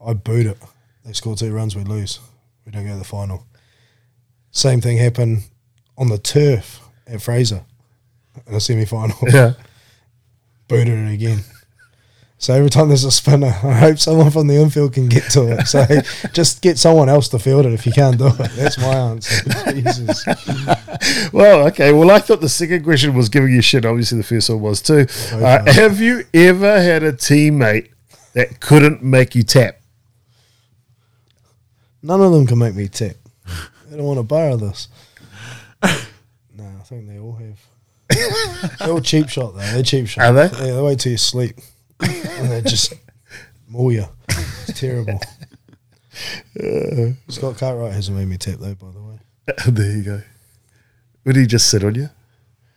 [0.05, 0.59] I boot it.
[1.05, 2.21] They score two runs, we lose.
[2.65, 3.47] We don't go to the final.
[4.51, 5.44] Same thing happened
[5.97, 7.64] on the turf at Fraser
[8.47, 9.16] in the semi final.
[9.28, 9.55] Yeah.
[10.68, 11.40] Booted it again.
[12.40, 15.52] So every time there's a spinner, I hope someone from the infield can get to
[15.52, 15.66] it.
[15.66, 15.85] So
[16.32, 18.51] just get someone else to field it if you can't do it.
[18.52, 19.44] That's my answer.
[19.72, 20.24] Jesus.
[21.35, 21.93] Well, okay.
[21.93, 23.85] Well, I thought the second question was giving you shit.
[23.85, 25.06] Obviously, the first one was too.
[25.32, 27.90] Uh, have you ever had a teammate
[28.32, 29.78] that couldn't make you tap?
[32.02, 33.16] None of them can make me tap.
[33.91, 34.87] They don't want to borrow this.
[35.83, 38.79] no, I think they all have.
[38.79, 39.61] They're all cheap shot though.
[39.61, 40.27] They're cheap shot.
[40.27, 40.67] Are they?
[40.67, 41.57] Yeah, they wait till you sleep,
[42.01, 42.95] and they just
[43.69, 44.05] maul you.
[44.29, 45.21] It's terrible.
[46.62, 49.19] Uh, Scott Cartwright hasn't made me tap though, by the way.
[49.67, 50.23] there you go.
[51.25, 52.11] Would he just sit on you?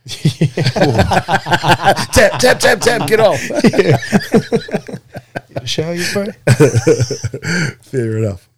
[0.07, 0.79] tap,
[2.39, 3.39] tap, tap, tap, get off.
[3.71, 3.97] Yeah.
[5.63, 6.25] show you, bro?
[7.83, 8.49] Fair enough.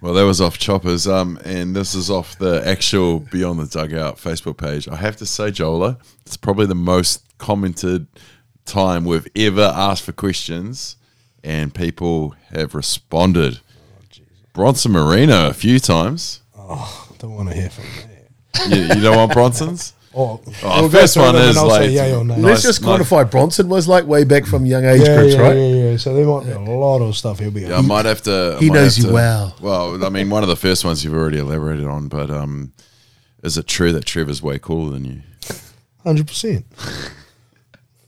[0.00, 4.16] Well, that was off Choppers, um, and this is off the actual Beyond the Dugout
[4.16, 4.86] Facebook page.
[4.86, 8.06] I have to say, Jola, it's probably the most commented
[8.64, 10.96] time we've ever asked for questions,
[11.42, 13.58] and people have responded.
[13.60, 16.42] Oh, Bronson Marino a few times.
[16.56, 18.68] Oh, don't want to hear from that.
[18.68, 19.94] you, you don't want Bronson's?
[20.14, 21.90] Oh, oh we'll first one is like.
[21.90, 22.22] No.
[22.38, 23.22] Let's just quantify.
[23.22, 23.30] Nice.
[23.30, 25.56] Bronson was like way back from young age yeah, groups, yeah, right?
[25.56, 25.96] Yeah, yeah.
[25.96, 27.62] So there might be a lot of stuff he'll be.
[27.62, 28.56] Yeah, I might have to.
[28.58, 29.56] he knows you to, well.
[29.60, 32.72] Well, I mean, one of the first ones you've already elaborated on, but um,
[33.42, 35.22] is it true that Trevor's way cooler than you?
[36.02, 36.64] Hundred percent.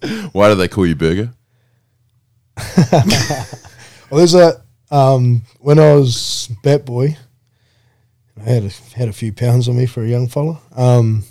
[0.33, 1.35] Why do they call you Burger?
[2.93, 3.47] well,
[4.11, 7.17] there's a um, when I was bat boy,
[8.39, 10.61] I had a, had a few pounds on me for a young fella.
[10.75, 11.25] Um,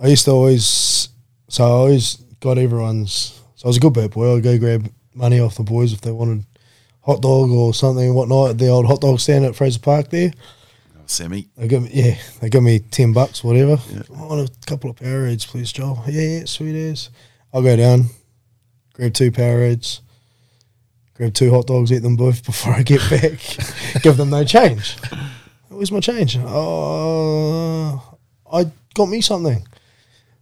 [0.00, 1.08] I used to always,
[1.48, 3.40] so I always got everyone's.
[3.56, 4.36] So I was a good bad boy.
[4.36, 6.44] I'd go grab money off the boys if they wanted
[7.02, 10.10] hot dog or something and whatnot at the old hot dog stand at Fraser Park
[10.10, 10.30] there.
[10.96, 11.48] Oh, Sammy.
[11.56, 13.78] They give me, yeah, they give me ten bucks, whatever.
[13.90, 14.02] Yeah.
[14.16, 16.04] I want a couple of Powerades, please, Joel.
[16.06, 17.10] Yeah, yeah, sweet as.
[17.52, 18.04] I'll go down,
[18.92, 20.00] grab two Powerades,
[21.14, 23.40] grab two hot dogs, eat them both before I get back.
[24.02, 24.96] give them no change.
[25.68, 26.36] Where's my change?
[26.40, 28.18] Oh,
[28.52, 29.66] I got me something.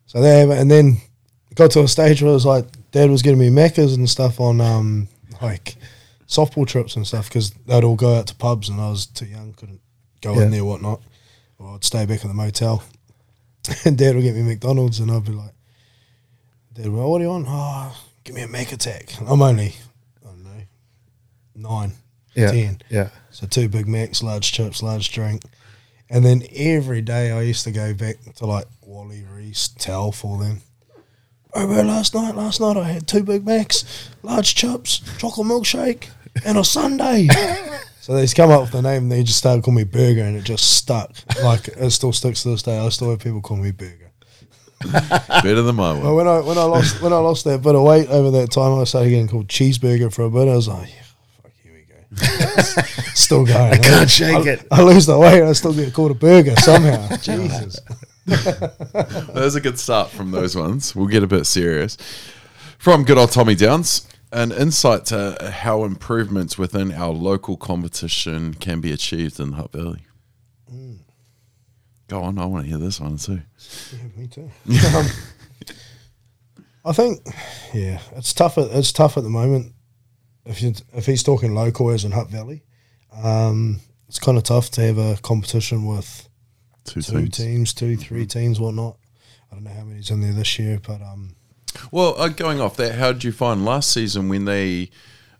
[0.06, 0.98] So there, and then
[1.54, 4.40] got to a stage where it was like dad was getting me Maccas and stuff
[4.40, 5.08] on um,
[5.42, 5.76] like
[6.26, 9.26] softball trips and stuff because they'd all go out to pubs and I was too
[9.26, 9.80] young, couldn't
[10.22, 10.42] go yeah.
[10.42, 11.00] in there, whatnot.
[11.58, 12.82] Or I'd stay back at the motel.
[13.84, 15.52] and dad would get me McDonald's and I'd be like,
[16.74, 17.46] Dad, well, what do you want?
[17.48, 19.10] Oh, give me a Mac attack.
[19.20, 19.74] I'm only,
[20.22, 20.60] I don't know,
[21.54, 21.92] nine,
[22.34, 22.82] yeah, ten.
[22.90, 23.08] Yeah.
[23.30, 25.42] So two Big Macs, large chips, large drink.
[26.08, 30.38] And then every day I used to go back to like Wally Reese, tell for
[30.38, 30.62] them.
[31.54, 36.08] Oh, bro, last night, last night I had two Big Macs, large chips, chocolate milkshake,
[36.44, 37.28] and a Sunday.
[38.00, 40.22] so they just come up with the name and they just started calling me Burger
[40.22, 41.12] and it just stuck.
[41.42, 42.78] Like it still sticks to this day.
[42.78, 44.12] I still have people call me Burger.
[44.92, 46.02] Better than my one.
[46.02, 48.52] Well, when I when I lost when I lost that bit of weight over that
[48.52, 50.48] time, I started getting called cheeseburger for a bit.
[50.48, 50.90] I was like,
[53.14, 53.72] still going.
[53.72, 54.66] I can't shake I, it.
[54.70, 55.42] I lose the weight.
[55.42, 57.16] I still get called a burger somehow.
[57.22, 57.80] Jesus.
[58.26, 60.94] There's a good start from those ones.
[60.94, 61.96] We'll get a bit serious.
[62.78, 68.80] From good old Tommy Downs, an insight to how improvements within our local competition can
[68.80, 70.06] be achieved in the Hutt Valley.
[70.72, 70.98] Mm.
[72.08, 73.40] Go on, I want to hear this one too.
[73.92, 74.50] Yeah, me too.
[74.94, 75.06] um,
[76.84, 77.26] I think,
[77.74, 78.58] yeah, it's tough.
[78.58, 79.72] At, it's tough at the moment
[80.46, 82.62] if you, if he's talking local as in Hutt Valley,
[83.22, 86.28] um, it's kind of tough to have a competition with
[86.84, 87.36] two, two teams.
[87.36, 88.96] teams, two, three teams, whatnot.
[89.50, 91.34] I don't know how many's in there this year, but um,
[91.90, 94.90] Well, uh, going off that, how did you find last season when they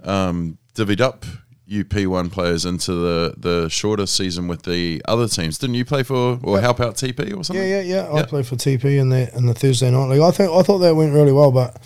[0.02, 1.24] um, divvied up
[1.68, 5.58] UP1 players into the, the shorter season with the other teams?
[5.58, 7.56] Didn't you play for or help out TP or something?
[7.56, 8.12] yeah, yeah, yeah.
[8.12, 10.20] I played for TP in the in the Thursday night league.
[10.20, 11.80] I think I thought that went really well, but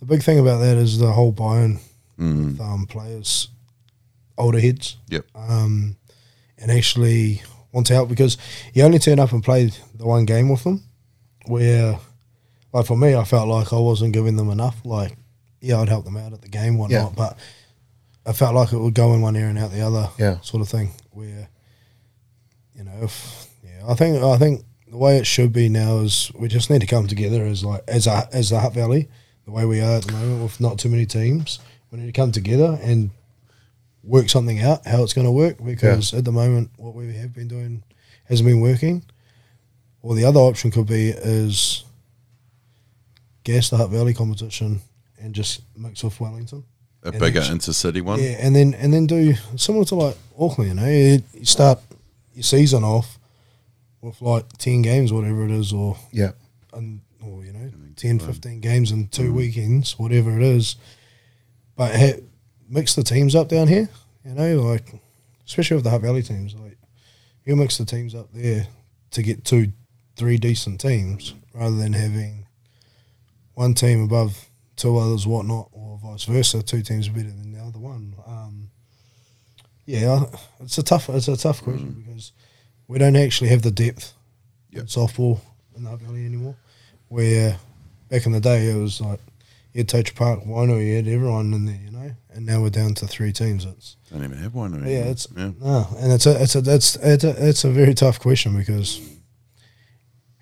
[0.00, 1.80] the big thing about that is the whole buy-in
[2.18, 3.48] with um, players,
[4.38, 4.96] older heads.
[5.08, 5.26] Yep.
[5.34, 5.96] um,
[6.58, 8.38] and actually want to help because
[8.72, 10.82] you only turn up and play the one game with them.
[11.46, 11.98] Where,
[12.72, 14.76] like for me, I felt like I wasn't giving them enough.
[14.84, 15.16] Like,
[15.60, 17.14] yeah, I'd help them out at the game, whatnot, Yeah.
[17.16, 17.38] but
[18.24, 20.40] I felt like it would go in one ear and out the other, Yeah.
[20.40, 20.92] sort of thing.
[21.12, 21.48] Where,
[22.74, 26.32] you know, if, yeah, I think I think the way it should be now is
[26.34, 29.08] we just need to come together as like as a as the Hutt Valley,
[29.44, 31.58] the way we are at the moment with not too many teams.
[31.96, 33.10] We need to come together and
[34.04, 37.32] work something out how it's going to work because at the moment what we have
[37.32, 37.82] been doing
[38.28, 39.02] hasn't been working.
[40.02, 41.84] Or the other option could be is
[43.44, 44.80] gas the Hutt Valley competition
[45.18, 46.64] and just mix with Wellington.
[47.02, 48.22] A And bigger actually- intercity one?
[48.22, 51.80] Yeah, and then and then do similar to like Auckland, you know, you, you start
[52.34, 53.18] your season off
[54.02, 56.32] with like ten games, whatever it is, or Yeah.
[56.74, 59.34] and or you know 10, 15 games in two mm.
[59.34, 60.76] weekends, whatever it is.
[61.76, 62.20] But ha-
[62.68, 63.88] mix the teams up down here,
[64.24, 64.94] you know, like
[65.46, 66.78] especially with the Hutt Valley teams, like
[67.44, 68.66] you mix the teams up there
[69.12, 69.72] to get two,
[70.16, 72.46] three decent teams rather than having
[73.54, 76.62] one team above two others, whatnot, or vice versa.
[76.62, 78.14] Two teams are better than the other one.
[78.26, 78.70] Um,
[79.86, 80.24] yeah,
[80.60, 82.32] it's a tough, it's a tough question because
[82.88, 84.14] we don't actually have the depth
[84.72, 85.40] in softball
[85.76, 86.56] in the Hutt Valley anymore.
[87.08, 87.56] Where
[88.08, 89.20] back in the day it was like
[89.76, 92.70] you had Tocha Park, Wino, you had everyone in there, you know, and now we're
[92.70, 93.64] down to three teams.
[93.66, 94.72] It's Don't even have one.
[94.86, 95.50] yeah, it's yeah.
[95.60, 99.00] no, and it's a it's a it's it's a, it's a very tough question because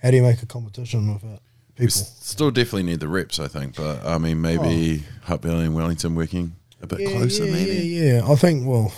[0.03, 1.41] how do you make a competition without
[1.79, 1.87] We people?
[1.87, 3.75] s- still definitely need the reps, I think.
[3.77, 5.27] But I mean, maybe oh.
[5.27, 7.47] Hutt Valley and Wellington working a bit closer, Oh.
[7.47, 7.87] yeah, maybe.
[7.89, 8.93] Yeah, yeah, I think well,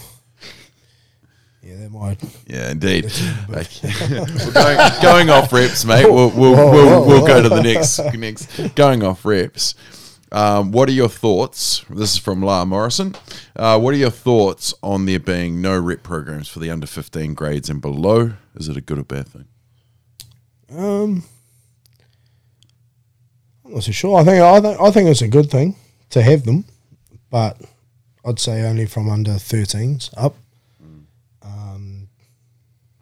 [1.63, 2.23] yeah, that might.
[2.47, 3.05] Yeah, indeed.
[3.49, 3.81] That's.
[4.53, 6.05] Going, going off reps, mate.
[6.05, 7.27] We'll we'll, Whoa, we'll, whoa, we'll whoa.
[7.27, 8.75] go to the next next.
[8.75, 9.75] Going off reps.
[10.33, 11.85] Um, what are your thoughts?
[11.89, 13.15] This is from La Morrison.
[13.55, 17.35] Uh, what are your thoughts on there being no rep programs for the under fifteen
[17.35, 18.33] grades and below?
[18.57, 19.47] Is it a good or bad thing?
[20.71, 21.23] Um,
[23.65, 24.19] I'm not so sure.
[24.19, 25.77] I think I think I think it's a good thing
[26.11, 26.65] to have them,
[27.31, 27.61] but
[28.25, 30.35] I'd say only from under 13s up,
[31.43, 32.09] um,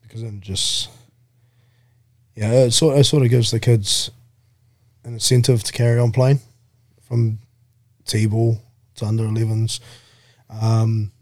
[0.03, 0.91] because then just
[2.37, 4.11] yeah, it sort it sort of gives the kids
[5.05, 6.41] an incentive to carry on playing
[7.15, 7.39] from
[8.07, 8.59] t-ball
[8.97, 9.79] to under 11s.
[10.51, 11.13] Um,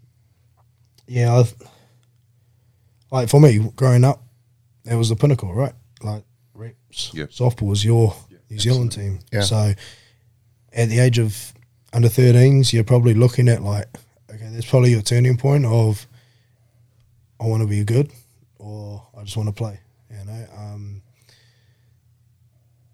[1.07, 1.55] yeah, I've,
[3.11, 4.23] like for me growing up,
[4.87, 5.75] it was the pinnacle, right?
[6.03, 6.25] Like
[6.55, 7.29] reps, Yep.
[7.29, 8.15] softball was your
[8.49, 9.19] New Zealand team.
[9.31, 9.43] Yeah.
[9.43, 9.75] So
[10.73, 11.53] at the age of
[11.93, 13.87] under 13s, you're probably looking at like,
[14.31, 16.07] okay, that's probably your turning point of
[17.39, 18.11] I want to be good
[18.57, 19.79] or I just want to play.
[20.11, 21.03] You know, um,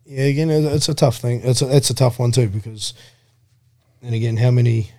[0.08, 0.24] yeah.
[0.24, 1.42] Again, it's a tough thing.
[1.44, 2.94] It's a, it's a tough one too because,
[4.02, 4.90] and again, how many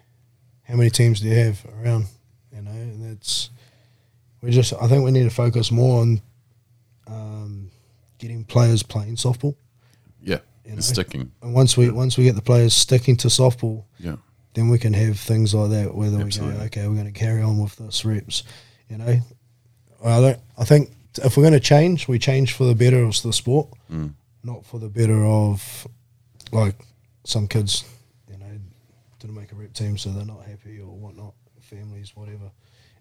[0.63, 2.05] how many teams do you have around?
[2.55, 3.49] You know, and it's
[4.41, 6.21] we just I think we need to focus more on
[7.07, 7.71] um,
[8.17, 9.55] getting players playing softball.
[10.21, 10.81] Yeah, You know?
[10.81, 11.31] sticking.
[11.41, 14.17] And once we once we get the players sticking to softball, Yeah,
[14.53, 15.95] then we can have things like that.
[15.95, 16.53] Whether Absolutely.
[16.55, 18.43] we go, okay, we're going to carry on with this reps.
[18.89, 19.19] You know,
[20.05, 20.39] I don't.
[20.57, 20.91] I think
[21.23, 24.13] if we're going to change, we change for the better of the sport, Mm.
[24.43, 25.87] Not for the better of
[26.51, 26.75] like
[27.23, 27.83] some kids.
[28.29, 28.45] You know,
[29.19, 31.33] didn't make a rep team, so they're not happy or whatnot.
[31.61, 32.51] Families, whatever,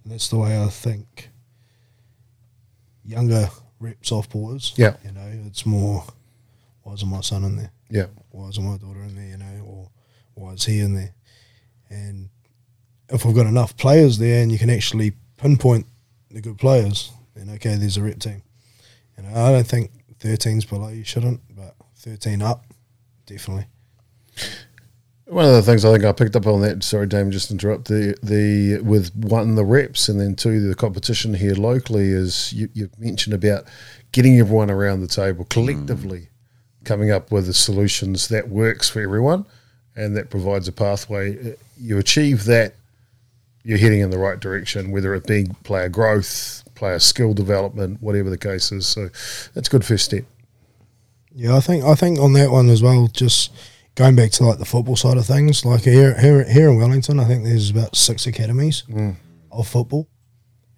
[0.02, 1.30] and that's the way I think.
[3.04, 3.48] Younger
[3.80, 4.76] rep softballers.
[4.76, 4.96] Yeah.
[5.04, 6.04] You know, it's more.
[6.82, 7.70] Why isn't my son in there?
[7.90, 8.06] Yeah.
[8.30, 9.90] why isn't my daughter in there, you know, or
[10.34, 11.14] why is he in there?
[11.90, 12.28] And
[13.08, 15.86] if we've got enough players there and you can actually pinpoint
[16.30, 18.42] the good players, then okay, there's a rep team.
[19.16, 19.90] You know, I don't think
[20.20, 22.64] 13's below you shouldn't, but 13 up,
[23.26, 23.66] definitely.
[25.26, 27.88] One of the things I think I picked up on that, sorry, Dame, just interrupt
[27.88, 32.70] the the with one the reps and then two the competition here locally is you,
[32.72, 33.64] you mentioned about
[34.12, 36.28] getting everyone around the table collectively,
[36.84, 39.44] coming up with the solutions that works for everyone,
[39.94, 41.56] and that provides a pathway.
[41.78, 42.74] You achieve that,
[43.64, 48.30] you're heading in the right direction, whether it be player growth, player skill development, whatever
[48.30, 48.86] the case is.
[48.86, 49.08] So
[49.54, 50.24] that's a good first step.
[51.34, 53.52] Yeah, I think I think on that one as well, just
[53.94, 57.20] going back to like the football side of things, like here here here in Wellington,
[57.20, 59.16] I think there's about six academies Mm.
[59.50, 60.08] of football,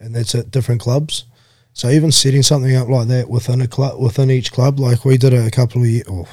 [0.01, 1.25] and that's at different clubs.
[1.73, 5.17] So even setting something up like that within a club within each club, like we
[5.19, 6.27] did it a couple of years, oh,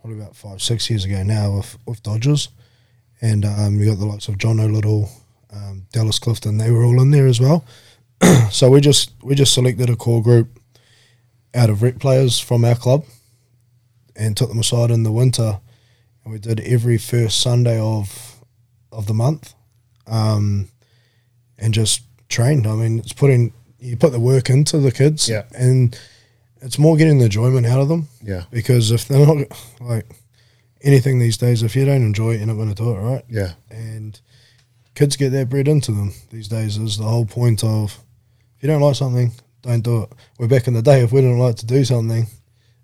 [0.00, 2.48] probably about five six years ago now with with Dodgers,
[3.20, 5.10] and um, you got the likes of John O'Little,
[5.52, 7.64] um, Dallas Clifton, they were all in there as well.
[8.50, 10.58] so we just we just selected a core group
[11.54, 13.04] out of rec players from our club,
[14.16, 15.60] and took them aside in the winter,
[16.24, 18.40] and we did every first Sunday of
[18.90, 19.54] of the month,
[20.06, 20.68] um,
[21.58, 22.66] and just trained.
[22.66, 25.42] I mean, it's putting you put the work into the kids, Yeah.
[25.56, 25.98] and
[26.60, 28.08] it's more getting the enjoyment out of them.
[28.22, 28.44] Yeah.
[28.50, 29.48] because if they're not
[29.80, 30.06] like
[30.82, 33.24] anything these days, if you don't enjoy it, you're not going to do it, right?
[33.28, 33.52] Yeah.
[33.70, 34.20] and
[34.94, 37.98] kids get that bred into them these days is the whole point of
[38.62, 39.30] you don't like something
[39.60, 42.22] don't do it we're back in the day if we didn't like to do something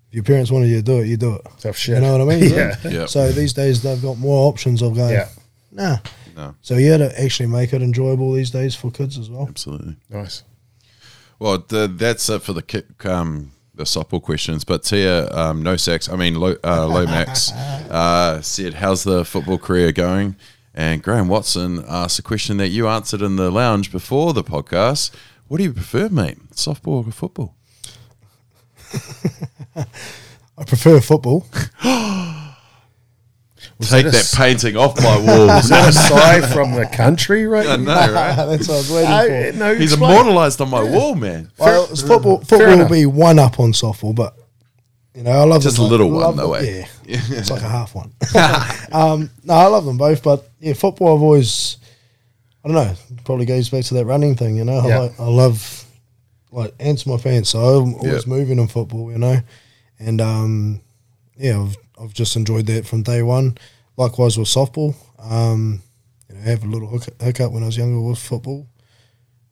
[0.09, 1.95] if your parents wanted you to do it you do it Tough shit.
[1.95, 2.75] you know what I mean Yeah.
[2.87, 3.05] Yeah.
[3.07, 5.29] so these days they've got more options of going Yeah.
[5.71, 5.97] nah
[6.35, 6.55] No.
[6.61, 9.95] so you had to actually make it enjoyable these days for kids as well Absolutely.
[10.09, 10.43] Nice.
[11.39, 14.65] Well, the, that's it for the kick, um, the softball questions.
[14.65, 16.09] But Tia, um, no sex.
[16.09, 17.51] I mean, Lo, uh, Lomax
[17.89, 20.35] uh, said, "How's the football career going?"
[20.75, 25.11] And Graham Watson asked a question that you answered in the lounge before the podcast.
[25.49, 26.37] What do you prefer, mate?
[26.51, 27.55] Softball or football?
[30.57, 31.45] I prefer football
[33.81, 35.49] Take that that s- painting off my wall.
[35.57, 38.35] Is that a sigh from the country right I know, right?
[38.47, 40.11] that's what I was waiting I, for no, He's explain.
[40.11, 41.51] immortalized on my wall, man.
[41.57, 44.35] well, it's football football will be one up on softball but
[45.15, 45.91] you know I love Just them a both.
[45.91, 46.87] little one, Love though, them- eh?
[47.05, 48.11] yeah it's like a half one
[48.91, 51.77] um, no I love them both but yeah football I've always
[52.63, 54.79] I don't know probably goes back to that running thing you know?
[54.79, 54.99] I, Yeah.
[54.99, 55.85] like, I love
[56.51, 58.29] like ants my pants so I'm always Yeah.
[58.33, 59.37] moving in football you know?
[59.99, 60.81] And um,
[61.37, 63.57] yeah I've, I've just enjoyed that from day one.
[63.97, 64.95] Likewise with softball.
[65.19, 65.81] Um,
[66.29, 68.67] you know, I have a little hic- hiccup when I was younger with football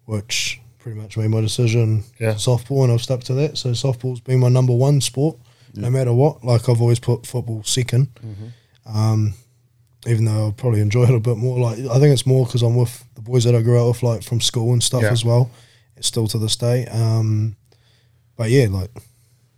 [0.06, 2.36] which pretty much made my decision Yeah.
[2.36, 3.58] softball and I've stuck to that.
[3.58, 5.38] So softball's been my number one sport
[5.74, 6.44] no matter what.
[6.44, 8.08] Like I've always put football 2nd
[8.86, 9.34] um,
[10.08, 12.62] even though I probably enjoy it a bit more like I think it's more because
[12.64, 15.12] I'm with the boys that I grew up with like from school and stuff Yeah.
[15.12, 15.50] as well
[15.96, 17.56] it's still to this day um,
[18.36, 18.90] but yeah like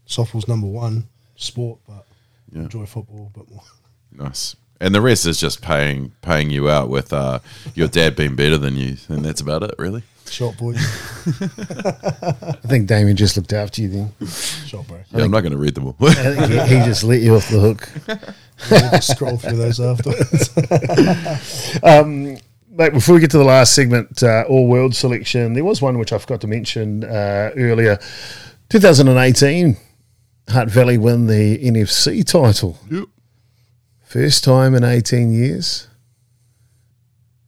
[0.08, 1.06] softball's number one
[1.36, 2.06] sport but
[2.54, 2.62] Yeah.
[2.64, 3.64] enjoy football a bit more
[4.12, 4.56] Nice.
[4.82, 7.40] And the rest is just paying paying you out with uh,
[7.76, 10.04] your dad being better than you, and that's about it, really.
[10.26, 10.74] shot boy.
[10.78, 14.28] I think Damien just looked after you then.
[14.66, 15.96] shot bro Yeah, I'm not going to read them all.
[16.00, 17.90] I think he, he just let you off the hook.
[18.72, 20.50] I'll just scroll through those afterwards
[21.84, 22.38] Um,
[22.70, 25.98] mate, before we get to the last segment, uh, all world selection, there was one
[25.98, 28.00] which I forgot to mention uh, earlier.
[28.70, 29.78] 2018,
[30.50, 32.78] Hutt Valley win the NFC title.
[32.90, 33.06] Yep.
[34.04, 35.88] First time in 18 years.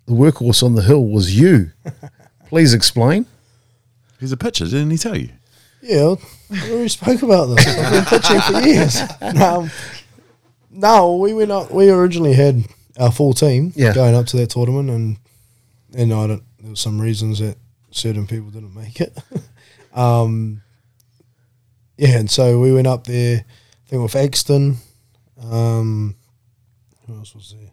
[0.05, 1.71] The workhorse on the hill was you.
[2.49, 3.25] Please explain.
[4.19, 5.29] He's a pitcher, didn't he tell you?
[5.81, 6.15] Yeah,
[6.49, 7.65] we already spoke about this.
[7.65, 9.01] I've been pitching for years.
[9.33, 9.67] No,
[10.71, 11.71] no, we went up.
[11.71, 12.63] We originally had
[12.97, 13.93] our full team Yeah.
[13.93, 15.17] going up to that tournament, and
[15.95, 16.43] and I don't.
[16.59, 17.57] There were some reasons that
[17.91, 19.17] certain people didn't make it.
[19.93, 20.61] um,
[21.97, 23.39] yeah, and so we went up there.
[23.45, 24.77] I think with Exton.
[25.43, 26.15] Um,
[27.07, 27.71] who else was there?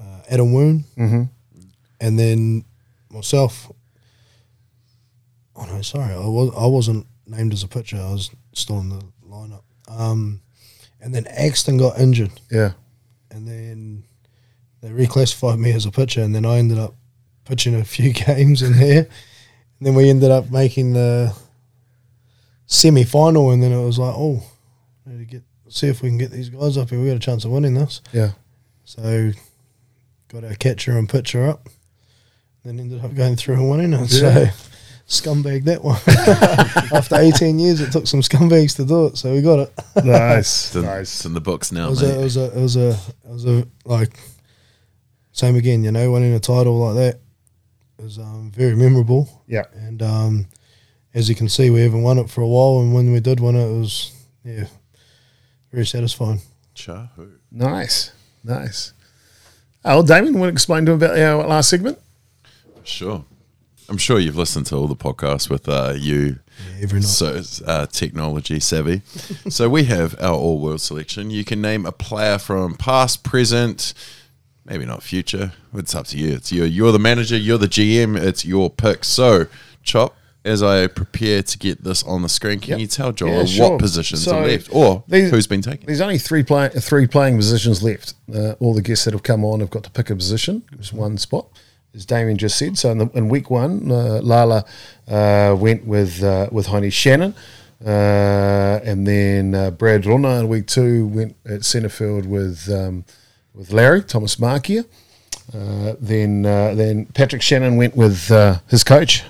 [0.00, 1.22] Uh, Adam Woon, Mm-hmm.
[2.00, 2.64] and then
[3.10, 3.70] myself.
[5.56, 7.96] Oh no, sorry, I was I wasn't named as a pitcher.
[7.98, 9.62] I was still in the lineup.
[9.88, 10.40] Um,
[11.04, 12.72] and then Axton got injured, Yeah.
[13.30, 14.02] and then
[14.80, 16.94] they reclassified me as a pitcher, and then I ended up
[17.44, 19.06] pitching a few games in there.
[19.78, 21.34] And then we ended up making the
[22.66, 24.42] semi final, and then it was like, oh,
[25.06, 27.00] need to get see if we can get these guys up here.
[27.00, 28.00] We got a chance of winning this.
[28.12, 28.30] Yeah.
[28.84, 29.32] So
[30.28, 31.68] got our catcher and pitcher up.
[32.64, 34.10] Then ended up going through and winning it.
[34.22, 34.50] Yeah.
[34.50, 34.52] So
[35.08, 35.98] scumbag that one.
[36.96, 39.16] After 18 years, it took some scumbags to do it.
[39.18, 39.72] So we got it.
[40.04, 40.66] Nice.
[40.66, 41.00] It's in, nice.
[41.00, 42.10] it's in the books It now, was, mate.
[42.10, 44.18] a, it was a, it was a, it was a, like,
[45.32, 47.20] same again, you know, winning a title like that
[48.04, 49.42] was um, very memorable.
[49.46, 49.64] Yeah.
[49.74, 50.46] And um,
[51.14, 52.80] as you can see, we haven't won it for a while.
[52.80, 54.12] And when we did win it, it was,
[54.44, 54.66] yeah,
[55.72, 56.40] very satisfying.
[56.74, 57.30] Chahoo.
[57.50, 58.12] Nice.
[58.44, 58.92] Nice.
[59.84, 61.98] Oh, Damon, want to explain to him about our last segment?
[62.84, 63.24] Sure.
[63.88, 66.38] I'm sure you've listened to all the podcasts with uh, you,
[66.80, 69.02] Yeah, so uh, technology savvy.
[69.48, 71.30] so we have our all world selection.
[71.30, 73.92] You can name a player from past, present,
[74.64, 75.52] maybe not future.
[75.74, 76.34] It's up to you.
[76.34, 76.64] It's you.
[76.64, 77.36] You're the manager.
[77.36, 78.16] You're the GM.
[78.16, 79.04] It's your pick.
[79.04, 79.46] So,
[79.82, 82.80] Chop, as I prepare to get this on the screen, can yep.
[82.80, 83.70] you tell Joel yeah, sure.
[83.70, 85.86] what positions so are left or these, who's been taken?
[85.86, 88.14] There's only three play, three playing positions left.
[88.32, 90.62] Uh, all the guests that have come on have got to pick a position.
[90.72, 91.46] There's one spot,
[91.94, 92.76] as Damien just said.
[92.76, 94.64] So in, the, in week one, uh, Lala
[95.08, 97.34] uh, went with uh, with Heine Shannon.
[97.84, 103.04] Uh, and then uh, Brad Rona in week two went at centre field with um,
[103.54, 104.86] with Larry Thomas Markia.
[105.52, 109.24] Uh, then uh, then Patrick Shannon went with uh, his coach.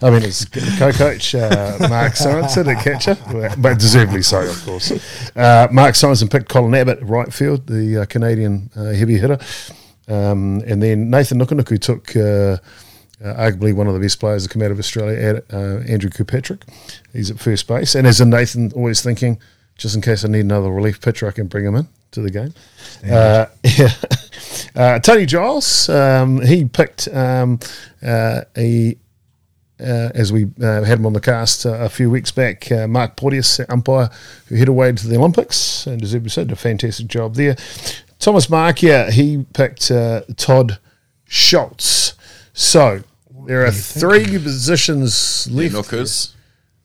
[0.00, 0.44] I mean, his
[0.78, 3.16] co-coach uh, Mark Sorensen, a catcher,
[3.58, 4.90] but deservedly so, of course.
[5.34, 9.38] Mark Sorensen picked Colin Abbott right field, the Canadian heavy hitter,
[10.08, 12.58] um, and then Nathan Nukunuku took uh,
[13.20, 16.64] arguably one of the best players to come out of Australia, uh, Andrew Kirkpatrick.
[17.12, 17.94] He's at first base.
[17.94, 19.38] And as a Nathan, always thinking,
[19.76, 22.30] just in case I need another relief pitcher, I can bring him in to the
[22.30, 22.54] game.
[23.08, 23.46] Uh,
[23.78, 23.90] yeah.
[24.74, 27.58] Uh, Tony Giles, um, he picked um,
[28.02, 28.96] uh, a.
[29.78, 34.08] Uh, as we had him on the cast a few weeks back, Mark Porteous, umpire
[34.46, 37.56] who headed away to the Olympics, and as we said, a fantastic job there.
[38.26, 39.86] Thomas Markia, he picked
[40.36, 40.80] Todd
[41.26, 42.14] Schultz.
[42.52, 43.04] So
[43.46, 45.74] there are three positions left.
[45.74, 46.34] The Nookers.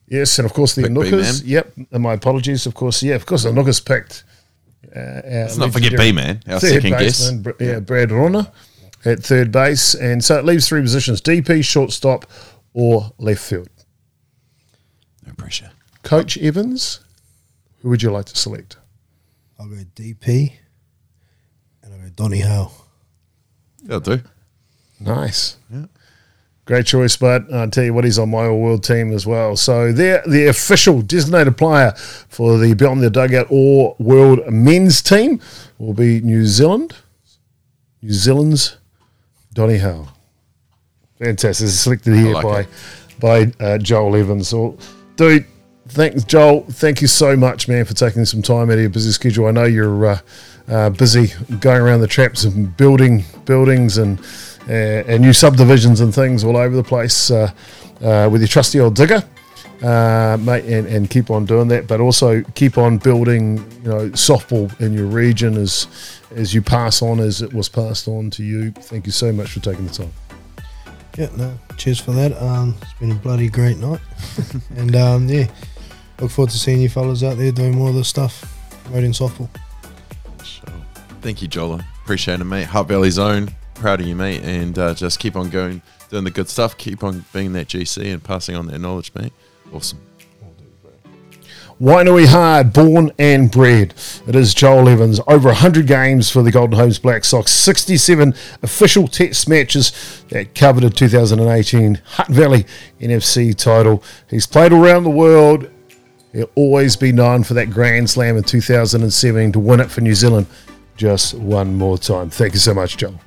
[0.06, 1.42] Yes, and of course the Nookers.
[1.44, 2.64] Yep, and my apologies.
[2.66, 4.22] Of course, yeah, of course the Nookers picked.
[4.94, 7.54] Uh, Let's not forget B man, our second baseman, guess.
[7.58, 8.52] Yeah, Brad Rona
[9.04, 12.24] at third base, and so it leaves three positions: DP, shortstop,
[12.72, 13.68] or left field.
[15.26, 15.72] No pressure.
[16.04, 17.00] Coach Evans,
[17.80, 18.76] who would you like to select?
[19.58, 20.61] I'll go DP, and I'll go
[22.14, 22.70] Donny Howe.
[23.84, 24.22] That'll do.
[25.00, 25.56] Nice.
[25.72, 25.86] Yeah.
[26.64, 29.56] Great choice, but I'll tell you what, he's on my all world team as well.
[29.56, 31.92] So they're the official designated player
[32.28, 35.40] for the Beyond the Dugout All World men's team
[35.78, 36.94] will be New Zealand.
[38.00, 38.76] New Zealand's
[39.52, 40.06] Donny Howe.
[41.18, 41.64] Fantastic.
[41.66, 43.54] Is selected here like by it.
[43.58, 44.48] by uh, Joel Evans.
[44.48, 44.78] So,
[45.16, 45.46] dude,
[45.92, 46.62] thanks, Joel.
[46.70, 49.46] Thank you so much, man, for taking some time out of your busy schedule.
[49.46, 50.18] I know you're uh,
[50.68, 54.18] uh, busy going around the traps and building buildings and
[54.68, 57.50] uh, and new subdivisions and things all over the place uh,
[58.00, 59.22] uh, with your trusty old digger.
[59.82, 64.08] Uh, mate, and, and keep on doing that, but also keep on building, you know,
[64.10, 65.88] softball in your region as
[66.36, 68.70] as you pass on as it was passed on to you.
[68.70, 70.12] Thank you so much for taking the time.
[71.18, 72.32] Yeah, no, cheers for that.
[72.40, 74.00] Um, it's been a bloody great night,
[74.76, 75.48] and um, yeah,
[76.20, 78.44] look forward to seeing you fellas out there doing more of this stuff,
[78.84, 79.48] promoting softball.
[80.44, 80.68] Sure.
[81.20, 81.84] Thank you, Jola.
[82.02, 82.66] Appreciate it, mate.
[82.66, 83.50] Hutt Valley Zone
[83.82, 86.78] proud of you, mate, and uh, just keep on going, doing the good stuff.
[86.78, 89.32] Keep on being that GC and passing on that knowledge, mate.
[89.72, 90.00] Awesome.
[91.80, 93.92] Wainui hard, born and bred.
[94.28, 95.18] It is Joel Evans.
[95.26, 97.50] Over 100 games for the Golden Homes Black Sox.
[97.50, 102.66] 67 official test matches that covered a 2018 Hutt Valley
[103.00, 104.04] NFC title.
[104.30, 105.71] He's played around the world.
[106.32, 110.14] He'll always be known for that Grand Slam in 2007 to win it for New
[110.14, 110.46] Zealand
[110.96, 112.30] just one more time.
[112.30, 113.20] Thank you so much, Joel.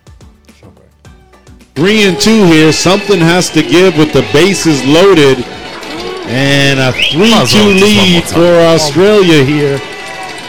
[1.75, 2.71] Three and two here.
[2.71, 5.43] Something has to give with the bases loaded.
[6.27, 9.79] And a 3-2 lead for Australia here.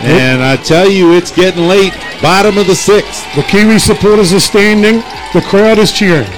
[0.01, 1.93] And I tell you, it's getting late.
[2.23, 3.27] Bottom of the sixth.
[3.35, 5.03] The Kiwi supporters are standing.
[5.35, 6.31] The crowd is cheering.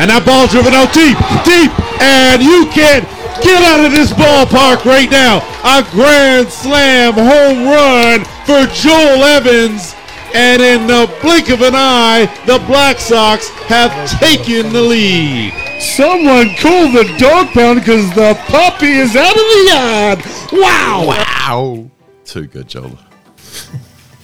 [0.00, 1.70] And that ball driven out deep, deep.
[2.02, 3.06] And you can't
[3.42, 5.38] get out of this ballpark right now.
[5.64, 9.94] A grand slam home run for Joel Evans
[10.34, 13.90] and in the blink of an eye, the Black Sox have
[14.20, 15.54] taken the lead.
[15.80, 20.22] Someone call the dog pound because the puppy is out of the yard.
[20.52, 21.06] Wow.
[21.06, 21.90] Wow.
[22.24, 22.98] Too good, Joel.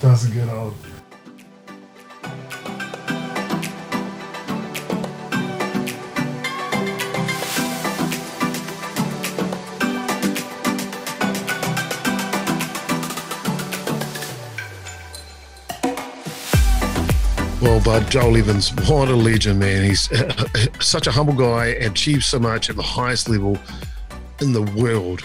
[0.01, 0.75] That's a good old.
[17.63, 19.85] Well, Bud, Joel Evans, what a legend, man.
[19.85, 20.11] He's
[20.81, 23.57] such a humble guy, achieved so much at the highest level
[24.41, 25.23] in the world,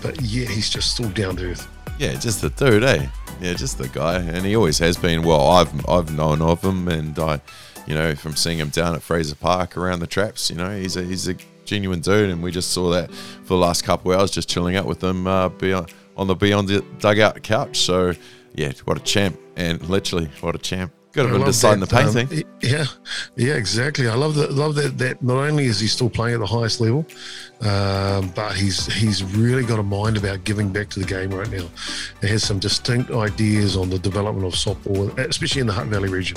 [0.00, 1.66] but yeah, he's just still down to earth.
[1.98, 3.08] Yeah, just the dude, eh?
[3.40, 5.24] Yeah, just the guy, and he always has been.
[5.24, 7.40] Well, I've I've known of him, and I,
[7.88, 10.96] you know, from seeing him down at Fraser Park around the traps, you know, he's
[10.96, 14.20] a he's a genuine dude, and we just saw that for the last couple of
[14.20, 17.80] hours, just chilling out with him, uh, beyond, on the beyond the dugout couch.
[17.80, 18.14] So,
[18.54, 20.92] yeah, what a champ, and literally, what a champ.
[21.14, 22.26] Got to decide the painting.
[22.26, 22.86] Um, yeah,
[23.36, 24.08] yeah, exactly.
[24.08, 24.52] I love that.
[24.52, 24.98] Love that.
[24.98, 27.06] That not only is he still playing at the highest level,
[27.60, 31.48] um, but he's he's really got a mind about giving back to the game right
[31.48, 31.68] now.
[32.20, 36.08] He has some distinct ideas on the development of softball, especially in the Hutt Valley
[36.08, 36.36] region.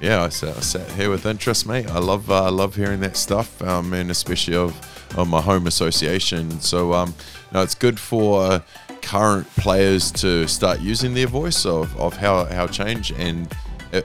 [0.00, 1.86] Yeah, I sat, I sat here with interest, mate.
[1.90, 4.74] I love uh, love hearing that stuff, um, and especially of
[5.18, 6.58] on my home association.
[6.62, 7.12] So um,
[7.52, 8.62] no, it's good for
[9.02, 13.54] current players to start using their voice of, of how how change and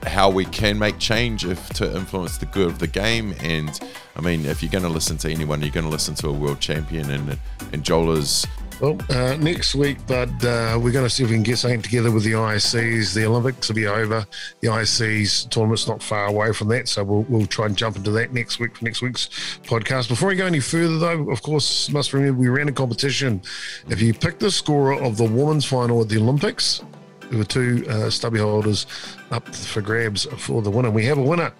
[0.03, 3.35] how we can make change if to influence the good of the game.
[3.41, 3.79] And
[4.15, 6.33] I mean, if you're going to listen to anyone, you're going to listen to a
[6.33, 7.37] world champion, and
[7.71, 8.45] and Joel is
[8.81, 11.81] well, uh, next week, but uh, we're going to see if we can get something
[11.81, 13.13] together with the ICs.
[13.13, 14.25] The Olympics will be over.
[14.59, 18.11] The ICs tournament's not far away from that, so we'll, we'll try and jump into
[18.11, 19.29] that next week for next week's
[19.63, 20.09] podcast.
[20.09, 23.41] Before we go any further, though, of course, must remember we ran a competition.
[23.87, 26.83] If you pick the scorer of the women's final at the Olympics,
[27.29, 28.85] there were two uh, stubby holders
[29.31, 30.91] up for grabs for the winner.
[30.91, 31.51] We have a winner,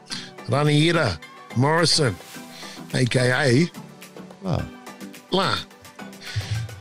[0.48, 1.20] Raniera
[1.56, 2.16] Morrison,
[2.94, 3.70] aka
[4.44, 4.64] La.
[5.32, 5.58] La.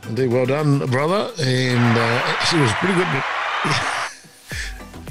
[0.07, 1.31] Indeed, well done, brother.
[1.39, 3.23] And uh, she was pretty good.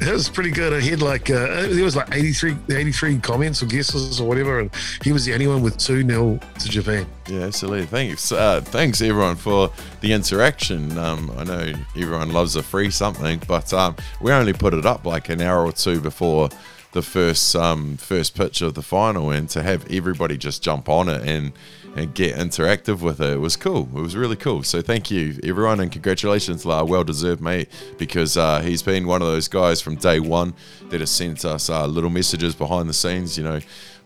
[0.07, 0.73] it was pretty good.
[0.73, 4.71] I had like uh, there was like 83, 83 comments or guesses or whatever, and
[5.03, 7.07] he was the only one with two 0 to Japan.
[7.29, 7.87] Yeah, absolutely.
[7.87, 10.97] Thanks, uh, thanks everyone for the interaction.
[10.99, 15.05] Um, I know everyone loves a free something, but um, we only put it up
[15.05, 16.49] like an hour or two before
[16.93, 21.09] the first um, first pitch of the final, and to have everybody just jump on
[21.09, 21.53] it and
[21.97, 23.35] and get interactive with it.
[23.35, 23.89] It was cool.
[23.95, 24.63] It was really cool.
[24.63, 26.83] So thank you, everyone, and congratulations, La.
[26.83, 30.55] Well deserved, mate, because uh, he's been one of those guys from day one
[30.91, 33.61] that has sent us uh, little messages behind the scenes, you know.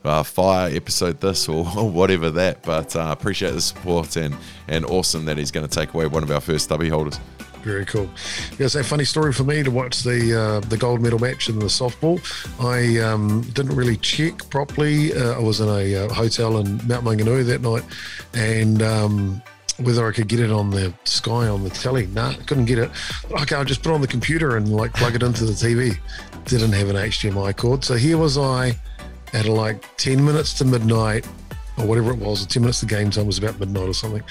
[0.05, 4.35] Uh, fire episode this or, whatever that, but uh, appreciate the support and
[4.69, 7.19] and awesome that he's going to take away one of our first stubby holders.
[7.63, 8.09] Very cool.
[8.59, 11.59] Yes, a funny story for me to watch the uh, the gold medal match in
[11.59, 12.21] the softball.
[12.61, 15.13] I um, didn't really check properly.
[15.13, 17.85] Uh, I was in a uh, hotel in Mount Maunganui that night,
[18.35, 19.43] and um,
[19.79, 22.07] whether I could get it on the sky on the telly.
[22.09, 22.91] Nah, couldn't get it.
[23.31, 25.97] Okay, I'll just put on the computer and like plug it into the TV.
[26.45, 28.77] Didn't have an HDMI cord, so here was I
[29.33, 31.27] at like ten minutes to midnight
[31.79, 34.23] or whatever it was, 10 minutes to game time was about midnight or something,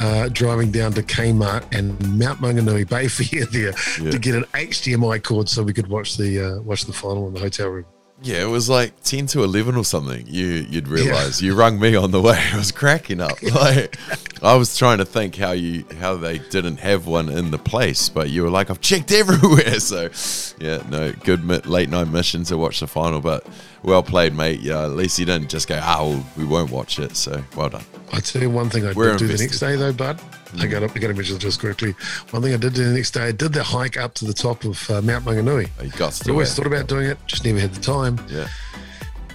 [0.00, 4.10] uh, driving down to Kmart and Mount Maunganui Bayfair there yeah.
[4.10, 7.34] to get an HDMI cord so we could watch the uh, watch the final in
[7.34, 7.86] the hotel room.
[8.20, 10.26] Yeah, it was like ten to eleven or something.
[10.26, 11.46] You you'd realize yeah.
[11.46, 12.36] you rung me on the way.
[12.52, 13.40] I was cracking up.
[13.42, 13.96] Like
[14.42, 18.08] I was trying to think how you how they didn't have one in the place,
[18.08, 19.78] but you were like, I've checked everywhere.
[19.88, 20.10] So
[20.58, 23.46] yeah, no, good late night mission to watch the final, but
[23.82, 24.60] well played, mate.
[24.60, 27.16] Yeah, at least you didn't just go, ah, well, we won't watch it.
[27.16, 27.84] So well done.
[28.12, 30.20] I tell you one thing I did do the next day though, bud.
[30.58, 30.92] I got up.
[30.94, 31.94] I got to mention just quickly.
[32.30, 34.32] One thing I did do the next day, I did the hike up to the
[34.32, 35.68] top of uh, Mount Maunganui.
[35.78, 36.30] Oh, you got to.
[36.30, 38.18] I always thought about doing it, just never had the time.
[38.28, 38.48] Yeah.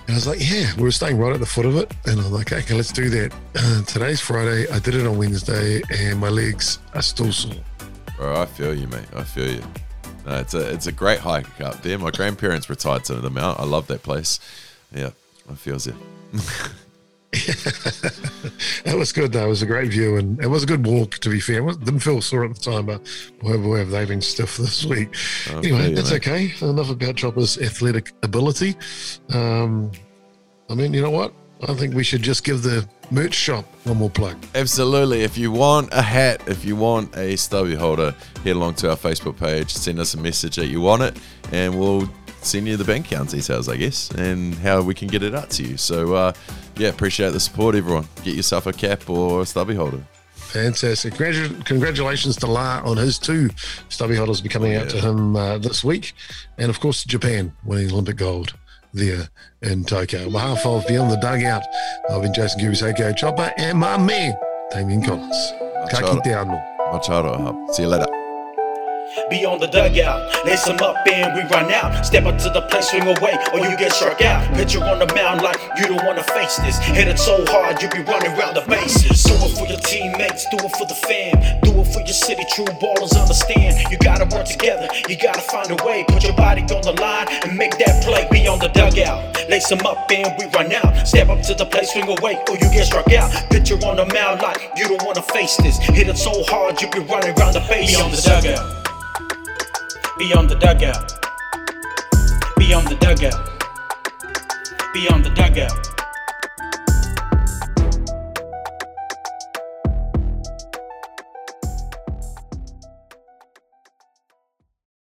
[0.06, 1.92] And I was like, yeah, we were staying right at the foot of it.
[2.06, 3.34] And I'm like, okay, let's do that.
[3.56, 4.70] Uh, today's Friday.
[4.70, 7.54] I did it on Wednesday, and my legs are still sore.
[8.18, 9.06] Bro, I feel you, mate.
[9.16, 9.64] I feel you.
[10.26, 11.98] No, it's a it's a great hike up there.
[12.00, 13.60] My grandparents retired to the mount.
[13.60, 14.40] I love that place.
[14.94, 15.12] Yeah,
[15.50, 15.96] I feels it.
[18.84, 19.46] that was good though.
[19.46, 21.16] It was a great view and it was a good walk.
[21.20, 23.02] To be fair, it didn't feel sore at the time, but
[23.42, 25.16] boy, boy, have they been stiff this week.
[25.52, 26.52] Oh, anyway, that's okay.
[26.62, 28.76] Enough about Chopper's athletic ability.
[29.30, 29.92] Um,
[30.70, 31.34] I mean, you know what?
[31.68, 34.38] I think we should just give the merch shop one more plug.
[34.54, 35.24] Absolutely.
[35.24, 38.14] If you want a hat, if you want a stubby holder,
[38.44, 41.18] head along to our Facebook page, send us a message that you want it,
[41.52, 42.10] and we'll
[42.46, 45.50] send you the bank account details, I guess, and how we can get it out
[45.52, 45.78] to you.
[45.78, 46.34] So, uh,
[46.78, 48.08] yeah, appreciate the support, everyone.
[48.24, 50.04] Get yourself a cap or a stubby holder.
[50.36, 51.16] Fantastic.
[51.16, 53.50] Congratulations to La on his two
[53.90, 56.14] stubby holders be coming out to him uh, this week.
[56.60, 58.54] And of course, Japan winning Olympic gold
[58.94, 59.30] there
[59.64, 60.28] in Tokyo.
[60.28, 61.64] On behalf of Beyond the Dugout,
[62.12, 64.38] I've been Jason Gubis, Chopper, and my man,
[64.72, 65.54] Damien Collins.
[65.90, 66.92] Ka kite anō.
[66.92, 67.68] Machado.
[67.72, 68.23] See you later.
[69.30, 72.06] Beyond the dugout, lace them up and we run out.
[72.06, 74.42] Step up to the plate, swing away, or you get struck out.
[74.56, 76.78] Pitcher on the mound like you don't wanna face this.
[76.80, 79.24] Hit it so hard, you be running around the bases.
[79.24, 81.62] Do it for your teammates, do it for the fam.
[81.62, 83.78] Do it for your city, true ballers understand.
[83.92, 86.04] You gotta work together, you gotta find a way.
[86.08, 88.28] Put your body on the line and make that play.
[88.32, 91.08] Be on the dugout, lace them up and we run out.
[91.08, 93.30] Step up to the plate, swing away, or you get struck out.
[93.52, 95.78] Pitcher on the mound like you don't wanna face this.
[95.78, 97.96] Hit it so hard, you be running around the bases.
[97.96, 98.83] Be on the dugout.
[100.18, 101.12] Beyond the dugout.
[102.56, 103.50] Beyond the dugout.
[104.94, 105.93] Beyond the dugout.